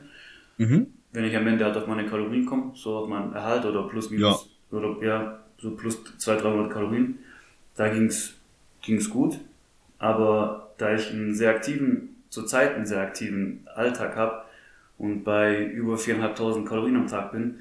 Mhm. 0.58 0.88
Wenn 1.14 1.26
ich 1.26 1.36
am 1.36 1.48
Ende 1.48 1.66
halt 1.66 1.78
auf 1.78 1.88
meine 1.88 2.06
Kalorien 2.06 2.46
komme, 2.46 2.72
so 2.76 2.96
auf 2.98 3.10
meinen 3.10 3.34
Erhalt 3.34 3.66
oder 3.66 3.84
plus 3.84 4.12
minus, 4.12 4.50
ja. 4.72 4.78
oder 4.78 5.04
ja, 5.04 5.40
so 5.58 5.72
plus 5.72 6.00
200, 6.18 6.46
300 6.46 6.72
Kalorien, 6.72 7.20
da 7.76 7.90
ging 7.90 8.06
es 8.06 9.10
gut, 9.10 9.40
aber 9.98 10.72
da 10.78 10.94
ich 10.94 11.10
einen 11.10 11.34
sehr 11.34 11.50
aktiven, 11.50 12.18
zurzeit 12.30 12.76
einen 12.76 12.86
sehr 12.86 13.02
aktiven 13.02 13.68
Alltag 13.74 14.16
habe 14.16 14.44
und 15.00 15.24
bei 15.24 15.64
über 15.64 15.96
4.500 15.96 16.66
Kalorien 16.66 16.98
am 16.98 17.08
Tag 17.08 17.32
bin, 17.32 17.60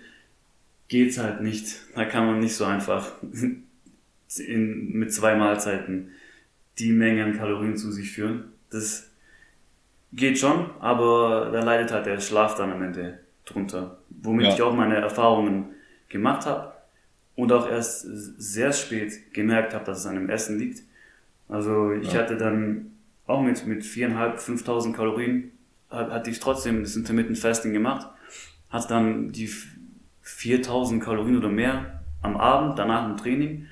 geht's 0.88 1.18
halt 1.18 1.40
nicht. 1.40 1.80
Da 1.94 2.04
kann 2.04 2.26
man 2.26 2.40
nicht 2.40 2.54
so 2.54 2.64
einfach 2.64 3.12
in, 4.38 4.92
mit 4.92 5.12
zwei 5.12 5.34
Mahlzeiten 5.34 6.10
die 6.78 6.92
Menge 6.92 7.24
an 7.24 7.36
Kalorien 7.36 7.76
zu 7.76 7.90
sich 7.90 8.12
führen. 8.12 8.52
Das 8.70 9.10
geht 10.12 10.38
schon, 10.38 10.70
aber 10.80 11.50
da 11.52 11.62
leidet 11.62 11.92
halt 11.92 12.06
der 12.06 12.20
Schlaf 12.20 12.56
dann 12.56 12.72
am 12.72 12.82
Ende 12.82 13.20
drunter. 13.44 13.98
Womit 14.10 14.46
ja. 14.46 14.54
ich 14.54 14.62
auch 14.62 14.74
meine 14.74 14.96
Erfahrungen 14.96 15.66
gemacht 16.08 16.46
habe 16.46 16.72
und 17.34 17.52
auch 17.52 17.68
erst 17.68 18.02
sehr 18.02 18.72
spät 18.72 19.32
gemerkt 19.32 19.74
habe, 19.74 19.84
dass 19.84 20.00
es 20.00 20.06
an 20.06 20.16
dem 20.16 20.28
Essen 20.28 20.58
liegt. 20.58 20.82
Also 21.48 21.92
ich 21.92 22.12
ja. 22.12 22.20
hatte 22.20 22.36
dann 22.36 22.92
auch 23.26 23.42
mit, 23.42 23.66
mit 23.66 23.84
viereinhalb, 23.84 24.38
5.000 24.38 24.92
Kalorien 24.92 25.52
hatte 25.90 26.30
ich 26.30 26.40
trotzdem 26.40 26.82
das 26.82 26.96
Intermittent 26.96 27.38
Fasting 27.38 27.72
gemacht, 27.72 28.08
hatte 28.70 28.88
dann 28.88 29.30
die 29.30 29.48
4000 30.26 31.02
Kalorien 31.02 31.38
oder 31.38 31.48
mehr 31.48 32.02
am 32.20 32.36
Abend, 32.36 32.78
danach 32.78 33.08
im 33.08 33.16
Training, 33.16 33.66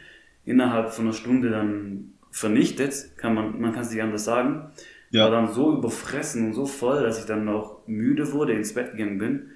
innerhalb 0.44 0.92
von 0.92 1.06
einer 1.06 1.14
Stunde 1.14 1.50
dann 1.50 2.12
vernichtet, 2.30 3.16
kann 3.16 3.34
man, 3.34 3.60
man 3.60 3.72
kann 3.72 3.82
es 3.82 3.90
nicht 3.90 4.02
anders 4.02 4.24
sagen. 4.24 4.70
Ja. 5.10 5.24
War 5.24 5.30
dann 5.32 5.52
so 5.52 5.76
überfressen 5.76 6.46
und 6.46 6.54
so 6.54 6.64
voll, 6.64 7.02
dass 7.02 7.18
ich 7.18 7.26
dann 7.26 7.48
auch 7.48 7.86
müde 7.86 8.32
wurde, 8.32 8.52
ins 8.52 8.72
Bett 8.72 8.92
gegangen 8.92 9.18
bin. 9.18 9.50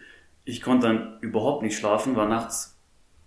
Ich 0.45 0.61
konnte 0.61 0.89
dann 0.89 1.19
überhaupt 1.21 1.63
nicht 1.63 1.79
schlafen, 1.79 2.17
war 2.17 2.29
nachts 2.29 2.77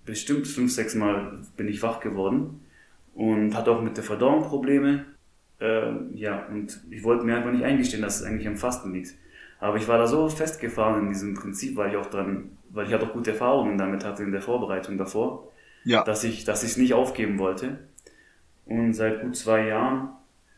bestimmt 0.05 0.47
fünf, 0.47 0.72
sechs 0.72 0.93
Mal 0.93 1.39
bin 1.55 1.67
ich 1.67 1.82
wach 1.82 2.01
geworden 2.01 2.65
und 3.13 3.55
hatte 3.55 3.72
auch 3.72 3.82
mit 3.82 3.95
der 3.95 4.03
Verdauung 4.03 4.43
Probleme. 4.43 5.05
Äh, 5.59 5.93
ja, 6.15 6.45
und 6.47 6.82
ich 6.89 7.03
wollte 7.03 7.24
mir 7.24 7.38
einfach 7.38 7.51
nicht 7.51 7.63
eingestehen, 7.63 8.01
dass 8.01 8.19
es 8.19 8.26
eigentlich 8.26 8.47
am 8.47 8.57
Fasten 8.57 8.93
liegt. 8.93 9.15
Aber 9.59 9.78
ich 9.78 9.88
war 9.88 9.97
da 9.97 10.07
so 10.07 10.28
festgefahren 10.28 11.03
in 11.03 11.09
diesem 11.09 11.36
Prinzip, 11.36 11.78
weil 11.78 11.91
ich 11.91 11.97
auch 11.97 12.07
dran, 12.07 12.57
weil 12.74 12.88
ich 12.88 12.93
halt 12.93 13.03
auch 13.03 13.13
gute 13.13 13.32
Erfahrungen 13.32 13.78
damit 13.78 14.03
hatte 14.03 14.24
in 14.24 14.32
der 14.32 14.41
Vorbereitung 14.41 14.97
davor, 14.97 15.51
ja. 15.84 16.03
dass 16.03 16.24
ich, 16.24 16.43
dass 16.43 16.63
ich 16.63 16.72
es 16.72 16.78
nicht 16.78 16.93
aufgeben 16.93 17.39
wollte. 17.39 17.80
Und 18.65 18.93
seit 18.93 19.22
gut 19.22 19.36
zwei 19.36 19.67
Jahren 19.67 20.09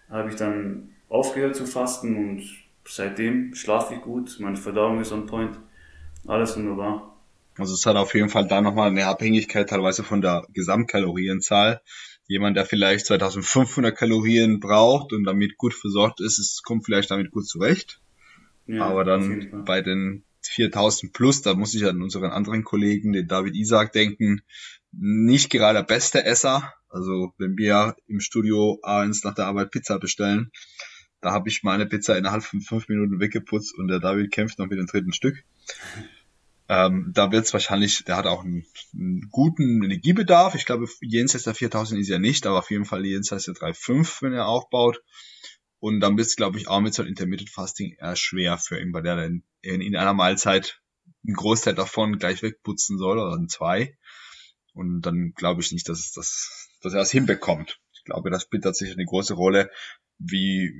habe 0.09 0.29
ich 0.29 0.35
dann 0.35 0.89
aufgehört 1.09 1.55
zu 1.55 1.65
fasten 1.65 2.15
und 2.15 2.43
seitdem 2.85 3.55
schlafe 3.55 3.95
ich 3.95 4.01
gut, 4.01 4.37
meine 4.39 4.57
Verdauung 4.57 4.99
ist 4.99 5.11
on 5.11 5.25
point, 5.25 5.57
alles 6.27 6.55
wunderbar. 6.57 7.17
Also 7.57 7.73
es 7.73 7.85
hat 7.85 7.95
auf 7.95 8.13
jeden 8.15 8.29
Fall 8.29 8.47
da 8.47 8.61
nochmal 8.61 8.89
eine 8.89 9.05
Abhängigkeit 9.05 9.69
teilweise 9.69 10.03
von 10.03 10.21
der 10.21 10.45
Gesamtkalorienzahl. 10.53 11.81
Jemand, 12.25 12.57
der 12.57 12.65
vielleicht 12.65 13.05
2500 13.05 13.95
Kalorien 13.95 14.59
braucht 14.59 15.13
und 15.13 15.23
damit 15.23 15.57
gut 15.57 15.73
versorgt 15.73 16.19
ist, 16.19 16.39
es 16.39 16.61
kommt 16.63 16.85
vielleicht 16.85 17.11
damit 17.11 17.31
gut 17.31 17.47
zurecht. 17.47 18.01
Ja, 18.65 18.85
Aber 18.85 19.03
dann 19.03 19.65
bei 19.65 19.81
den 19.81 20.23
4000 20.47 21.13
plus, 21.13 21.41
da 21.41 21.53
muss 21.53 21.73
ich 21.73 21.85
an 21.85 22.01
unseren 22.01 22.31
anderen 22.31 22.63
Kollegen, 22.63 23.13
den 23.13 23.27
David 23.27 23.55
Isaac, 23.55 23.93
denken, 23.93 24.41
nicht 24.91 25.49
gerade 25.49 25.79
der 25.79 25.85
beste 25.85 26.23
Esser. 26.23 26.73
Also 26.89 27.33
wenn 27.37 27.57
wir 27.57 27.95
im 28.07 28.19
Studio 28.19 28.79
abends 28.83 29.23
nach 29.23 29.33
der 29.33 29.47
Arbeit 29.47 29.71
Pizza 29.71 29.99
bestellen, 29.99 30.51
da 31.21 31.31
habe 31.31 31.49
ich 31.49 31.63
meine 31.63 31.85
Pizza 31.85 32.17
innerhalb 32.17 32.43
von 32.43 32.61
fünf 32.61 32.89
Minuten 32.89 33.19
weggeputzt 33.19 33.77
und 33.77 33.87
der 33.87 33.99
David 33.99 34.31
kämpft 34.31 34.59
noch 34.59 34.67
mit 34.67 34.77
dem 34.77 34.87
dritten 34.87 35.13
Stück. 35.13 35.43
Ähm, 36.69 37.11
da 37.13 37.31
wird 37.31 37.45
es 37.45 37.53
wahrscheinlich, 37.53 38.03
der 38.05 38.17
hat 38.17 38.25
auch 38.25 38.43
einen, 38.43 38.65
einen, 38.93 39.29
guten 39.31 39.83
Energiebedarf. 39.83 40.55
Ich 40.55 40.65
glaube, 40.65 40.87
jenseits 41.01 41.43
der 41.43 41.55
4000 41.55 41.99
ist 41.99 42.09
er 42.09 42.19
nicht, 42.19 42.45
aber 42.45 42.59
auf 42.59 42.71
jeden 42.71 42.85
Fall 42.85 43.05
jenseits 43.05 43.45
der 43.45 43.53
3,5, 43.53 44.21
wenn 44.21 44.33
er 44.33 44.47
aufbaut. 44.47 45.01
Und 45.79 45.99
dann 45.99 46.15
wird 46.17 46.27
es, 46.27 46.35
glaube 46.35 46.57
ich, 46.57 46.67
auch 46.67 46.79
mit 46.79 46.93
so 46.93 47.01
einem 47.01 47.09
Intermittent 47.09 47.49
Fasting 47.49 47.95
eher 47.99 48.15
schwer 48.15 48.57
für 48.57 48.79
ihn, 48.79 48.93
weil 48.93 49.03
der 49.03 49.17
dann 49.17 49.43
in, 49.63 49.81
in 49.81 49.95
einer 49.95 50.13
Mahlzeit 50.13 50.81
einen 51.25 51.35
Großteil 51.35 51.73
davon 51.73 52.19
gleich 52.19 52.43
wegputzen 52.43 52.97
soll 52.97 53.17
oder 53.17 53.35
in 53.35 53.49
zwei. 53.49 53.97
Und 54.73 55.01
dann 55.01 55.33
glaube 55.35 55.61
ich 55.61 55.71
nicht, 55.71 55.89
dass, 55.89 56.11
dass, 56.11 56.69
dass 56.81 56.93
er 56.93 56.99
das 56.99 57.11
hinbekommt. 57.11 57.79
Ich 57.93 58.03
glaube, 58.03 58.29
das 58.29 58.43
spielt 58.43 58.63
tatsächlich 58.63 58.97
eine 58.97 59.05
große 59.05 59.33
Rolle, 59.33 59.71
wie, 60.19 60.71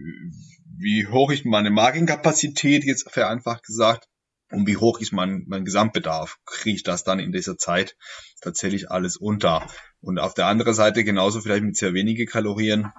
wie 0.78 1.08
hoch 1.08 1.32
ist 1.32 1.46
meine 1.46 1.70
Magenkapazität, 1.70 2.84
jetzt 2.84 3.10
vereinfacht 3.12 3.64
gesagt, 3.64 4.10
und 4.54 4.68
wie 4.68 4.78
hoch 4.78 5.00
ist 5.00 5.12
mein, 5.12 5.44
mein 5.48 5.66
Gesamtbedarf? 5.66 6.38
Kriege 6.46 6.76
ich 6.76 6.84
das 6.84 7.04
dann 7.04 7.20
in 7.20 7.32
dieser 7.32 7.58
Zeit 7.58 7.98
tatsächlich 8.42 8.92
alles 8.92 9.18
unter? 9.18 9.68
Und 10.00 10.20
auf 10.20 10.34
der 10.34 10.46
anderen 10.46 10.74
Seite 10.74 11.04
genauso 11.04 11.42
vielleicht 11.42 11.64
mit 11.64 11.76
sehr 11.76 11.94
wenige 11.94 12.26
Kalorien 12.26 12.92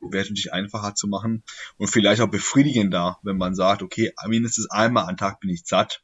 wäre 0.00 0.24
natürlich 0.24 0.52
einfacher 0.52 0.94
zu 0.94 1.08
machen 1.08 1.44
und 1.76 1.88
vielleicht 1.88 2.22
auch 2.22 2.30
befriedigender, 2.30 3.18
wenn 3.22 3.36
man 3.36 3.54
sagt, 3.54 3.82
okay, 3.82 4.12
mindestens 4.26 4.70
einmal 4.70 5.08
am 5.08 5.16
Tag 5.16 5.40
bin 5.40 5.50
ich 5.50 5.64
satt 5.66 6.02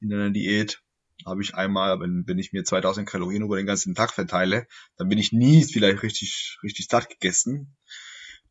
in 0.00 0.12
einer 0.12 0.30
Diät. 0.30 0.82
Habe 1.24 1.42
ich 1.42 1.54
einmal, 1.54 2.00
wenn, 2.00 2.24
wenn 2.26 2.38
ich 2.38 2.52
mir 2.52 2.64
2000 2.64 3.08
Kalorien 3.08 3.44
über 3.44 3.56
den 3.56 3.66
ganzen 3.66 3.94
Tag 3.94 4.12
verteile, 4.12 4.66
dann 4.96 5.08
bin 5.08 5.18
ich 5.18 5.32
nie 5.32 5.64
vielleicht 5.64 6.02
richtig, 6.02 6.58
richtig 6.62 6.88
satt 6.90 7.08
gegessen, 7.08 7.76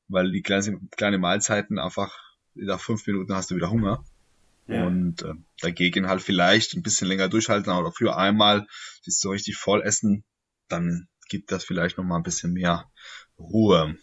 weil 0.08 0.32
die 0.32 0.42
kleine, 0.42 0.80
kleine 0.92 1.20
Mahlzeiten 1.20 1.78
einfach, 1.78 2.18
nach 2.56 2.80
fünf 2.80 3.06
Minuten 3.06 3.36
hast 3.36 3.52
du 3.52 3.56
wieder 3.56 3.70
Hunger. 3.70 4.04
Ja. 4.68 4.86
Und 4.86 5.24
äh, 5.24 5.34
dagegen 5.62 6.08
halt 6.08 6.22
vielleicht 6.22 6.74
ein 6.74 6.84
bisschen 6.84 7.08
länger 7.08 7.28
durchhalten 7.28 7.72
oder 7.72 7.92
für 7.92 8.16
einmal 8.16 8.66
sich 9.02 9.20
so 9.20 9.32
richtig 9.32 9.58
voll 9.58 9.82
essen, 9.82 10.24
dann 10.70 11.08
gibt 11.30 11.52
das 11.52 11.64
vielleicht 11.64 11.98
noch 11.98 12.06
mal 12.06 12.18
ein 12.18 12.24
bisschen 12.24 12.54
mehr 12.54 12.90
Ruhe. 13.38 13.98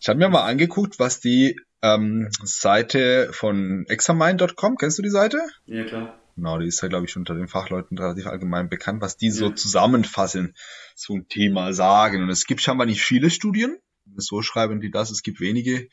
Ich 0.00 0.08
habe 0.08 0.18
mir 0.18 0.28
mal 0.28 0.44
angeguckt, 0.44 0.98
was 0.98 1.20
die 1.20 1.58
ähm, 1.82 2.28
Seite 2.42 3.30
von 3.32 3.84
examine.com, 3.88 4.76
kennst 4.76 4.98
du 4.98 5.02
die 5.02 5.10
Seite? 5.10 5.38
Ja, 5.66 5.84
klar. 5.84 6.20
Genau, 6.36 6.58
die 6.58 6.66
ist 6.66 6.82
ja, 6.82 6.88
glaube 6.88 7.06
ich, 7.06 7.16
unter 7.16 7.34
den 7.34 7.48
Fachleuten 7.48 7.98
relativ 7.98 8.26
allgemein 8.26 8.68
bekannt, 8.68 9.00
was 9.00 9.16
die 9.16 9.28
ja. 9.28 9.32
so 9.32 9.50
zusammenfassen, 9.50 10.54
so 10.94 11.14
ein 11.14 11.28
Thema 11.28 11.72
sagen. 11.72 12.22
Und 12.22 12.28
es 12.28 12.44
gibt 12.44 12.60
scheinbar 12.60 12.86
nicht 12.86 13.02
viele 13.02 13.30
Studien, 13.30 13.78
so 14.16 14.42
schreiben 14.42 14.80
die 14.80 14.90
das, 14.90 15.10
es 15.10 15.22
gibt 15.22 15.40
wenige 15.40 15.88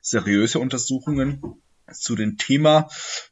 seriöse 0.00 0.60
Untersuchungen 0.60 1.42
zu 1.92 2.16
dem 2.16 2.36
Thema. 2.36 2.88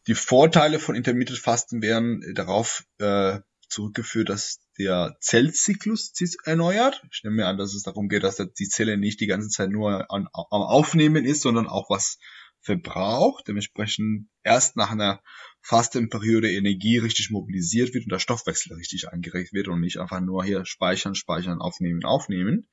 Die 0.06 0.14
Vorteile 0.14 0.78
von 0.78 0.94
Intermittent 0.94 1.38
Fasten 1.38 1.82
wären 1.82 2.22
darauf 2.34 2.84
äh, 2.98 3.40
zurückgeführt, 3.68 4.28
dass 4.28 4.60
der 4.78 5.16
Zellzyklus 5.20 6.12
sich 6.14 6.36
erneuert. 6.44 7.02
Ich 7.12 7.22
nehme 7.24 7.36
mir 7.36 7.46
an, 7.46 7.58
dass 7.58 7.74
es 7.74 7.82
darum 7.82 8.08
geht, 8.08 8.22
dass 8.22 8.36
die 8.36 8.68
Zelle 8.68 8.96
nicht 8.96 9.20
die 9.20 9.26
ganze 9.26 9.48
Zeit 9.48 9.70
nur 9.70 10.10
an, 10.10 10.28
am 10.32 10.62
Aufnehmen 10.62 11.24
ist, 11.24 11.42
sondern 11.42 11.66
auch 11.66 11.90
was 11.90 12.18
verbraucht. 12.60 13.48
Dementsprechend 13.48 14.28
erst 14.42 14.76
nach 14.76 14.90
einer 14.90 15.22
Fastenperiode 15.62 16.50
Energie 16.52 16.98
richtig 16.98 17.30
mobilisiert 17.30 17.94
wird 17.94 18.04
und 18.04 18.12
der 18.12 18.18
Stoffwechsel 18.18 18.74
richtig 18.74 19.08
angeregt 19.08 19.52
wird 19.52 19.68
und 19.68 19.80
nicht 19.80 19.98
einfach 19.98 20.20
nur 20.20 20.44
hier 20.44 20.64
speichern, 20.64 21.14
speichern, 21.14 21.60
aufnehmen, 21.60 22.04
aufnehmen. 22.04 22.68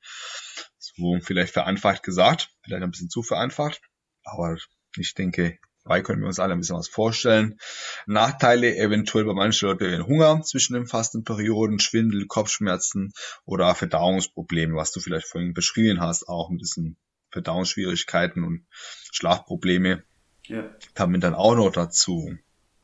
So 0.78 1.18
vielleicht 1.20 1.52
vereinfacht 1.52 2.02
gesagt, 2.02 2.50
vielleicht 2.62 2.82
ein 2.82 2.90
bisschen 2.90 3.08
zu 3.08 3.22
vereinfacht, 3.22 3.80
aber 4.22 4.56
ich 4.96 5.14
denke, 5.14 5.58
Dabei 5.84 6.00
können 6.00 6.22
wir 6.22 6.28
uns 6.28 6.38
alle 6.38 6.54
ein 6.54 6.60
bisschen 6.60 6.78
was 6.78 6.88
vorstellen. 6.88 7.58
Nachteile 8.06 8.74
eventuell 8.74 9.26
bei 9.26 9.34
manchen 9.34 9.68
Leuten 9.68 10.06
Hunger 10.06 10.40
zwischen 10.42 10.72
den 10.72 10.86
Fastenperioden, 10.86 11.78
Schwindel, 11.78 12.26
Kopfschmerzen 12.26 13.12
oder 13.44 13.74
Verdauungsprobleme, 13.74 14.74
was 14.74 14.92
du 14.92 15.00
vielleicht 15.00 15.26
vorhin 15.26 15.52
beschrieben 15.52 16.00
hast, 16.00 16.26
auch 16.26 16.48
ein 16.48 16.56
bisschen 16.56 16.96
Verdauungsschwierigkeiten 17.32 18.44
und 18.44 18.66
Schlafprobleme. 19.12 20.02
Ja. 20.46 20.74
Kamen 20.94 21.20
dann 21.20 21.34
auch 21.34 21.54
noch 21.54 21.70
dazu. 21.70 22.34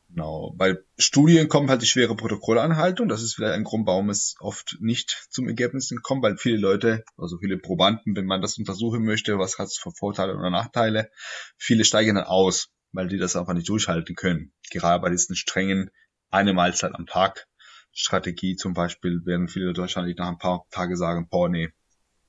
Genau. 0.09 0.53
Bei 0.57 0.77
Studien 0.97 1.47
kommt 1.47 1.69
halt 1.69 1.81
die 1.81 1.87
schwere 1.87 2.15
Protokollanhaltung. 2.15 3.07
Das 3.07 3.23
ist 3.23 3.33
vielleicht 3.33 3.53
ein 3.53 3.63
Grund, 3.63 3.87
warum 3.87 4.09
es 4.09 4.35
oft 4.39 4.77
nicht 4.79 5.27
zum 5.29 5.47
Ergebnis 5.47 5.91
kommt, 6.03 6.21
weil 6.21 6.37
viele 6.37 6.57
Leute, 6.57 7.03
also 7.17 7.39
viele 7.39 7.57
Probanden, 7.57 8.15
wenn 8.15 8.25
man 8.25 8.41
das 8.41 8.57
untersuchen 8.57 9.05
möchte, 9.05 9.39
was 9.39 9.57
hat 9.57 9.67
es 9.67 9.77
für 9.77 9.91
Vorteile 9.91 10.35
oder 10.35 10.49
Nachteile, 10.49 11.09
viele 11.57 11.85
steigen 11.85 12.15
dann 12.15 12.25
aus 12.25 12.69
weil 12.91 13.07
die 13.07 13.17
das 13.17 13.35
einfach 13.35 13.53
nicht 13.53 13.69
durchhalten 13.69 14.15
können. 14.15 14.51
Gerade 14.69 15.01
bei 15.01 15.09
diesen 15.09 15.35
strengen 15.35 15.91
eine 16.29 16.53
Mahlzeit 16.53 16.95
am 16.95 17.05
Tag 17.05 17.47
Strategie 17.93 18.55
zum 18.55 18.73
Beispiel 18.73 19.25
werden 19.25 19.47
viele 19.47 19.75
wahrscheinlich 19.75 20.17
nach 20.17 20.29
ein 20.29 20.37
paar 20.37 20.65
Tage 20.71 20.95
sagen, 20.95 21.27
boah, 21.29 21.49
nee, 21.49 21.69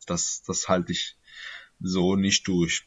das, 0.07 0.43
das 0.47 0.69
halte 0.69 0.93
ich 0.93 1.17
so 1.81 2.17
nicht 2.17 2.47
durch. 2.49 2.87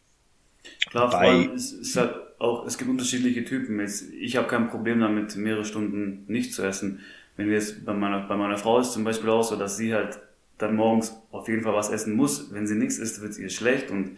Klar, 0.90 1.10
bei, 1.10 1.12
vor 1.12 1.20
allem 1.20 1.52
es 1.54 1.72
ist 1.72 1.96
halt 1.96 2.16
auch, 2.40 2.66
es 2.66 2.78
gibt 2.78 2.90
unterschiedliche 2.90 3.46
Typen. 3.46 3.80
Ich 3.80 4.36
habe 4.36 4.48
kein 4.48 4.70
Problem 4.70 5.00
damit, 5.00 5.36
mehrere 5.36 5.66
Stunden 5.66 6.26
nicht 6.28 6.54
zu 6.54 6.64
essen. 6.64 7.02
Wenn 7.38 7.48
wir 7.48 7.56
jetzt 7.56 7.86
bei 7.86 7.94
meiner, 7.94 8.28
bei 8.28 8.36
meiner 8.36 8.58
Frau 8.58 8.80
ist 8.80 8.94
zum 8.94 9.04
Beispiel 9.04 9.30
auch 9.30 9.44
so, 9.44 9.56
dass 9.56 9.78
sie 9.78 9.94
halt 9.94 10.20
dann 10.58 10.76
morgens 10.76 11.14
auf 11.32 11.48
jeden 11.48 11.64
Fall 11.64 11.74
was 11.74 11.90
essen 11.90 12.16
muss. 12.16 12.54
Wenn 12.54 12.68
sie 12.68 12.76
nichts 12.76 12.98
isst, 12.98 13.22
wird 13.22 13.32
es 13.32 13.38
ihr 13.38 13.50
schlecht 13.50 13.92
und 13.92 14.18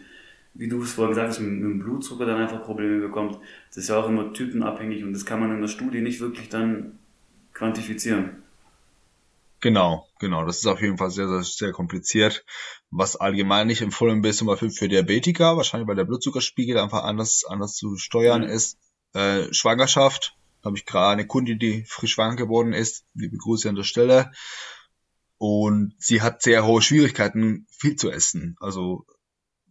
wie 0.57 0.67
du 0.67 0.81
es 0.81 0.93
vorher 0.93 1.09
gesagt 1.09 1.29
hast, 1.29 1.39
mit, 1.39 1.51
mit 1.51 1.63
dem 1.63 1.79
Blutzucker 1.79 2.25
dann 2.25 2.41
einfach 2.41 2.63
Probleme 2.63 2.99
bekommt. 2.99 3.39
Das 3.69 3.77
ist 3.77 3.89
ja 3.89 3.97
auch 3.97 4.07
immer 4.07 4.33
typenabhängig 4.33 5.03
und 5.03 5.13
das 5.13 5.25
kann 5.25 5.39
man 5.39 5.51
in 5.51 5.61
der 5.61 5.67
Studie 5.67 6.01
nicht 6.01 6.19
wirklich 6.19 6.49
dann 6.49 6.99
quantifizieren. 7.53 8.43
Genau, 9.59 10.07
genau. 10.19 10.45
Das 10.45 10.57
ist 10.57 10.67
auf 10.67 10.81
jeden 10.81 10.97
Fall 10.97 11.09
sehr, 11.09 11.27
sehr, 11.27 11.43
sehr 11.43 11.71
kompliziert. 11.71 12.45
Was 12.91 13.15
allgemein 13.15 13.67
nicht 13.67 13.81
empfohlen 13.81 14.23
wird, 14.23 14.35
zum 14.35 14.47
Beispiel 14.47 14.69
für 14.69 14.87
Diabetiker, 14.87 15.57
wahrscheinlich 15.57 15.87
weil 15.87 15.95
der 15.95 16.05
Blutzuckerspiegel 16.05 16.77
einfach 16.77 17.03
anders, 17.03 17.43
anders 17.47 17.73
zu 17.73 17.97
steuern 17.97 18.41
mhm. 18.41 18.49
ist. 18.49 18.77
Äh, 19.13 19.51
Schwangerschaft, 19.51 20.35
habe 20.63 20.77
ich 20.77 20.85
gerade 20.85 21.13
eine 21.13 21.27
Kundin, 21.27 21.59
die 21.59 21.83
frisch 21.87 22.13
schwanger 22.13 22.35
geworden 22.35 22.73
ist. 22.73 23.05
Liebe 23.13 23.37
Grüße 23.37 23.67
an 23.67 23.75
der 23.75 23.83
Stelle. 23.83 24.31
Und 25.37 25.95
sie 25.97 26.21
hat 26.21 26.41
sehr 26.41 26.65
hohe 26.65 26.81
Schwierigkeiten, 26.81 27.67
viel 27.69 27.95
zu 27.95 28.11
essen. 28.11 28.55
Also 28.59 29.05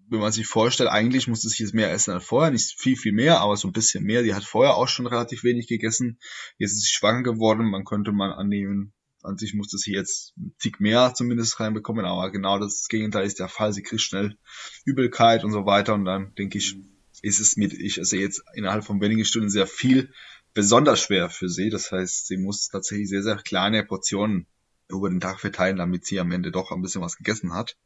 wenn 0.08 0.20
man 0.20 0.32
sich 0.32 0.46
vorstellt, 0.46 0.90
eigentlich 0.90 1.28
musste 1.28 1.48
sie 1.48 1.62
jetzt 1.62 1.74
mehr 1.74 1.92
essen 1.92 2.12
als 2.12 2.24
vorher, 2.24 2.50
nicht 2.50 2.78
viel, 2.78 2.96
viel 2.96 3.12
mehr, 3.12 3.40
aber 3.40 3.56
so 3.56 3.68
ein 3.68 3.72
bisschen 3.72 4.04
mehr. 4.04 4.22
Die 4.22 4.34
hat 4.34 4.44
vorher 4.44 4.76
auch 4.76 4.88
schon 4.88 5.06
relativ 5.06 5.44
wenig 5.44 5.66
gegessen. 5.66 6.18
Jetzt 6.58 6.72
ist 6.72 6.82
sie 6.82 6.94
schwanger 6.94 7.22
geworden. 7.22 7.70
Man 7.70 7.84
könnte 7.84 8.12
mal 8.12 8.32
annehmen, 8.32 8.92
an 9.22 9.36
sich 9.36 9.54
musste 9.54 9.78
sie 9.78 9.92
jetzt 9.92 10.34
ein 10.36 10.54
Tick 10.58 10.80
mehr 10.80 11.12
zumindest 11.14 11.58
reinbekommen, 11.58 12.04
aber 12.04 12.30
genau 12.30 12.58
das 12.58 12.86
Gegenteil 12.88 13.26
ist 13.26 13.40
der 13.40 13.48
Fall. 13.48 13.72
Sie 13.72 13.82
kriegt 13.82 14.02
schnell 14.02 14.38
Übelkeit 14.84 15.44
und 15.44 15.52
so 15.52 15.66
weiter 15.66 15.94
und 15.94 16.04
dann 16.04 16.34
denke 16.36 16.58
ich, 16.58 16.76
ist 17.22 17.40
es 17.40 17.56
mit, 17.56 17.72
ich 17.72 17.98
esse 17.98 18.18
jetzt 18.18 18.42
innerhalb 18.54 18.84
von 18.84 19.00
wenigen 19.00 19.24
Stunden 19.24 19.50
sehr 19.50 19.66
viel, 19.66 20.12
besonders 20.54 21.00
schwer 21.00 21.28
für 21.28 21.48
sie. 21.48 21.70
Das 21.70 21.90
heißt, 21.90 22.28
sie 22.28 22.36
muss 22.36 22.68
tatsächlich 22.68 23.08
sehr, 23.08 23.22
sehr 23.22 23.36
kleine 23.36 23.84
Portionen 23.84 24.46
über 24.88 25.08
den 25.08 25.20
Tag 25.20 25.40
verteilen, 25.40 25.76
damit 25.76 26.04
sie 26.04 26.20
am 26.20 26.30
Ende 26.30 26.52
doch 26.52 26.70
ein 26.70 26.82
bisschen 26.82 27.02
was 27.02 27.16
gegessen 27.16 27.52
hat. 27.52 27.76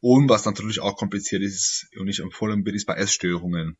Und 0.00 0.28
was 0.28 0.44
natürlich 0.44 0.80
auch 0.80 0.96
kompliziert 0.96 1.42
ist 1.42 1.88
und 1.98 2.06
nicht 2.06 2.20
empfohlen 2.20 2.64
wird, 2.64 2.76
ist 2.76 2.86
bei 2.86 2.94
Essstörungen. 2.94 3.76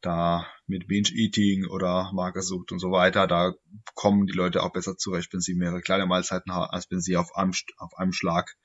Da 0.00 0.46
mit 0.66 0.88
Binge-Eating 0.88 1.66
oder 1.66 2.10
Magersucht 2.12 2.72
und 2.72 2.80
so 2.80 2.90
weiter, 2.90 3.28
da 3.28 3.54
kommen 3.94 4.26
die 4.26 4.32
Leute 4.32 4.62
auch 4.62 4.72
besser 4.72 4.96
zurecht, 4.96 5.32
wenn 5.32 5.40
sie 5.40 5.54
mehrere 5.54 5.80
kleine 5.80 6.06
Mahlzeiten 6.06 6.52
haben, 6.52 6.70
als 6.70 6.90
wenn 6.90 7.00
sie 7.00 7.16
auf 7.16 7.36
einem, 7.36 7.52
auf 7.76 7.96
einem 7.96 8.12
Schlag 8.12 8.56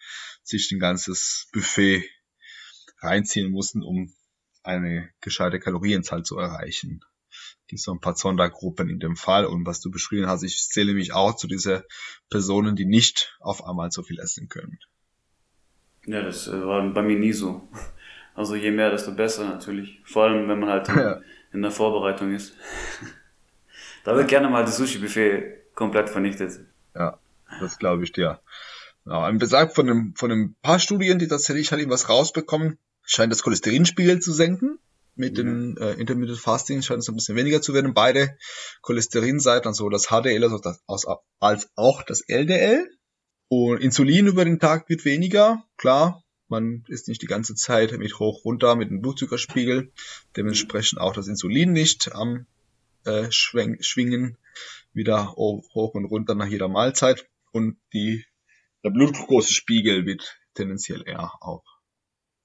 sich 0.41 0.71
ein 0.71 0.79
ganzes 0.79 1.47
Buffet 1.53 2.09
reinziehen 3.01 3.51
mussten, 3.51 3.83
um 3.83 4.15
eine 4.63 5.09
gescheite 5.21 5.59
Kalorienzahl 5.59 6.23
zu 6.23 6.37
erreichen 6.37 7.01
gibt 7.67 7.81
so 7.81 7.91
ein 7.91 7.99
paar 7.99 8.15
Sondergruppen 8.15 8.89
in 8.89 8.99
dem 8.99 9.15
Fall. 9.15 9.45
Und 9.45 9.65
was 9.65 9.81
du 9.81 9.91
beschrieben 9.91 10.27
hast, 10.27 10.43
ich 10.43 10.69
zähle 10.69 10.93
mich 10.93 11.13
auch 11.13 11.35
zu 11.35 11.47
dieser 11.47 11.83
Personen, 12.29 12.75
die 12.75 12.85
nicht 12.85 13.37
auf 13.39 13.65
einmal 13.65 13.91
so 13.91 14.03
viel 14.03 14.19
essen 14.19 14.49
können. 14.49 14.79
Ja, 16.05 16.21
das 16.21 16.47
äh, 16.47 16.65
war 16.65 16.81
bei 16.93 17.01
mir 17.01 17.19
nie 17.19 17.33
so. 17.33 17.67
Also 18.33 18.55
je 18.55 18.71
mehr, 18.71 18.91
desto 18.91 19.13
besser 19.13 19.45
natürlich. 19.45 19.99
Vor 20.05 20.23
allem, 20.23 20.47
wenn 20.47 20.59
man 20.59 20.69
halt 20.69 20.89
in, 20.89 20.97
ja. 20.97 21.21
in 21.51 21.61
der 21.61 21.71
Vorbereitung 21.71 22.33
ist. 22.33 22.53
da 24.03 24.15
wird 24.15 24.29
gerne 24.29 24.49
mal 24.49 24.63
das 24.63 24.77
Sushi-Buffet 24.77 25.73
komplett 25.75 26.09
vernichtet. 26.09 26.59
Ja, 26.95 27.19
das 27.59 27.77
glaube 27.77 28.03
ich 28.03 28.13
dir. 28.13 28.39
Ja, 29.05 29.25
ein 29.25 29.37
Besagt 29.37 29.75
von 29.75 29.89
einem, 29.89 30.13
von 30.15 30.31
einem 30.31 30.55
paar 30.61 30.79
Studien, 30.79 31.19
die 31.19 31.27
tatsächlich 31.27 31.71
halt 31.71 31.89
was 31.89 32.09
rausbekommen, 32.09 32.77
scheint 33.03 33.31
das 33.31 33.43
Cholesterinspiegel 33.43 34.19
zu 34.19 34.33
senken. 34.33 34.79
Mit 35.17 35.33
mhm. 35.33 35.35
dem 35.35 35.77
äh, 35.77 35.93
Intermittent 35.93 36.39
Fasting 36.39 36.81
scheint 36.81 36.99
es 36.99 37.09
ein 37.09 37.15
bisschen 37.15 37.35
weniger 37.35 37.61
zu 37.61 37.73
werden. 37.73 37.93
Beide 37.93 38.37
Cholesterinseiten, 38.81 39.67
also 39.67 39.89
das 39.89 40.07
HDL 40.07 40.43
also 40.43 40.59
das, 40.59 40.81
als 41.39 41.69
auch 41.75 42.03
das 42.03 42.21
LDL. 42.21 42.87
Und 43.49 43.81
Insulin 43.81 44.27
über 44.27 44.45
den 44.45 44.59
Tag 44.59 44.89
wird 44.89 45.05
weniger, 45.05 45.63
klar. 45.77 46.23
Man 46.49 46.85
ist 46.87 47.07
nicht 47.09 47.21
die 47.21 47.27
ganze 47.27 47.55
Zeit 47.55 47.91
mit 47.97 48.19
hoch 48.19 48.45
runter 48.45 48.75
mit 48.75 48.89
dem 48.89 49.01
Blutzuckerspiegel. 49.01 49.91
Dementsprechend 50.37 50.99
auch 50.99 51.13
das 51.13 51.27
Insulin 51.27 51.73
nicht 51.73 52.13
am 52.13 52.45
äh, 53.03 53.29
Schwingen 53.31 54.37
wieder 54.93 55.33
hoch 55.33 55.93
und 55.93 56.05
runter 56.05 56.35
nach 56.35 56.47
jeder 56.47 56.69
Mahlzeit. 56.69 57.27
Und 57.51 57.77
die, 57.91 58.25
der 58.83 58.91
Blutglukosespiegel 58.91 60.05
wird 60.05 60.37
tendenziell 60.53 61.03
eher 61.05 61.33
auch 61.41 61.76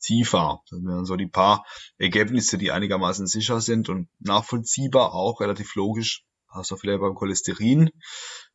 tiefer. 0.03 0.63
Das 0.69 0.81
wären 0.83 1.05
so 1.05 1.17
die 1.17 1.27
paar 1.27 1.65
Ergebnisse, 1.99 2.59
die 2.59 2.73
einigermaßen 2.73 3.27
sicher 3.27 3.61
sind 3.61 3.89
und 3.89 4.09
nachvollziehbar 4.19 5.15
auch, 5.15 5.41
relativ 5.41 5.75
logisch, 5.75 6.25
außer 6.49 6.77
vielleicht 6.77 7.01
beim 7.01 7.15
Cholesterin, 7.15 7.91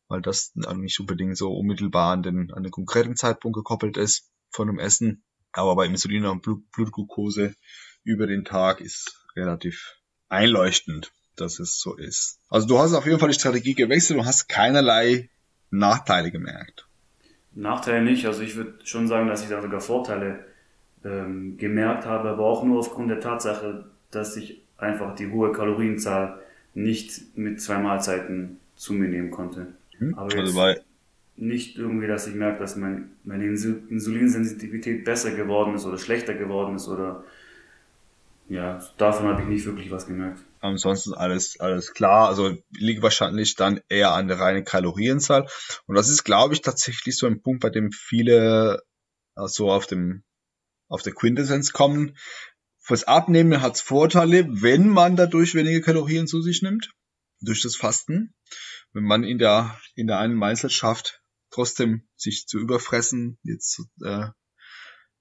weil 0.08 0.22
das 0.22 0.52
nicht 0.54 1.00
unbedingt 1.00 1.36
so 1.36 1.52
unmittelbar 1.52 2.12
an 2.12 2.22
den, 2.22 2.52
an 2.52 2.62
den 2.62 2.70
konkreten 2.72 3.16
Zeitpunkt 3.16 3.56
gekoppelt 3.56 3.96
ist 3.96 4.30
von 4.50 4.68
dem 4.68 4.78
Essen. 4.78 5.24
Aber 5.52 5.74
bei 5.76 5.86
Insulin 5.86 6.26
und 6.26 6.42
Blut, 6.42 6.70
Blutglucose 6.70 7.54
über 8.04 8.26
den 8.26 8.44
Tag 8.44 8.80
ist 8.80 9.26
relativ 9.34 9.96
einleuchtend, 10.28 11.10
dass 11.36 11.58
es 11.58 11.78
so 11.78 11.96
ist. 11.96 12.38
Also 12.48 12.68
du 12.68 12.78
hast 12.78 12.94
auf 12.94 13.06
jeden 13.06 13.18
Fall 13.18 13.30
die 13.30 13.34
Strategie 13.34 13.74
gewechselt 13.74 14.18
und 14.18 14.26
hast 14.26 14.48
keinerlei 14.48 15.30
Nachteile 15.70 16.30
gemerkt. 16.30 16.86
Nachteile 17.52 18.02
nicht, 18.02 18.26
also 18.26 18.42
ich 18.42 18.54
würde 18.54 18.78
schon 18.84 19.08
sagen, 19.08 19.28
dass 19.28 19.42
ich 19.42 19.48
da 19.48 19.60
sogar 19.60 19.80
Vorteile 19.80 20.47
ähm, 21.04 21.56
gemerkt 21.58 22.06
habe, 22.06 22.30
aber 22.30 22.44
auch 22.44 22.64
nur 22.64 22.80
aufgrund 22.80 23.10
der 23.10 23.20
Tatsache, 23.20 23.86
dass 24.10 24.36
ich 24.36 24.62
einfach 24.76 25.14
die 25.14 25.30
hohe 25.30 25.52
Kalorienzahl 25.52 26.40
nicht 26.74 27.36
mit 27.36 27.60
zwei 27.60 27.78
Mahlzeiten 27.78 28.58
zu 28.76 28.92
mir 28.92 29.08
nehmen 29.08 29.30
konnte. 29.30 29.74
Mhm. 29.98 30.14
Aber 30.14 30.34
also 30.34 30.56
bei 30.56 30.80
nicht 31.36 31.78
irgendwie, 31.78 32.08
dass 32.08 32.26
ich 32.26 32.34
merke, 32.34 32.58
dass 32.58 32.76
mein, 32.76 33.12
meine 33.22 33.44
Insulinsensitivität 33.44 35.04
besser 35.04 35.30
geworden 35.30 35.74
ist 35.74 35.86
oder 35.86 35.98
schlechter 35.98 36.34
geworden 36.34 36.74
ist 36.74 36.88
oder 36.88 37.24
ja, 38.48 38.82
davon 38.96 39.26
habe 39.26 39.42
ich 39.42 39.48
nicht 39.48 39.66
wirklich 39.66 39.90
was 39.90 40.06
gemerkt. 40.06 40.40
Ansonsten 40.60 41.14
alles, 41.14 41.60
alles 41.60 41.92
klar. 41.92 42.28
Also 42.28 42.56
liegt 42.70 43.02
wahrscheinlich 43.02 43.54
dann 43.54 43.80
eher 43.88 44.12
an 44.12 44.26
der 44.26 44.40
reinen 44.40 44.64
Kalorienzahl. 44.64 45.46
Und 45.86 45.94
das 45.94 46.08
ist, 46.08 46.24
glaube 46.24 46.54
ich, 46.54 46.62
tatsächlich 46.62 47.18
so 47.18 47.26
ein 47.26 47.42
Punkt, 47.42 47.60
bei 47.60 47.70
dem 47.70 47.92
viele 47.92 48.82
so 49.36 49.42
also 49.42 49.70
auf 49.70 49.86
dem 49.86 50.24
auf 50.88 51.02
der 51.02 51.12
Quintessenz 51.12 51.72
kommen. 51.72 52.16
Fürs 52.78 53.04
Abnehmen 53.04 53.60
hat 53.60 53.76
es 53.76 53.80
Vorteile, 53.80 54.46
wenn 54.48 54.88
man 54.88 55.16
dadurch 55.16 55.54
weniger 55.54 55.80
Kalorien 55.80 56.26
zu 56.26 56.40
sich 56.40 56.62
nimmt, 56.62 56.90
durch 57.40 57.62
das 57.62 57.76
Fasten. 57.76 58.34
Wenn 58.92 59.04
man 59.04 59.24
in 59.24 59.38
der, 59.38 59.78
in 59.94 60.06
der 60.06 60.18
einen 60.18 60.34
Mahlzeit 60.34 60.72
schafft, 60.72 61.22
trotzdem 61.50 62.08
sich 62.16 62.46
zu 62.46 62.58
überfressen, 62.58 63.38
jetzt 63.42 63.82
äh, 64.02 64.28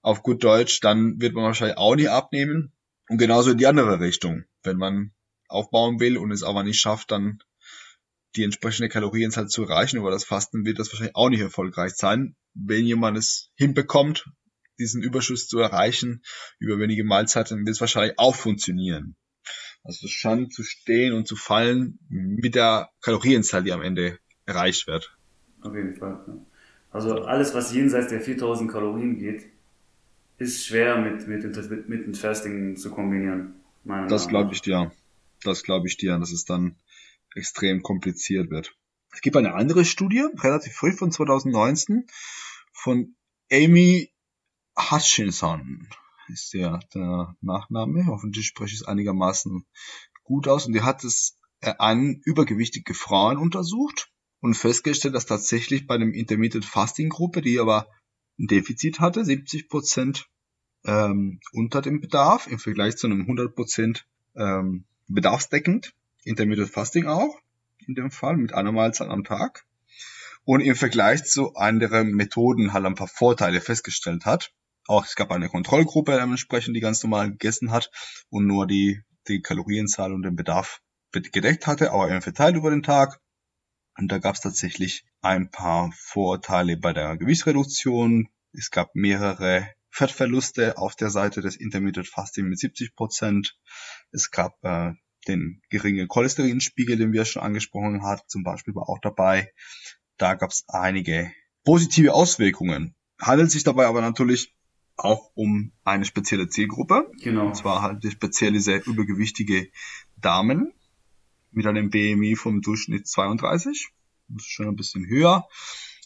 auf 0.02 0.24
gut 0.24 0.44
Deutsch, 0.44 0.80
dann 0.80 1.20
wird 1.20 1.34
man 1.34 1.44
wahrscheinlich 1.44 1.78
auch 1.78 1.96
nicht 1.96 2.10
abnehmen. 2.10 2.74
Und 3.10 3.18
genauso 3.18 3.52
in 3.52 3.58
die 3.58 3.68
andere 3.68 4.00
Richtung. 4.00 4.46
Wenn 4.64 4.78
man 4.78 5.14
aufbauen 5.50 6.00
will 6.00 6.18
und 6.18 6.32
es 6.32 6.44
aber 6.44 6.64
nicht 6.64 6.80
schafft, 6.80 7.12
dann 7.12 7.40
die 8.36 8.44
entsprechende 8.44 8.90
Kalorienzahl 8.90 9.48
zu 9.48 9.64
erreichen 9.64 9.98
über 9.98 10.12
das 10.12 10.24
Fasten, 10.24 10.66
wird 10.66 10.80
das 10.80 10.92
wahrscheinlich 10.92 11.16
auch 11.16 11.30
nicht 11.30 11.42
erfolgreich 11.42 11.94
sein. 11.96 12.36
Wenn 12.54 12.86
jemand 12.86 13.18
es 13.18 13.50
hinbekommt, 13.56 14.26
diesen 14.80 15.02
Überschuss 15.02 15.48
zu 15.48 15.60
erreichen 15.60 16.24
über 16.60 16.80
wenige 16.80 17.04
Mahlzeiten, 17.04 17.60
wird 17.60 17.76
es 17.76 17.82
wahrscheinlich 17.82 18.18
auch 18.18 18.36
funktionieren. 18.36 19.16
Also 19.84 20.08
scheint 20.08 20.54
zu 20.54 20.64
stehen 20.64 21.14
und 21.14 21.28
zu 21.28 21.36
fallen 21.36 22.00
mit 22.10 22.56
der 22.56 22.90
Kalorienzahl, 23.02 23.64
die 23.64 23.72
am 23.72 23.82
Ende 23.82 24.20
erreicht 24.46 24.88
wird. 24.88 25.18
Auf 25.62 25.74
jeden 25.74 25.96
Fall. 25.96 26.20
Also 26.92 27.24
alles, 27.24 27.54
was 27.54 27.74
jenseits 27.74 28.10
der 28.10 28.22
4000 28.22 28.72
Kalorien 28.72 29.18
geht, 29.18 29.46
ist 30.38 30.66
schwer 30.66 30.98
mit, 30.98 31.28
mit, 31.28 31.44
mit, 31.44 31.90
mit 31.90 32.06
dem 32.06 32.14
Fasting 32.14 32.76
zu 32.76 32.92
kombinieren. 32.92 33.56
Das 34.10 34.28
glaube 34.28 34.54
ich 34.54 34.62
dir. 34.62 34.92
Das 35.44 35.64
glaube 35.64 35.88
ich 35.88 35.98
dir, 35.98 36.18
dass 36.18 36.32
es 36.32 36.46
dann 36.46 36.76
extrem 37.36 37.82
kompliziert 37.84 38.50
wird. 38.50 38.76
Es 39.14 39.22
gibt 39.22 39.38
eine 39.38 39.54
andere 39.54 39.86
Studie, 39.86 40.26
relativ 40.38 40.74
früh 40.74 40.92
von 40.92 41.12
2019, 41.12 42.08
von 42.74 43.16
Amy 43.52 44.12
Hutchinson 44.78 45.88
ist 46.28 46.54
der, 46.54 46.80
der 46.94 47.36
Nachname. 47.42 48.06
Hoffentlich 48.06 48.48
spreche 48.48 48.74
ich 48.74 48.82
es 48.82 48.88
einigermaßen 48.88 49.66
gut 50.24 50.48
aus. 50.48 50.68
Und 50.68 50.74
die 50.74 50.82
hat 50.82 51.04
es 51.04 51.38
äh, 51.62 51.74
an 51.80 52.22
übergewichtige 52.24 52.94
Frauen 52.94 53.38
untersucht 53.38 54.12
und 54.40 54.54
festgestellt, 54.54 55.16
dass 55.16 55.26
tatsächlich 55.26 55.88
bei 55.88 55.98
dem 55.98 56.14
Intermittent 56.14 56.66
Fasting 56.66 57.10
Gruppe, 57.10 57.42
die 57.42 57.60
aber 57.60 57.88
ein 58.40 58.48
Defizit 58.48 59.00
hatte, 59.00 59.26
70 59.26 59.68
Prozent 59.70 60.30
ähm, 60.86 61.40
unter 61.54 61.82
dem 61.82 62.02
Bedarf 62.02 62.48
im 62.48 62.60
Vergleich 62.60 62.98
zu 62.98 63.08
einem 63.08 63.22
100 63.22 63.56
Prozent 63.56 64.06
ähm, 64.36 64.86
bedarfsdeckend. 65.08 65.94
Intermittent 66.24 66.70
Fasting 66.70 67.08
auch 67.08 67.40
in 67.88 67.96
dem 67.96 68.12
Fall 68.12 68.38
mit 68.38 68.54
einer 68.54 68.72
Mahlzeit 68.72 69.10
am 69.10 69.24
Tag. 69.24 69.66
Und 70.44 70.62
im 70.62 70.76
Vergleich 70.76 71.26
zu 71.26 71.56
anderen 71.56 72.12
Methoden 72.12 72.74
halt 72.74 72.86
ein 72.86 72.96
paar 72.96 73.08
Vorteile 73.08 73.60
festgestellt 73.60 74.26
hat. 74.26 74.54
Auch 74.88 75.06
es 75.06 75.16
gab 75.16 75.32
eine 75.32 75.50
Kontrollgruppe 75.50 76.18
dementsprechend, 76.18 76.76
die 76.76 76.82
ganz 76.82 77.04
normal 77.04 77.32
gegessen 77.32 77.72
hat 77.72 77.92
und 78.30 78.48
nur 78.48 78.68
die, 78.68 79.02
die 79.28 79.42
Kalorienzahl 79.42 80.14
und 80.14 80.24
den 80.24 80.36
Bedarf 80.36 80.82
gedeckt 81.12 81.68
hatte, 81.68 81.92
aber 81.92 82.10
eben 82.10 82.22
verteilt 82.22 82.56
über 82.56 82.70
den 82.70 82.84
Tag. 82.84 83.20
Und 83.98 84.12
da 84.12 84.20
gab 84.20 84.36
es 84.36 84.42
tatsächlich 84.42 85.06
ein 85.22 85.50
paar 85.50 85.92
Vorteile 85.96 86.78
bei 86.78 86.94
der 86.94 87.18
Gewichtsreduktion. 87.18 88.30
Es 88.54 88.72
gab 88.72 88.94
mehrere 88.96 89.68
Fettverluste 89.90 90.78
auf 90.78 90.96
der 90.96 91.10
Seite 91.10 91.42
des 91.42 91.56
Intermittent 91.56 92.08
Fasting 92.08 92.46
mit 92.46 92.60
70 92.60 92.96
Prozent. 92.96 93.58
Es 94.12 94.30
gab 94.30 94.64
äh, 94.64 94.94
den 95.28 95.62
geringen 95.70 96.08
Cholesterinspiegel, 96.08 96.98
den 96.98 97.14
wir 97.14 97.26
schon 97.26 97.42
angesprochen 97.42 98.04
hatten, 98.04 98.28
zum 98.28 98.44
Beispiel 98.44 98.76
war 98.76 98.90
auch 98.90 99.00
dabei. 99.02 99.52
Da 100.18 100.36
gab 100.36 100.52
es 100.52 100.66
einige 100.68 101.32
positive 101.64 102.14
Auswirkungen. 102.14 102.96
Handelt 103.20 103.52
sich 103.52 103.64
dabei 103.64 103.88
aber 103.88 104.02
natürlich 104.02 104.56
auch 104.98 105.32
um 105.36 105.72
eine 105.84 106.06
spezielle 106.06 106.50
Zielgruppe. 106.50 107.10
Genau. 107.22 107.48
Und 107.48 107.56
zwar 107.56 107.82
halt 107.82 108.04
speziell 108.12 108.54
diese 108.54 108.76
übergewichtige 108.76 109.70
Damen 110.18 110.74
mit 111.52 111.66
einem 111.68 111.90
BMI 111.90 112.36
vom 112.36 112.62
Durchschnitt 112.62 113.08
32. 113.08 113.90
Das 114.28 114.44
ist 114.44 114.50
schon 114.52 114.68
ein 114.68 114.76
bisschen 114.76 115.08
höher. 115.08 115.48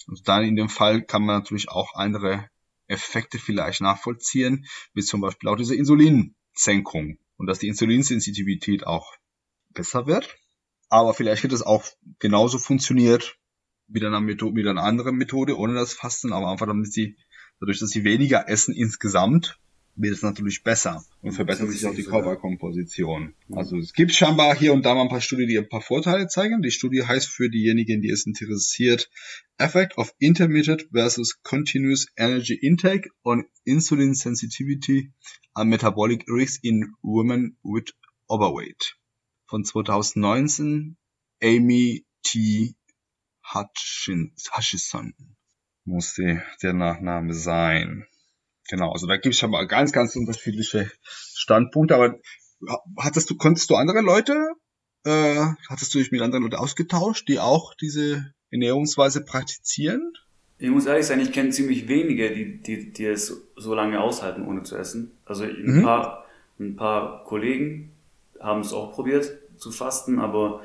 Und 0.08 0.28
dann 0.28 0.44
in 0.44 0.56
dem 0.56 0.70
Fall 0.70 1.04
kann 1.04 1.24
man 1.24 1.40
natürlich 1.40 1.70
auch 1.70 1.96
andere 1.96 2.50
Effekte 2.88 3.40
vielleicht 3.40 3.82
nachvollziehen, 3.82 4.66
wie 4.94 5.02
zum 5.02 5.22
Beispiel 5.22 5.50
auch 5.50 5.56
diese 5.56 5.76
Insulinsenkung 5.76 7.18
und 7.38 7.48
dass 7.48 7.60
die 7.60 7.68
Insulinsensitivität 7.70 8.86
auch 8.86 9.14
besser 9.70 10.06
wird. 10.08 10.38
Aber 10.90 11.14
vielleicht 11.14 11.44
wird 11.44 11.54
es 11.54 11.62
auch 11.62 11.86
genauso 12.20 12.60
funktioniert 12.60 13.38
mit 13.88 14.04
einer, 14.04 14.20
Methode, 14.20 14.54
mit 14.54 14.68
einer 14.68 14.84
anderen 14.84 15.16
Methode 15.16 15.58
ohne 15.58 15.74
das 15.74 15.94
Fasten, 15.94 16.34
aber 16.34 16.52
einfach 16.52 16.68
damit 16.68 16.92
sie 16.92 17.18
dadurch, 17.62 17.80
dass 17.80 17.92
sie 17.92 18.04
weniger 18.04 18.50
essen 18.50 18.76
insgesamt, 18.76 19.58
wird 19.96 20.14
es 20.14 20.24
natürlich 20.24 20.64
besser 20.64 21.04
und 21.22 21.34
verbessert 21.34 21.70
sich 21.70 21.86
auch 21.86 21.94
die 21.94 22.04
Körperkomposition. 22.04 23.36
Also 23.52 23.78
es 23.78 23.94
gibt 23.94 24.14
scheinbar 24.14 24.56
hier 24.58 24.74
und 24.74 24.86
da 24.86 24.96
mal 24.96 25.04
ein 25.04 25.10
paar 25.10 25.22
Studien, 25.22 25.48
die 25.48 25.58
ein 25.58 25.70
paar 25.70 25.82
Vorteile 25.82 26.28
zeigen. 26.28 26.62
Die 26.62 26.72
Studie 26.72 27.04
heißt 27.04 27.28
für 27.28 27.50
diejenigen, 27.50 28.02
die 28.02 28.10
es 28.10 28.26
interessiert, 28.26 29.10
Effect 29.58 29.98
of 29.98 30.14
Intermittent 30.18 30.88
versus 30.92 31.42
Continuous 31.44 32.08
Energy 32.18 32.56
Intake 32.56 33.10
on 33.24 33.46
Insulin 33.64 34.16
Sensitivity 34.16 35.14
and 35.54 35.70
Metabolic 35.70 36.26
Risk 36.28 36.64
in 36.64 36.94
Women 37.02 37.58
with 37.64 37.94
Overweight. 38.28 38.96
Von 39.48 39.66
2019 39.66 40.98
Amy 41.44 42.06
T. 42.24 42.76
Hutchison 43.54 44.34
muss 45.86 46.16
der 46.16 46.74
Nachname 46.74 47.34
sein. 47.34 48.06
Genau, 48.70 48.92
also 48.92 49.08
da 49.08 49.18
gibt 49.18 49.34
es 49.34 49.40
schon 49.40 49.52
mal 49.52 49.68
ganz, 49.68 49.92
ganz 49.92 50.16
unterschiedliche 50.16 50.90
Standpunkte, 51.04 51.96
aber 51.96 52.16
hattest 52.98 53.30
du, 53.30 53.36
konntest 53.36 53.70
du 53.70 53.76
andere 53.76 54.02
Leute, 54.02 54.36
äh, 55.04 55.46
hattest 55.70 55.94
du 55.94 56.00
dich 56.00 56.12
mit 56.12 56.22
anderen 56.22 56.44
Leuten 56.44 56.56
ausgetauscht, 56.56 57.28
die 57.28 57.40
auch 57.40 57.74
diese 57.74 58.34
Ernährungsweise 58.52 59.24
praktizieren? 59.24 60.14
Ich 60.60 60.70
muss 60.70 60.86
ehrlich 60.86 61.08
sein, 61.08 61.20
ich 61.20 61.32
kenne 61.32 61.50
ziemlich 61.50 61.88
wenige, 61.88 62.32
die, 62.32 62.62
die, 62.62 62.94
die 62.94 63.06
es 63.06 63.36
so 63.56 63.74
lange 63.74 64.00
aushalten, 64.00 64.46
ohne 64.46 64.62
zu 64.64 64.78
essen. 64.78 65.12
Also 65.26 65.44
ein, 65.44 65.78
mhm. 65.78 65.82
paar, 65.82 66.26
ein 66.60 66.76
paar 66.76 67.24
Kollegen 67.24 67.92
haben 68.40 68.62
es 68.62 68.72
auch 68.72 68.94
probiert 68.94 69.38
zu 69.58 69.72
fasten, 69.72 70.20
aber 70.20 70.62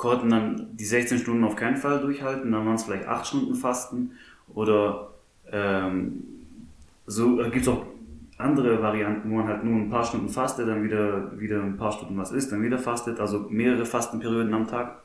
konnten 0.00 0.30
dann 0.30 0.68
die 0.72 0.86
16 0.86 1.18
Stunden 1.18 1.44
auf 1.44 1.56
keinen 1.56 1.76
Fall 1.76 2.00
durchhalten, 2.00 2.50
dann 2.52 2.64
waren 2.64 2.76
es 2.76 2.84
vielleicht 2.84 3.06
8 3.06 3.26
Stunden 3.26 3.54
Fasten 3.54 4.12
oder 4.54 5.10
ähm, 5.52 6.24
so 7.06 7.36
gibt 7.36 7.56
es 7.56 7.68
auch 7.68 7.84
andere 8.38 8.80
Varianten, 8.80 9.30
wo 9.30 9.34
man 9.34 9.46
halt 9.46 9.62
nur 9.62 9.74
ein 9.78 9.90
paar 9.90 10.02
Stunden 10.02 10.30
fastet, 10.30 10.66
dann 10.68 10.82
wieder, 10.82 11.38
wieder 11.38 11.62
ein 11.62 11.76
paar 11.76 11.92
Stunden 11.92 12.16
was 12.16 12.32
isst, 12.32 12.50
dann 12.50 12.62
wieder 12.62 12.78
fastet, 12.78 13.20
also 13.20 13.46
mehrere 13.50 13.84
Fastenperioden 13.84 14.54
am 14.54 14.66
Tag. 14.66 15.02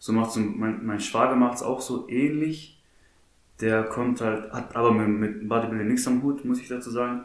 So 0.00 0.12
macht 0.12 0.36
mein, 0.36 0.84
mein 0.84 0.98
Schwager 0.98 1.36
macht 1.36 1.54
es 1.54 1.62
auch 1.62 1.80
so 1.80 2.08
ähnlich. 2.08 2.82
Der 3.60 3.84
kommt 3.84 4.20
halt, 4.20 4.52
hat 4.52 4.74
aber 4.74 4.90
mit, 4.90 5.08
mit 5.08 5.48
Bodybuilding 5.48 5.86
nichts 5.86 6.08
am 6.08 6.24
Hut, 6.24 6.44
muss 6.44 6.60
ich 6.60 6.66
dazu 6.66 6.90
sagen. 6.90 7.22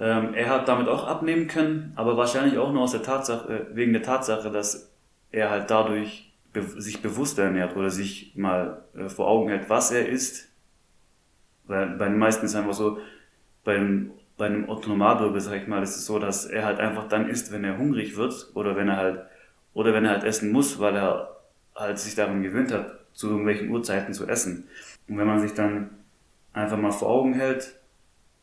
Ähm, 0.00 0.34
er 0.34 0.50
hat 0.50 0.66
damit 0.66 0.88
auch 0.88 1.06
abnehmen 1.06 1.46
können, 1.46 1.92
aber 1.94 2.16
wahrscheinlich 2.16 2.58
auch 2.58 2.72
nur 2.72 2.82
aus 2.82 2.92
der 2.92 3.04
Tatsache, 3.04 3.48
äh, 3.48 3.76
wegen 3.76 3.92
der 3.92 4.02
Tatsache, 4.02 4.50
dass 4.50 4.89
er 5.32 5.50
halt 5.50 5.70
dadurch 5.70 6.32
be 6.52 6.62
sich 6.62 7.02
bewusster 7.02 7.44
ernährt 7.44 7.76
oder 7.76 7.90
sich 7.90 8.32
mal 8.34 8.84
äh, 8.96 9.08
vor 9.08 9.28
Augen 9.28 9.48
hält, 9.48 9.70
was 9.70 9.92
er 9.92 10.08
isst 10.08 10.50
weil 11.70 11.86
bei 11.90 12.08
den 12.08 12.18
meisten 12.18 12.44
ist 12.44 12.50
es 12.50 12.56
einfach 12.56 12.74
so, 12.74 12.98
beim, 13.62 14.10
bei 14.36 14.46
einem 14.46 14.68
Otto 14.68 14.88
Normalbürger, 14.88 15.40
sag 15.40 15.62
ich 15.62 15.68
mal, 15.68 15.84
ist 15.84 15.94
es 15.94 16.04
so, 16.04 16.18
dass 16.18 16.44
er 16.44 16.64
halt 16.64 16.80
einfach 16.80 17.06
dann 17.06 17.28
isst, 17.28 17.52
wenn 17.52 17.62
er 17.62 17.78
hungrig 17.78 18.16
wird 18.16 18.50
oder 18.54 18.74
wenn 18.74 18.88
er 18.88 18.96
halt, 18.96 19.20
oder 19.72 19.94
wenn 19.94 20.04
er 20.04 20.10
halt 20.10 20.24
essen 20.24 20.50
muss, 20.50 20.80
weil 20.80 20.96
er 20.96 21.36
halt 21.76 22.00
sich 22.00 22.16
daran 22.16 22.42
gewöhnt 22.42 22.72
hat, 22.72 22.98
zu 23.12 23.28
irgendwelchen 23.28 23.70
Uhrzeiten 23.70 24.12
zu 24.12 24.26
essen. 24.26 24.66
Und 25.08 25.16
wenn 25.16 25.28
man 25.28 25.40
sich 25.40 25.54
dann 25.54 25.90
einfach 26.52 26.76
mal 26.76 26.90
vor 26.90 27.08
Augen 27.08 27.34
hält, 27.34 27.78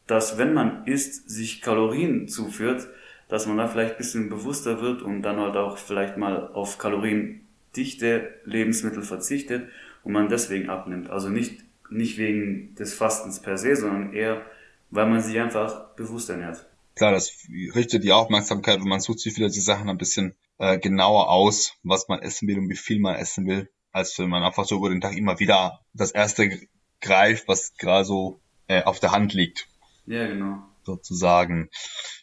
dass 0.08 0.38
wenn 0.38 0.54
man 0.54 0.86
isst, 0.86 1.30
sich 1.30 1.62
Kalorien 1.62 2.30
zuführt, 2.30 2.88
dass 3.28 3.46
man 3.46 3.58
da 3.58 3.68
vielleicht 3.68 3.94
ein 3.94 3.98
bisschen 3.98 4.30
bewusster 4.30 4.82
wird 4.82 5.02
und 5.02 5.22
dann 5.22 5.40
halt 5.40 5.56
auch 5.58 5.78
vielleicht 5.78 6.18
mal 6.18 6.48
auf 6.54 6.78
kaloriendichte 6.78 8.34
Lebensmittel 8.46 9.04
verzichtet 9.04 9.70
und 10.04 10.14
man 10.14 10.30
deswegen 10.30 10.70
abnimmt. 10.70 11.10
Also 11.10 11.30
nicht 11.30 11.62
nicht 11.90 12.18
wegen 12.18 12.76
des 12.76 12.94
Fastens 12.94 13.42
per 13.42 13.58
se, 13.58 13.76
sondern 13.76 14.14
eher, 14.14 14.46
weil 14.90 15.08
man 15.08 15.22
sich 15.22 15.40
einfach 15.40 15.96
bewusst 15.96 16.30
ernährt. 16.30 16.66
Klar, 16.96 17.12
das 17.12 17.32
richtet 17.76 18.04
die 18.04 18.12
Aufmerksamkeit 18.12 18.80
und 18.80 18.88
man 18.88 19.00
sucht 19.00 19.20
sich 19.20 19.36
wieder 19.38 19.50
die 19.50 19.60
Sachen 19.60 19.90
ein 19.90 19.98
bisschen 19.98 20.36
äh, 20.58 20.80
genauer 20.80 21.30
aus, 21.30 21.76
was 21.84 22.08
man 22.08 22.22
essen 22.22 22.48
will 22.48 22.58
und 22.58 22.70
wie 22.70 22.76
viel 22.76 23.00
man 23.00 23.16
essen 23.16 23.48
will, 23.48 23.70
als 23.92 24.18
wenn 24.18 24.30
man 24.30 24.44
einfach 24.44 24.66
so 24.66 24.78
über 24.78 24.90
den 24.90 25.02
Tag 25.02 25.16
immer 25.16 25.40
wieder 25.40 25.86
das 25.94 26.12
erste 26.12 26.60
greift, 27.00 27.48
was 27.48 27.76
gerade 27.78 28.06
so 28.06 28.42
äh, 28.68 28.84
auf 28.84 29.00
der 29.00 29.12
Hand 29.12 29.34
liegt. 29.34 29.68
Ja, 30.08 30.26
genau. 30.26 30.66
Sozusagen. 30.88 31.70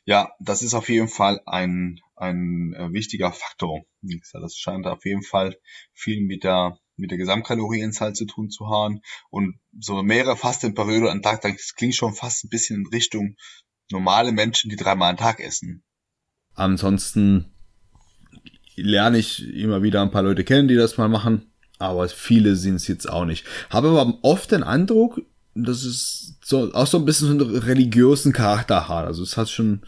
Ja, 0.06 0.32
das 0.40 0.62
ist 0.62 0.72
auf 0.72 0.88
jeden 0.88 1.08
Fall 1.08 1.40
ein, 1.44 2.00
ein 2.16 2.72
äh, 2.74 2.92
wichtiger 2.92 3.30
Faktor. 3.30 3.84
Das 4.32 4.56
scheint 4.56 4.86
auf 4.86 5.04
jeden 5.04 5.22
Fall 5.22 5.56
viel 5.92 6.22
mit 6.22 6.44
der 6.44 6.78
mit 6.96 7.10
der 7.10 7.18
Gesamtkalorienzahl 7.18 8.14
zu 8.14 8.24
tun 8.24 8.50
zu 8.50 8.68
haben 8.68 9.00
und 9.28 9.58
so 9.78 10.02
mehrere 10.02 10.36
Fastenperioden 10.36 11.08
am 11.08 11.22
Tag, 11.22 11.42
das 11.42 11.74
klingt 11.74 11.96
schon 11.96 12.14
fast 12.14 12.44
ein 12.44 12.50
bisschen 12.50 12.82
in 12.82 12.86
Richtung 12.86 13.34
normale 13.90 14.30
Menschen, 14.30 14.70
die 14.70 14.76
dreimal 14.76 15.10
am 15.10 15.16
Tag 15.16 15.40
essen. 15.40 15.82
Ansonsten 16.54 17.52
lerne 18.76 19.18
ich 19.18 19.46
immer 19.54 19.82
wieder 19.82 20.02
ein 20.02 20.12
paar 20.12 20.22
Leute 20.22 20.44
kennen, 20.44 20.68
die 20.68 20.76
das 20.76 20.96
mal 20.96 21.08
machen, 21.08 21.52
aber 21.78 22.08
viele 22.08 22.54
sind 22.54 22.76
es 22.76 22.86
jetzt 22.86 23.10
auch 23.10 23.24
nicht. 23.24 23.44
Habe 23.70 23.88
aber 23.88 24.18
oft 24.22 24.52
den 24.52 24.62
Eindruck, 24.62 25.20
dass 25.54 25.84
es 25.84 26.34
so, 26.42 26.72
auch 26.72 26.86
so 26.86 26.98
ein 26.98 27.04
bisschen 27.04 27.38
so 27.38 27.44
einen 27.44 27.56
religiösen 27.58 28.32
Charakter 28.32 28.88
hat. 28.88 29.06
Also 29.06 29.22
es 29.22 29.36
hat 29.36 29.48
schon, 29.48 29.82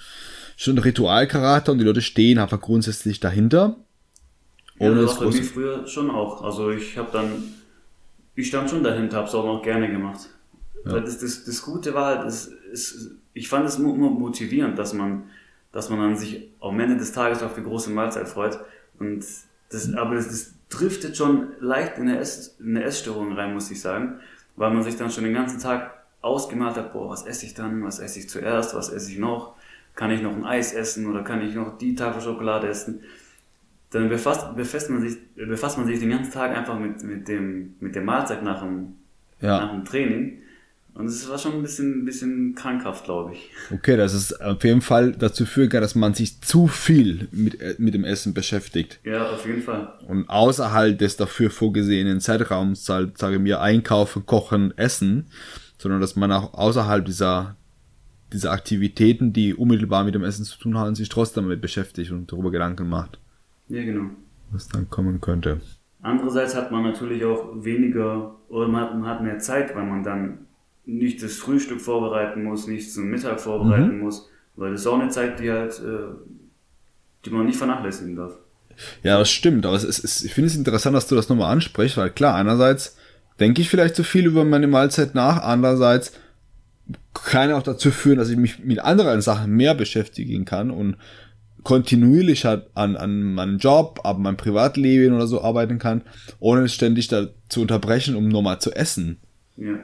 schon 0.56 0.72
einen 0.72 0.84
Ritualcharakter 0.84 1.72
und 1.72 1.78
die 1.78 1.84
Leute 1.84 2.02
stehen 2.02 2.38
einfach 2.38 2.60
grundsätzlich 2.60 3.20
dahinter. 3.20 3.76
Ja, 4.78 4.94
das 4.94 5.20
war 5.20 5.28
bei 5.28 5.36
mir 5.36 5.44
früher 5.44 5.86
schon 5.86 6.10
auch. 6.10 6.42
Also 6.42 6.70
ich 6.70 6.96
habe 6.98 7.08
dann, 7.12 7.30
ich 8.34 8.48
stand 8.48 8.70
schon 8.70 8.84
dahinter, 8.84 9.18
habe 9.18 9.28
es 9.28 9.34
auch 9.34 9.44
noch 9.44 9.62
gerne 9.62 9.90
gemacht. 9.90 10.28
Ja. 10.84 10.92
Weil 10.92 11.02
das, 11.02 11.18
das, 11.18 11.44
das 11.44 11.62
Gute 11.62 11.94
war 11.94 12.16
halt, 12.16 12.28
es, 12.28 12.50
es, 12.72 13.10
ich 13.32 13.48
fand 13.48 13.66
es 13.66 13.76
immer 13.76 13.92
motivierend, 13.94 14.78
dass 14.78 14.92
man, 14.92 15.24
dass 15.72 15.90
man 15.90 15.98
dann 15.98 16.16
sich 16.16 16.48
am 16.60 16.78
Ende 16.78 16.96
des 16.96 17.12
Tages 17.12 17.42
auf 17.42 17.54
die 17.54 17.62
große 17.62 17.90
Mahlzeit 17.90 18.28
freut. 18.28 18.58
Und 18.98 19.24
das, 19.70 19.92
aber 19.94 20.14
das, 20.14 20.28
das 20.28 20.52
driftet 20.68 21.16
schon 21.16 21.48
leicht 21.60 21.96
in 21.96 22.08
eine, 22.08 22.18
Ess, 22.18 22.56
in 22.60 22.76
eine 22.76 22.84
Essstörung 22.84 23.32
rein, 23.32 23.54
muss 23.54 23.70
ich 23.70 23.80
sagen, 23.80 24.20
weil 24.56 24.70
man 24.70 24.82
sich 24.82 24.96
dann 24.96 25.10
schon 25.10 25.24
den 25.24 25.34
ganzen 25.34 25.60
Tag 25.60 25.92
ausgemalt 26.22 26.76
hat, 26.76 26.92
boah, 26.92 27.10
was 27.10 27.26
esse 27.26 27.46
ich 27.46 27.54
dann, 27.54 27.84
was 27.84 27.98
esse 27.98 28.18
ich 28.18 28.28
zuerst, 28.28 28.74
was 28.74 28.88
esse 28.88 29.12
ich 29.12 29.18
noch, 29.18 29.54
kann 29.94 30.10
ich 30.10 30.22
noch 30.22 30.34
ein 30.34 30.44
Eis 30.44 30.72
essen 30.72 31.06
oder 31.06 31.22
kann 31.22 31.46
ich 31.46 31.54
noch 31.54 31.78
die 31.78 31.94
Tafel 31.94 32.20
Schokolade 32.20 32.68
essen 32.68 33.00
dann 33.90 34.08
befasst, 34.08 34.54
befasst, 34.56 34.90
man 34.90 35.00
sich, 35.00 35.16
befasst 35.34 35.78
man 35.78 35.86
sich 35.86 36.00
den 36.00 36.10
ganzen 36.10 36.32
Tag 36.32 36.56
einfach 36.56 36.78
mit, 36.78 37.02
mit, 37.02 37.28
dem, 37.28 37.74
mit 37.80 37.94
der 37.94 38.02
Mahlzeit 38.02 38.42
nach 38.42 38.60
dem, 38.60 38.96
ja. 39.40 39.60
nach 39.60 39.70
dem 39.70 39.84
Training. 39.84 40.42
Und 40.96 41.06
es 41.06 41.28
war 41.28 41.36
schon 41.36 41.52
ein 41.52 41.62
bisschen, 41.62 42.06
bisschen 42.06 42.54
krankhaft, 42.54 43.04
glaube 43.04 43.34
ich. 43.34 43.50
Okay, 43.70 43.98
das 43.98 44.14
ist 44.14 44.40
auf 44.40 44.64
jeden 44.64 44.80
Fall 44.80 45.12
dazu 45.12 45.44
führen 45.44 45.68
kann, 45.68 45.82
dass 45.82 45.94
man 45.94 46.14
sich 46.14 46.40
zu 46.40 46.68
viel 46.68 47.28
mit, 47.32 47.60
äh, 47.60 47.74
mit 47.78 47.92
dem 47.92 48.04
Essen 48.04 48.32
beschäftigt. 48.32 48.98
Ja, 49.04 49.30
auf 49.30 49.46
jeden 49.46 49.62
Fall. 49.62 49.92
Und 50.08 50.28
außerhalb 50.28 50.98
des 50.98 51.16
dafür 51.16 51.50
vorgesehenen 51.50 52.20
Zeitraums, 52.20 52.88
halt, 52.88 53.18
sage 53.18 53.38
mir, 53.38 53.60
einkaufen, 53.60 54.24
kochen, 54.24 54.76
essen, 54.78 55.26
sondern 55.76 56.00
dass 56.00 56.16
man 56.16 56.32
auch 56.32 56.54
außerhalb 56.54 57.04
dieser, 57.04 57.56
dieser 58.32 58.52
Aktivitäten, 58.52 59.34
die 59.34 59.54
unmittelbar 59.54 60.02
mit 60.04 60.14
dem 60.14 60.24
Essen 60.24 60.46
zu 60.46 60.58
tun 60.58 60.78
haben, 60.78 60.94
sich 60.94 61.10
trotzdem 61.10 61.44
damit 61.44 61.60
beschäftigt 61.60 62.10
und 62.10 62.32
darüber 62.32 62.50
Gedanken 62.50 62.88
macht. 62.88 63.18
Ja, 63.68 63.84
genau. 63.84 64.10
Was 64.50 64.68
dann 64.68 64.88
kommen 64.88 65.20
könnte. 65.20 65.60
Andererseits 66.00 66.54
hat 66.54 66.70
man 66.70 66.84
natürlich 66.84 67.24
auch 67.24 67.52
weniger 67.64 68.36
oder 68.48 68.68
man 68.68 69.04
hat 69.04 69.22
mehr 69.22 69.38
Zeit, 69.40 69.74
weil 69.74 69.84
man 69.84 70.02
dann 70.02 70.45
nicht 70.86 71.22
das 71.22 71.34
Frühstück 71.34 71.80
vorbereiten 71.80 72.44
muss, 72.44 72.66
nicht 72.66 72.92
zum 72.92 73.10
Mittag 73.10 73.40
vorbereiten 73.40 73.96
mhm. 73.96 74.04
muss, 74.04 74.28
weil 74.54 74.72
das 74.72 74.80
ist 74.80 74.86
auch 74.86 74.98
eine 74.98 75.10
Zeit, 75.10 75.40
die 75.40 75.50
halt, 75.50 75.78
äh, 75.80 76.14
die 77.24 77.30
man 77.30 77.44
nicht 77.44 77.58
vernachlässigen 77.58 78.16
darf. 78.16 78.38
Ja, 79.02 79.18
das 79.18 79.30
stimmt, 79.30 79.66
aber 79.66 79.74
es 79.74 79.84
ist, 79.84 80.04
es, 80.04 80.24
ich 80.24 80.32
finde 80.32 80.48
es 80.48 80.56
interessant, 80.56 80.94
dass 80.94 81.08
du 81.08 81.16
das 81.16 81.28
nochmal 81.28 81.52
ansprichst, 81.52 81.96
weil 81.96 82.10
klar, 82.10 82.34
einerseits 82.34 82.96
denke 83.40 83.60
ich 83.60 83.68
vielleicht 83.68 83.96
zu 83.96 84.04
viel 84.04 84.26
über 84.26 84.44
meine 84.44 84.68
Mahlzeit 84.68 85.14
nach, 85.14 85.42
andererseits 85.42 86.12
kann 87.14 87.52
auch 87.52 87.62
dazu 87.62 87.90
führen, 87.90 88.18
dass 88.18 88.28
ich 88.28 88.36
mich 88.36 88.60
mit 88.60 88.78
anderen 88.78 89.20
Sachen 89.22 89.50
mehr 89.52 89.74
beschäftigen 89.74 90.44
kann 90.44 90.70
und 90.70 90.96
kontinuierlich 91.64 92.44
halt 92.44 92.66
an, 92.74 92.96
an 92.96 93.34
meinem 93.34 93.58
Job, 93.58 94.00
an 94.04 94.22
meinem 94.22 94.36
Privatleben 94.36 95.16
oder 95.16 95.26
so 95.26 95.42
arbeiten 95.42 95.78
kann, 95.78 96.02
ohne 96.38 96.62
es 96.62 96.74
ständig 96.74 97.08
da 97.08 97.26
zu 97.48 97.62
unterbrechen, 97.62 98.14
um 98.14 98.28
nochmal 98.28 98.60
zu 98.60 98.72
essen. 98.72 99.18
Ja. 99.56 99.78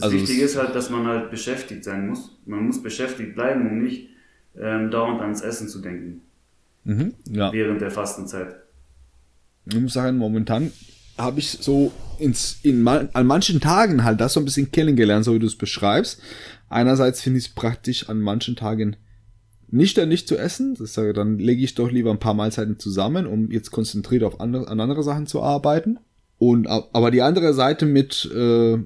Das 0.00 0.10
also 0.10 0.16
Wichtige 0.16 0.42
ist 0.42 0.56
halt, 0.56 0.74
dass 0.74 0.88
man 0.88 1.06
halt 1.06 1.30
beschäftigt 1.30 1.84
sein 1.84 2.08
muss. 2.08 2.38
Man 2.46 2.64
muss 2.64 2.82
beschäftigt 2.82 3.34
bleiben, 3.34 3.68
um 3.68 3.82
nicht 3.82 4.08
ähm, 4.58 4.90
dauernd 4.90 5.20
ans 5.20 5.42
Essen 5.42 5.68
zu 5.68 5.80
denken. 5.80 6.22
Mhm, 6.84 7.14
ja. 7.30 7.52
Während 7.52 7.82
der 7.82 7.90
Fastenzeit. 7.90 8.56
Ich 9.66 9.78
muss 9.78 9.92
sagen, 9.92 10.16
momentan 10.16 10.72
habe 11.18 11.38
ich 11.38 11.50
so 11.50 11.92
ins, 12.18 12.60
in, 12.62 12.88
an 12.88 13.26
manchen 13.26 13.60
Tagen 13.60 14.02
halt 14.04 14.22
das 14.22 14.32
so 14.32 14.40
ein 14.40 14.46
bisschen 14.46 14.72
kennengelernt, 14.72 15.24
so 15.24 15.34
wie 15.34 15.38
du 15.38 15.46
es 15.46 15.56
beschreibst. 15.56 16.22
Einerseits 16.70 17.20
finde 17.20 17.38
ich 17.38 17.48
es 17.48 17.54
praktisch 17.54 18.08
an 18.08 18.20
manchen 18.20 18.56
Tagen 18.56 18.96
nicht 19.68 19.98
dann 19.98 20.08
nicht 20.08 20.28
zu 20.28 20.38
essen. 20.38 20.74
Das 20.78 20.94
sage, 20.94 21.12
dann 21.12 21.38
lege 21.38 21.62
ich 21.62 21.74
doch 21.74 21.90
lieber 21.90 22.10
ein 22.10 22.18
paar 22.18 22.34
Mahlzeiten 22.34 22.78
zusammen, 22.78 23.26
um 23.26 23.50
jetzt 23.50 23.70
konzentriert 23.70 24.24
auf 24.24 24.40
andere, 24.40 24.66
an 24.68 24.80
andere 24.80 25.02
Sachen 25.02 25.26
zu 25.26 25.42
arbeiten. 25.42 25.98
Und 26.38 26.66
aber 26.68 27.10
die 27.10 27.20
andere 27.20 27.52
Seite 27.52 27.84
mit 27.84 28.24
äh, 28.34 28.78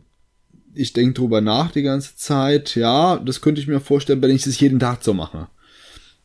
ich 0.75 0.93
denke 0.93 1.15
drüber 1.15 1.41
nach 1.41 1.71
die 1.71 1.83
ganze 1.83 2.17
Zeit. 2.17 2.75
Ja, 2.75 3.17
das 3.19 3.41
könnte 3.41 3.61
ich 3.61 3.67
mir 3.67 3.81
vorstellen, 3.81 4.23
wenn 4.23 4.31
ich 4.31 4.45
das 4.45 4.61
jeden 4.61 4.81
Tag 4.81 5.05
so 5.05 5.15
mache. 5.15 5.49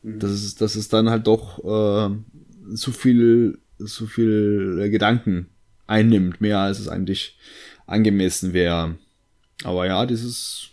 Mhm. 0.04 0.20
Das 0.20 0.32
ist, 0.32 0.62
das 0.62 0.76
ist 0.76 0.94
dann 0.94 1.10
halt 1.10 1.28
doch 1.28 1.60
äh, 1.64 2.76
zu 2.76 2.92
viel, 2.92 3.60
zu 3.86 4.08
viel 4.08 4.90
Gedanken 4.90 5.48
einnimmt, 5.88 6.42
mehr 6.42 6.60
als 6.60 6.80
es 6.80 6.88
eigentlich 6.88 7.38
angemessen 7.88 8.54
wäre. 8.54 8.96
Aber 9.64 9.86
ja, 9.86 10.06
dieses 10.06 10.70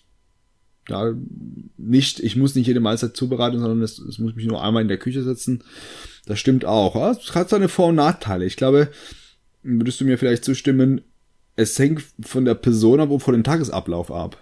ja, 0.88 1.14
nicht, 1.76 2.20
ich 2.20 2.36
muss 2.36 2.54
nicht 2.54 2.66
jede 2.66 2.80
Mahlzeit 2.80 3.16
zubereiten, 3.16 3.58
sondern 3.58 3.82
es, 3.82 3.98
es 3.98 4.18
muss 4.18 4.34
mich 4.34 4.46
nur 4.46 4.62
einmal 4.62 4.82
in 4.82 4.88
der 4.88 4.98
Küche 4.98 5.22
setzen. 5.22 5.64
Das 6.26 6.38
stimmt 6.38 6.64
auch. 6.64 6.94
Es 7.10 7.34
hat 7.34 7.48
seine 7.48 7.68
Vor- 7.68 7.88
und 7.88 7.96
Nachteile. 7.96 8.44
Ich 8.44 8.56
glaube, 8.56 8.90
würdest 9.62 10.00
du 10.00 10.04
mir 10.04 10.18
vielleicht 10.18 10.44
zustimmen, 10.44 11.00
es 11.56 11.78
hängt 11.78 12.04
von 12.22 12.44
der 12.44 12.54
Person 12.54 13.00
ab 13.00 13.10
und 13.10 13.20
von 13.20 13.34
dem 13.34 13.44
Tagesablauf 13.44 14.12
ab. 14.12 14.36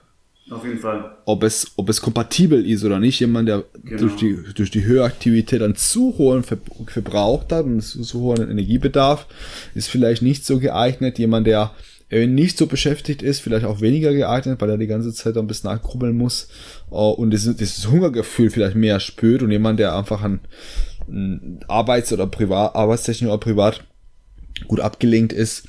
Auf 0.51 0.65
jeden 0.65 0.79
Fall. 0.79 1.17
Ob 1.25 1.43
es, 1.43 1.73
ob 1.77 1.89
es 1.89 2.03
kompatibel 2.03 2.69
ist 2.69 2.85
oder 2.85 2.99
nicht. 2.99 3.19
Jemand, 3.19 3.49
der 3.49 3.65
genau. 3.83 4.01
durch, 4.03 4.17
die, 4.17 4.39
durch 4.55 4.71
die 4.71 4.85
höhere 4.85 5.07
Aktivität 5.07 5.63
dann 5.63 5.75
zu 5.75 6.19
hohen 6.19 6.43
Ver 6.43 6.59
Verbrauch 6.87 7.45
hat 7.51 7.65
und 7.65 7.81
zu 7.81 8.21
hohen 8.21 8.51
Energiebedarf, 8.51 9.27
ist 9.75 9.89
vielleicht 9.89 10.21
nicht 10.21 10.45
so 10.45 10.59
geeignet. 10.59 11.19
Jemand, 11.19 11.47
der 11.47 11.73
nicht 12.11 12.59
so 12.59 12.67
beschäftigt 12.67 13.23
ist, 13.23 13.41
vielleicht 13.41 13.65
auch 13.65 13.81
weniger 13.81 14.13
geeignet, 14.13 14.61
weil 14.61 14.71
er 14.71 14.79
die 14.79 14.87
ganze 14.87 15.13
Zeit 15.13 15.37
ein 15.37 15.47
bisschen 15.47 15.71
nachgrubbeln 15.71 16.17
muss 16.17 16.49
uh, 16.91 17.11
und 17.11 17.31
dieses, 17.31 17.89
Hungergefühl 17.89 18.51
vielleicht 18.51 18.77
mehr 18.77 19.01
spürt 19.01 19.43
und 19.43 19.51
jemand, 19.51 19.81
der 19.81 19.97
einfach 19.97 20.23
an, 20.23 20.41
an 21.09 21.61
Arbeits- 21.67 22.13
oder 22.13 22.27
Privat, 22.27 22.77
Arbeitstechnik 22.77 23.31
oder 23.31 23.39
privat 23.39 23.83
gut 24.69 24.81
abgelenkt 24.81 25.33
ist, 25.33 25.67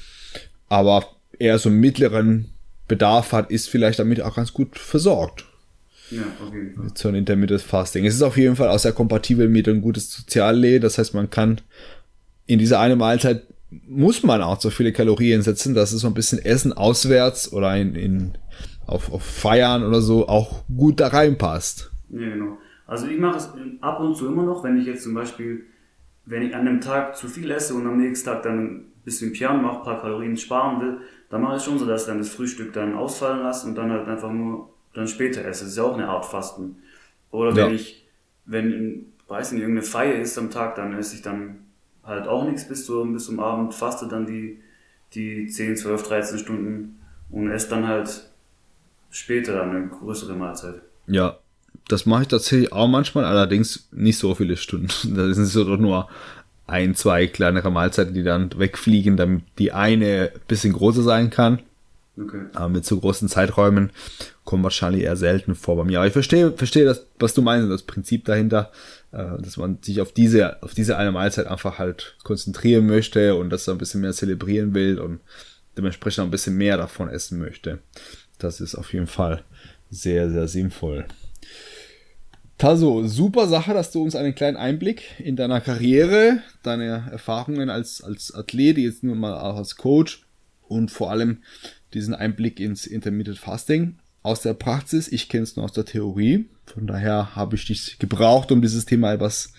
aber 0.68 1.15
eher 1.40 1.60
so 1.60 1.70
einen 1.70 1.80
mittleren 1.80 2.50
Bedarf 2.88 3.32
hat, 3.32 3.52
ist 3.52 3.70
vielleicht 3.70 4.00
damit 4.00 4.22
auch 4.22 4.36
ganz 4.36 4.54
gut 4.54 4.78
versorgt. 4.78 5.46
Ja, 6.12 6.22
auf 6.44 6.54
jeden 6.54 6.76
Fall. 6.76 6.84
Mit 6.86 6.98
so 6.98 7.10
ein 7.10 7.16
Intermittent 7.16 7.62
Fasting. 7.62 8.06
Es 8.06 8.16
ist 8.16 8.22
auf 8.22 8.38
jeden 8.38 8.56
Fall 8.56 8.70
auch 8.70 8.80
sehr 8.80 8.94
kompatibel 8.94 9.50
mit 9.50 9.68
einem 9.68 9.82
gutes 9.82 10.12
Sozialleben. 10.12 10.82
Das 10.82 10.98
heißt, 10.98 11.14
man 11.14 11.30
kann 11.30 11.62
in 12.46 12.60
dieser 12.60 12.80
eine 12.80 12.96
Mahlzeit 12.96 13.44
muss 13.88 14.24
man 14.24 14.42
auch 14.42 14.62
so 14.62 14.70
viele 14.70 14.94
Kalorien 14.94 15.42
setzen, 15.42 15.74
dass 15.74 15.92
es 15.92 16.02
so 16.02 16.08
ein 16.08 16.14
bisschen 16.14 16.40
Essen 16.40 16.74
auswärts 16.74 17.52
oder 17.52 17.76
in, 17.76 17.96
in 17.96 18.32
auf, 18.88 19.12
auf 19.12 19.24
Feiern 19.24 19.84
oder 19.84 20.02
so 20.02 20.28
auch 20.28 20.64
gut 20.76 21.00
da 21.00 21.08
reinpasst. 21.08 21.92
Ja, 22.10 22.30
genau. 22.30 22.58
Also 22.88 23.08
ich 23.08 23.20
mache 23.20 23.38
es 23.38 23.50
ab 23.82 24.00
und 24.00 24.16
zu 24.16 24.28
immer 24.28 24.44
noch, 24.44 24.64
wenn 24.64 24.80
ich 24.80 24.86
jetzt 24.86 25.04
zum 25.04 25.16
Beispiel, 25.16 25.66
wenn 26.26 26.44
ich 26.44 26.54
an 26.54 26.68
einem 26.68 26.82
Tag 26.82 27.18
zu 27.18 27.28
viel 27.28 27.50
esse 27.50 27.74
und 27.74 27.88
am 27.88 27.98
nächsten 27.98 28.28
Tag 28.28 28.44
dann 28.44 28.86
bisschen 29.06 29.32
Piano 29.32 29.62
mache, 29.62 29.78
ein 29.78 29.84
paar 29.84 30.02
Kalorien 30.02 30.36
sparen 30.36 30.82
will, 30.82 30.98
dann 31.30 31.42
mache 31.42 31.58
ich 31.58 31.64
schon 31.64 31.80
so, 31.80 31.86
dass 31.86 32.02
ich 32.02 32.08
dann 32.08 32.18
das 32.18 32.30
Frühstück 32.30 32.74
dann 32.74 32.96
ausfallen 32.96 33.44
lasse 33.44 33.68
und 33.68 33.76
dann 33.76 33.92
halt 33.92 34.08
einfach 34.08 34.32
nur 34.32 34.70
dann 34.94 35.08
später 35.08 35.46
esse. 35.46 35.64
Das 35.64 35.72
ist 35.72 35.78
ja 35.78 35.84
auch 35.84 35.94
eine 35.94 36.08
Art 36.08 36.26
Fasten. 36.26 36.78
Oder 37.32 37.56
wenn 37.56 37.70
ja. 37.70 37.76
ich, 37.76 38.06
wenn, 38.46 39.14
weiß 39.28 39.52
nicht, 39.52 39.62
irgendeine 39.62 39.86
Feier 39.86 40.16
ist 40.16 40.38
am 40.38 40.50
Tag, 40.50 40.76
dann 40.76 40.98
esse 40.98 41.16
ich 41.16 41.22
dann 41.22 41.60
halt 42.04 42.28
auch 42.28 42.46
nichts 42.46 42.68
bis 42.68 42.86
zum, 42.86 43.14
bis 43.14 43.26
zum 43.26 43.40
Abend, 43.40 43.74
faste 43.74 44.08
dann 44.08 44.26
die, 44.26 44.60
die 45.14 45.48
10, 45.48 45.78
12, 45.78 46.04
13 46.04 46.40
Stunden 46.40 47.00
und 47.30 47.50
esse 47.50 47.70
dann 47.70 47.88
halt 47.88 48.30
später 49.10 49.64
eine 49.64 49.88
größere 49.88 50.36
Mahlzeit. 50.36 50.82
Ja, 51.08 51.38
das 51.88 52.06
mache 52.06 52.24
ich 52.24 52.28
tatsächlich 52.28 52.72
auch 52.72 52.88
manchmal, 52.88 53.26
allerdings 53.26 53.88
nicht 53.92 54.18
so 54.18 54.36
viele 54.36 54.58
Stunden. 54.58 54.88
Das 55.16 55.36
sind 55.36 55.46
so 55.46 55.64
doch 55.64 55.78
nur 55.78 56.10
ein, 56.68 56.96
zwei 56.96 57.28
kleinere 57.28 57.72
Mahlzeiten, 57.72 58.14
die 58.14 58.24
dann 58.24 58.50
wegfliegen, 58.58 59.18
damit 59.18 59.44
die 59.60 59.72
eine 59.72 60.32
ein 60.34 60.42
bisschen 60.48 60.74
größer 60.74 61.04
sein 61.04 61.30
kann. 61.30 61.60
Okay. 62.20 62.46
Aber 62.54 62.70
mit 62.70 62.86
so 62.86 63.00
großen 63.00 63.28
Zeiträumen 63.28 63.92
kommen 64.46 64.64
wahrscheinlich 64.64 65.04
eher 65.04 65.18
selten 65.18 65.54
vor 65.54 65.76
bei 65.76 65.84
mir. 65.84 66.00
Aber 66.00 66.08
ich 66.08 66.14
verstehe, 66.14 66.54
verstehe 66.54 66.86
das, 66.86 67.06
was 67.20 67.34
du 67.34 67.42
meinst, 67.42 67.70
das 67.70 67.84
Prinzip 67.84 68.26
dahinter, 68.26 68.72
äh, 69.12 69.42
dass 69.42 69.58
man 69.58 69.80
sich 69.82 70.00
auf 70.00 70.14
diese, 70.14 70.62
auf 70.64 70.74
diese 70.74 70.98
eine 70.98 71.12
Mahlzeit 71.12 71.48
einfach 71.48 71.78
halt 71.78 72.16
konzentrieren 72.24 72.86
möchte 72.86 73.36
und 73.36 73.50
das 73.50 73.68
ein 73.68 73.78
bisschen 73.78 74.02
mehr 74.02 74.14
zelebrieren 74.14 74.74
will 74.74 75.00
und 75.00 75.20
dementsprechend 75.78 76.22
auch 76.22 76.28
ein 76.28 76.32
bisschen 76.32 76.56
mehr 76.56 76.78
davon 76.78 77.10
essen 77.10 77.38
möchte. 77.38 77.80
Das 78.38 78.62
ist 78.62 78.76
auf 78.76 78.94
jeden 78.94 79.08
Fall 79.08 79.44
sehr, 79.90 80.30
sehr 80.30 80.48
sinnvoll. 80.48 81.06
Taso, 82.58 83.06
super 83.06 83.48
Sache, 83.48 83.74
dass 83.74 83.92
du 83.92 84.02
uns 84.02 84.16
einen 84.16 84.34
kleinen 84.34 84.56
Einblick 84.56 85.20
in 85.20 85.36
deiner 85.36 85.60
Karriere, 85.60 86.40
deine 86.64 87.10
Erfahrungen 87.12 87.70
als, 87.70 88.02
als 88.02 88.34
Athlet, 88.34 88.78
jetzt 88.78 89.04
nur 89.04 89.16
mal 89.16 89.38
auch 89.38 89.58
als 89.58 89.76
Coach 89.76 90.24
und 90.68 90.90
vor 90.90 91.12
allem 91.12 91.40
diesen 91.94 92.14
Einblick 92.14 92.60
ins 92.60 92.88
Intermittent 92.88 93.38
Fasting 93.38 93.96
aus 94.24 94.42
der 94.42 94.54
Praxis. 94.54 95.10
Ich 95.10 95.28
kenne 95.28 95.44
es 95.44 95.56
nur 95.56 95.66
aus 95.66 95.74
der 95.74 95.86
Theorie. 95.86 96.46
Von 96.66 96.88
daher 96.88 97.36
habe 97.36 97.56
ich 97.56 97.66
dich 97.66 98.00
gebraucht, 98.00 98.52
um 98.52 98.62
dieses 98.62 98.86
Thema 98.86 99.14
etwas 99.14 99.54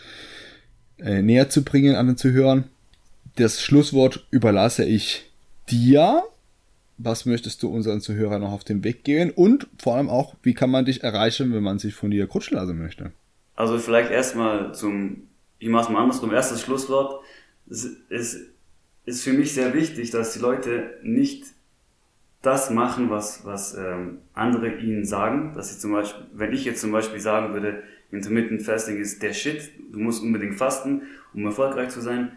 äh, 0.99 1.23
näher 1.23 1.51
zu 1.51 1.63
bringen 1.63 1.97
an 1.97 2.07
den 2.07 2.17
Zuhörern. 2.17 2.65
Das 3.37 3.61
Schlusswort 3.61 4.27
überlasse 4.31 4.85
ich 4.85 5.25
dir. 5.69 6.23
Was 6.99 7.27
möchtest 7.27 7.63
du 7.63 7.69
unseren 7.69 8.01
Zuhörern 8.01 8.41
noch 8.41 8.53
auf 8.53 8.65
den 8.65 8.83
Weg 8.85 9.05
geben? 9.05 9.31
Und 9.31 9.69
vor 9.79 9.97
allem 9.97 10.09
auch, 10.09 10.35
wie 10.43 10.55
kann 10.55 10.71
man 10.71 10.85
dich 10.85 11.05
erreichen, 11.05 11.53
wenn 11.53 11.63
man 11.63 11.79
sich 11.79 11.95
von 11.95 12.11
dir 12.11 12.27
coachen 12.27 12.55
lassen 12.55 12.79
möchte? 12.79 13.13
Also 13.55 13.79
vielleicht 13.79 14.11
erstmal 14.11 14.75
zum, 14.75 15.29
ich 15.59 15.69
mache 15.69 15.85
es 15.85 15.89
mal 15.91 16.03
andersrum, 16.03 16.33
erstes 16.33 16.63
Schlusswort. 16.63 17.23
Es 17.69 17.85
ist, 18.09 18.41
ist 19.05 19.25
für 19.25 19.33
mich 19.33 19.53
sehr 19.53 19.75
wichtig, 19.75 20.11
dass 20.11 20.33
die 20.33 20.39
Leute 20.39 20.99
nicht 21.03 21.45
das 22.43 22.71
machen, 22.71 23.11
was, 23.11 23.45
was 23.45 23.77
ähm, 23.77 24.19
andere 24.33 24.77
ihnen 24.77 25.05
sagen. 25.05 25.53
Dass 25.55 25.73
sie 25.73 25.79
zum 25.79 25.93
Beispiel, 25.93 26.25
wenn 26.33 26.53
ich 26.53 26.65
jetzt 26.65 26.81
zum 26.81 26.93
Beispiel 26.93 27.21
sagen 27.21 27.53
würde, 27.53 27.83
Intermittent 28.11 28.63
Fasting 28.63 28.99
ist 28.99 29.23
der 29.23 29.33
Shit, 29.33 29.71
du 29.93 29.99
musst 29.99 30.23
unbedingt 30.23 30.57
fasten, 30.57 31.03
um 31.35 31.45
erfolgreich 31.45 31.89
zu 31.89 32.01
sein, 32.01 32.33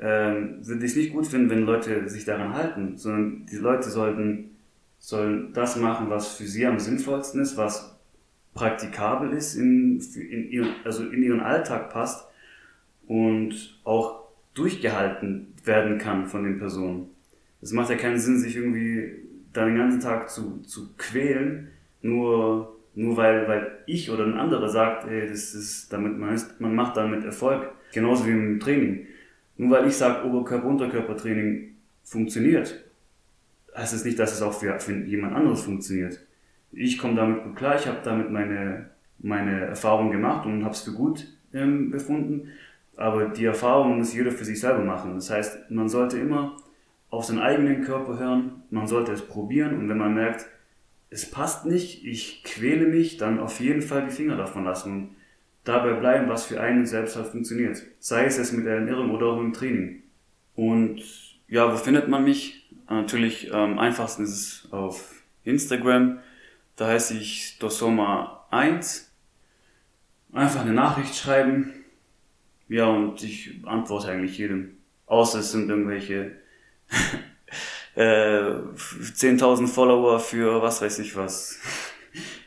ähm, 0.00 0.58
würde 0.66 0.84
ich 0.84 0.92
es 0.92 0.96
nicht 0.96 1.12
gut 1.12 1.26
finden, 1.26 1.50
wenn 1.50 1.66
Leute 1.66 2.08
sich 2.08 2.24
daran 2.24 2.54
halten, 2.54 2.96
sondern 2.96 3.46
die 3.46 3.56
Leute 3.56 3.90
sollten 3.90 4.50
sollen 4.98 5.52
das 5.52 5.76
machen, 5.76 6.08
was 6.08 6.34
für 6.34 6.46
sie 6.46 6.66
am 6.66 6.78
sinnvollsten 6.78 7.42
ist, 7.42 7.58
was 7.58 7.94
praktikabel 8.54 9.32
ist, 9.32 9.54
in, 9.54 10.00
in 10.00 10.50
ihren, 10.50 10.74
also 10.84 11.04
in 11.04 11.22
ihren 11.22 11.40
Alltag 11.40 11.90
passt 11.90 12.26
und 13.06 13.78
auch 13.84 14.24
durchgehalten 14.54 15.52
werden 15.64 15.98
kann 15.98 16.26
von 16.26 16.44
den 16.44 16.58
Personen. 16.58 17.10
Es 17.60 17.72
macht 17.72 17.90
ja 17.90 17.96
keinen 17.96 18.18
Sinn, 18.18 18.38
sich 18.38 18.56
irgendwie 18.56 19.10
da 19.52 19.66
den 19.66 19.76
ganzen 19.76 20.00
Tag 20.00 20.30
zu, 20.30 20.62
zu 20.62 20.94
quälen, 20.96 21.68
nur, 22.00 22.76
nur 22.94 23.16
weil, 23.16 23.46
weil 23.48 23.78
ich 23.86 24.10
oder 24.10 24.24
ein 24.24 24.38
anderer 24.38 24.68
sagt, 24.68 25.06
ey, 25.06 25.28
das 25.28 25.54
ist, 25.54 25.92
damit 25.92 26.18
man, 26.18 26.34
ist, 26.34 26.60
man 26.60 26.74
macht 26.74 26.96
damit 26.96 27.24
Erfolg. 27.24 27.70
Genauso 27.92 28.26
wie 28.26 28.30
im 28.30 28.60
Training. 28.60 29.06
Nur 29.56 29.70
weil 29.70 29.86
ich 29.86 29.96
sage, 29.96 30.26
Oberkörper-Unterkörper-Training 30.26 31.76
funktioniert, 32.02 32.84
heißt 33.76 33.94
es 33.94 34.04
nicht, 34.04 34.18
dass 34.18 34.32
es 34.32 34.42
auch 34.42 34.52
für, 34.52 34.78
für 34.80 34.94
jemand 35.04 35.34
anderes 35.34 35.62
funktioniert. 35.62 36.20
Ich 36.72 36.98
komme 36.98 37.14
damit 37.14 37.44
gut 37.44 37.56
klar, 37.56 37.76
ich 37.76 37.86
habe 37.86 37.98
damit 38.04 38.30
meine, 38.30 38.90
meine 39.18 39.60
Erfahrung 39.66 40.10
gemacht 40.10 40.46
und 40.46 40.64
habe 40.64 40.74
es 40.74 40.82
für 40.82 40.92
gut 40.92 41.26
ähm, 41.52 41.90
befunden. 41.90 42.48
Aber 42.96 43.28
die 43.28 43.44
Erfahrung 43.44 43.98
muss 43.98 44.14
jeder 44.14 44.30
für 44.30 44.44
sich 44.44 44.60
selber 44.60 44.84
machen. 44.84 45.14
Das 45.14 45.30
heißt, 45.30 45.70
man 45.70 45.88
sollte 45.88 46.18
immer 46.18 46.56
auf 47.10 47.24
seinen 47.24 47.40
eigenen 47.40 47.82
Körper 47.82 48.18
hören, 48.18 48.62
man 48.70 48.86
sollte 48.86 49.12
es 49.12 49.22
probieren 49.22 49.78
und 49.78 49.88
wenn 49.88 49.98
man 49.98 50.14
merkt, 50.14 50.46
es 51.10 51.30
passt 51.30 51.64
nicht, 51.64 52.04
ich 52.04 52.42
quäle 52.42 52.86
mich, 52.86 53.18
dann 53.18 53.38
auf 53.38 53.60
jeden 53.60 53.82
Fall 53.82 54.06
die 54.06 54.10
Finger 54.10 54.36
davon 54.36 54.64
lassen 54.64 55.14
dabei 55.64 55.94
bleiben, 55.94 56.28
was 56.28 56.46
für 56.46 56.60
einen 56.60 56.86
selbst 56.86 57.16
halt 57.16 57.28
funktioniert. 57.28 57.82
Sei 57.98 58.26
es 58.26 58.36
jetzt 58.36 58.52
mit 58.52 58.66
der 58.66 58.76
Ernährung 58.76 59.10
oder 59.10 59.26
auch 59.26 59.40
im 59.40 59.52
Training. 59.52 60.02
Und 60.54 61.02
ja, 61.48 61.72
wo 61.72 61.76
findet 61.76 62.08
man 62.08 62.24
mich? 62.24 62.70
Natürlich 62.88 63.52
am 63.52 63.78
einfachsten 63.78 64.24
ist 64.24 64.30
es 64.30 64.72
auf 64.72 65.22
Instagram. 65.42 66.18
Da 66.76 66.88
heiße 66.88 67.14
ich 67.14 67.56
Dosoma1. 67.60 69.06
Einfach 70.32 70.60
eine 70.60 70.72
Nachricht 70.72 71.14
schreiben. 71.14 71.72
Ja, 72.68 72.86
und 72.86 73.22
ich 73.22 73.60
antworte 73.64 74.08
eigentlich 74.10 74.38
jedem. 74.38 74.76
Außer 75.06 75.40
es 75.40 75.52
sind 75.52 75.68
irgendwelche 75.68 76.32
äh, 77.94 78.00
10.000 78.02 79.66
Follower 79.68 80.18
für 80.18 80.60
was 80.62 80.82
weiß 80.82 80.98
ich 80.98 81.16
was. 81.16 81.58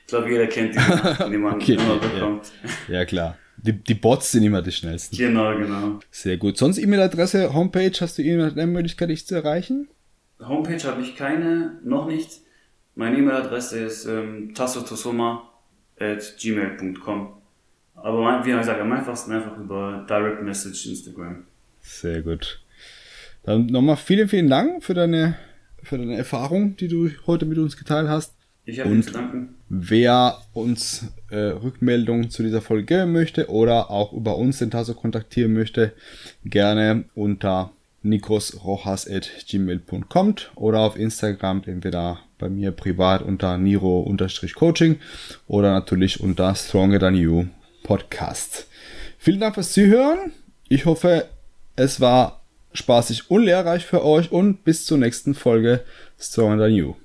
Ich 0.07 0.11
glaube, 0.11 0.31
jeder 0.31 0.47
kennt 0.47 0.73
die, 0.73 0.79
die 1.31 1.37
man 1.37 1.55
okay, 1.55 1.73
immer 1.73 1.97
bekommt. 1.97 2.49
Ja, 2.87 2.99
ja 2.99 3.05
klar. 3.05 3.37
Die, 3.57 3.73
die, 3.73 3.93
Bots 3.93 4.31
sind 4.31 4.43
immer 4.43 4.61
die 4.61 4.71
schnellsten. 4.71 5.17
Genau, 5.17 5.53
genau. 5.57 5.99
Sehr 6.11 6.37
gut. 6.37 6.57
Sonst 6.57 6.77
E-Mail-Adresse, 6.77 7.53
Homepage, 7.53 7.91
hast 7.99 8.17
du 8.17 8.21
irgendeine 8.21 8.67
Möglichkeit, 8.67 9.09
dich 9.09 9.27
zu 9.27 9.35
erreichen? 9.35 9.89
Homepage 10.39 10.81
habe 10.85 11.01
ich 11.01 11.17
keine, 11.17 11.77
noch 11.83 12.07
nicht. 12.07 12.39
Meine 12.95 13.17
E-Mail-Adresse 13.17 13.79
ist 13.79 14.05
ähm, 14.05 14.53
tassotosoma.gmail.com. 14.55 17.33
Aber 17.95 18.45
wie 18.45 18.51
gesagt, 18.51 18.79
am 18.79 18.93
einfachsten 18.93 19.33
einfach 19.33 19.57
über 19.57 20.05
Direct 20.07 20.41
Message 20.41 20.85
Instagram. 20.85 21.43
Sehr 21.81 22.21
gut. 22.21 22.61
Dann 23.43 23.65
nochmal 23.65 23.97
vielen, 23.97 24.29
vielen 24.29 24.49
Dank 24.49 24.85
für 24.85 24.93
deine, 24.93 25.37
für 25.83 25.97
deine 25.97 26.15
Erfahrung, 26.15 26.77
die 26.77 26.87
du 26.87 27.09
heute 27.25 27.45
mit 27.45 27.57
uns 27.57 27.75
geteilt 27.75 28.07
hast. 28.07 28.36
Ich 28.67 28.79
habe 28.81 28.99
zu 28.99 29.11
danken. 29.11 29.55
Wer 29.69 30.39
uns 30.53 31.05
äh, 31.29 31.37
Rückmeldungen 31.37 32.29
zu 32.29 32.43
dieser 32.43 32.61
Folge 32.61 32.83
geben 32.83 33.13
möchte 33.13 33.49
oder 33.49 33.89
auch 33.89 34.11
über 34.11 34.35
uns 34.37 34.57
den 34.59 34.71
Tasso 34.71 34.93
kontaktieren 34.93 35.53
möchte, 35.53 35.93
gerne 36.43 37.05
unter 37.15 37.71
nikosrojas.gmail.com 38.03 40.35
oder 40.55 40.79
auf 40.79 40.99
Instagram 40.99 41.61
entweder 41.65 42.19
bei 42.39 42.49
mir 42.49 42.71
privat 42.71 43.21
unter 43.21 43.57
niro-coaching 43.57 44.97
oder 45.47 45.71
natürlich 45.71 46.19
unter 46.19 46.53
Stronger 46.53 46.99
Than 46.99 47.15
You 47.15 47.45
Podcast. 47.83 48.67
Vielen 49.17 49.39
Dank 49.39 49.55
fürs 49.55 49.71
Zuhören. 49.71 50.33
Ich 50.67 50.85
hoffe, 50.85 51.29
es 51.77 52.01
war 52.01 52.41
spaßig 52.73 53.31
und 53.31 53.43
lehrreich 53.43 53.85
für 53.85 54.03
euch 54.03 54.29
und 54.29 54.65
bis 54.65 54.85
zur 54.85 54.97
nächsten 54.97 55.35
Folge 55.35 55.85
Stronger 56.19 56.65
Than 56.65 56.73
You. 56.73 56.95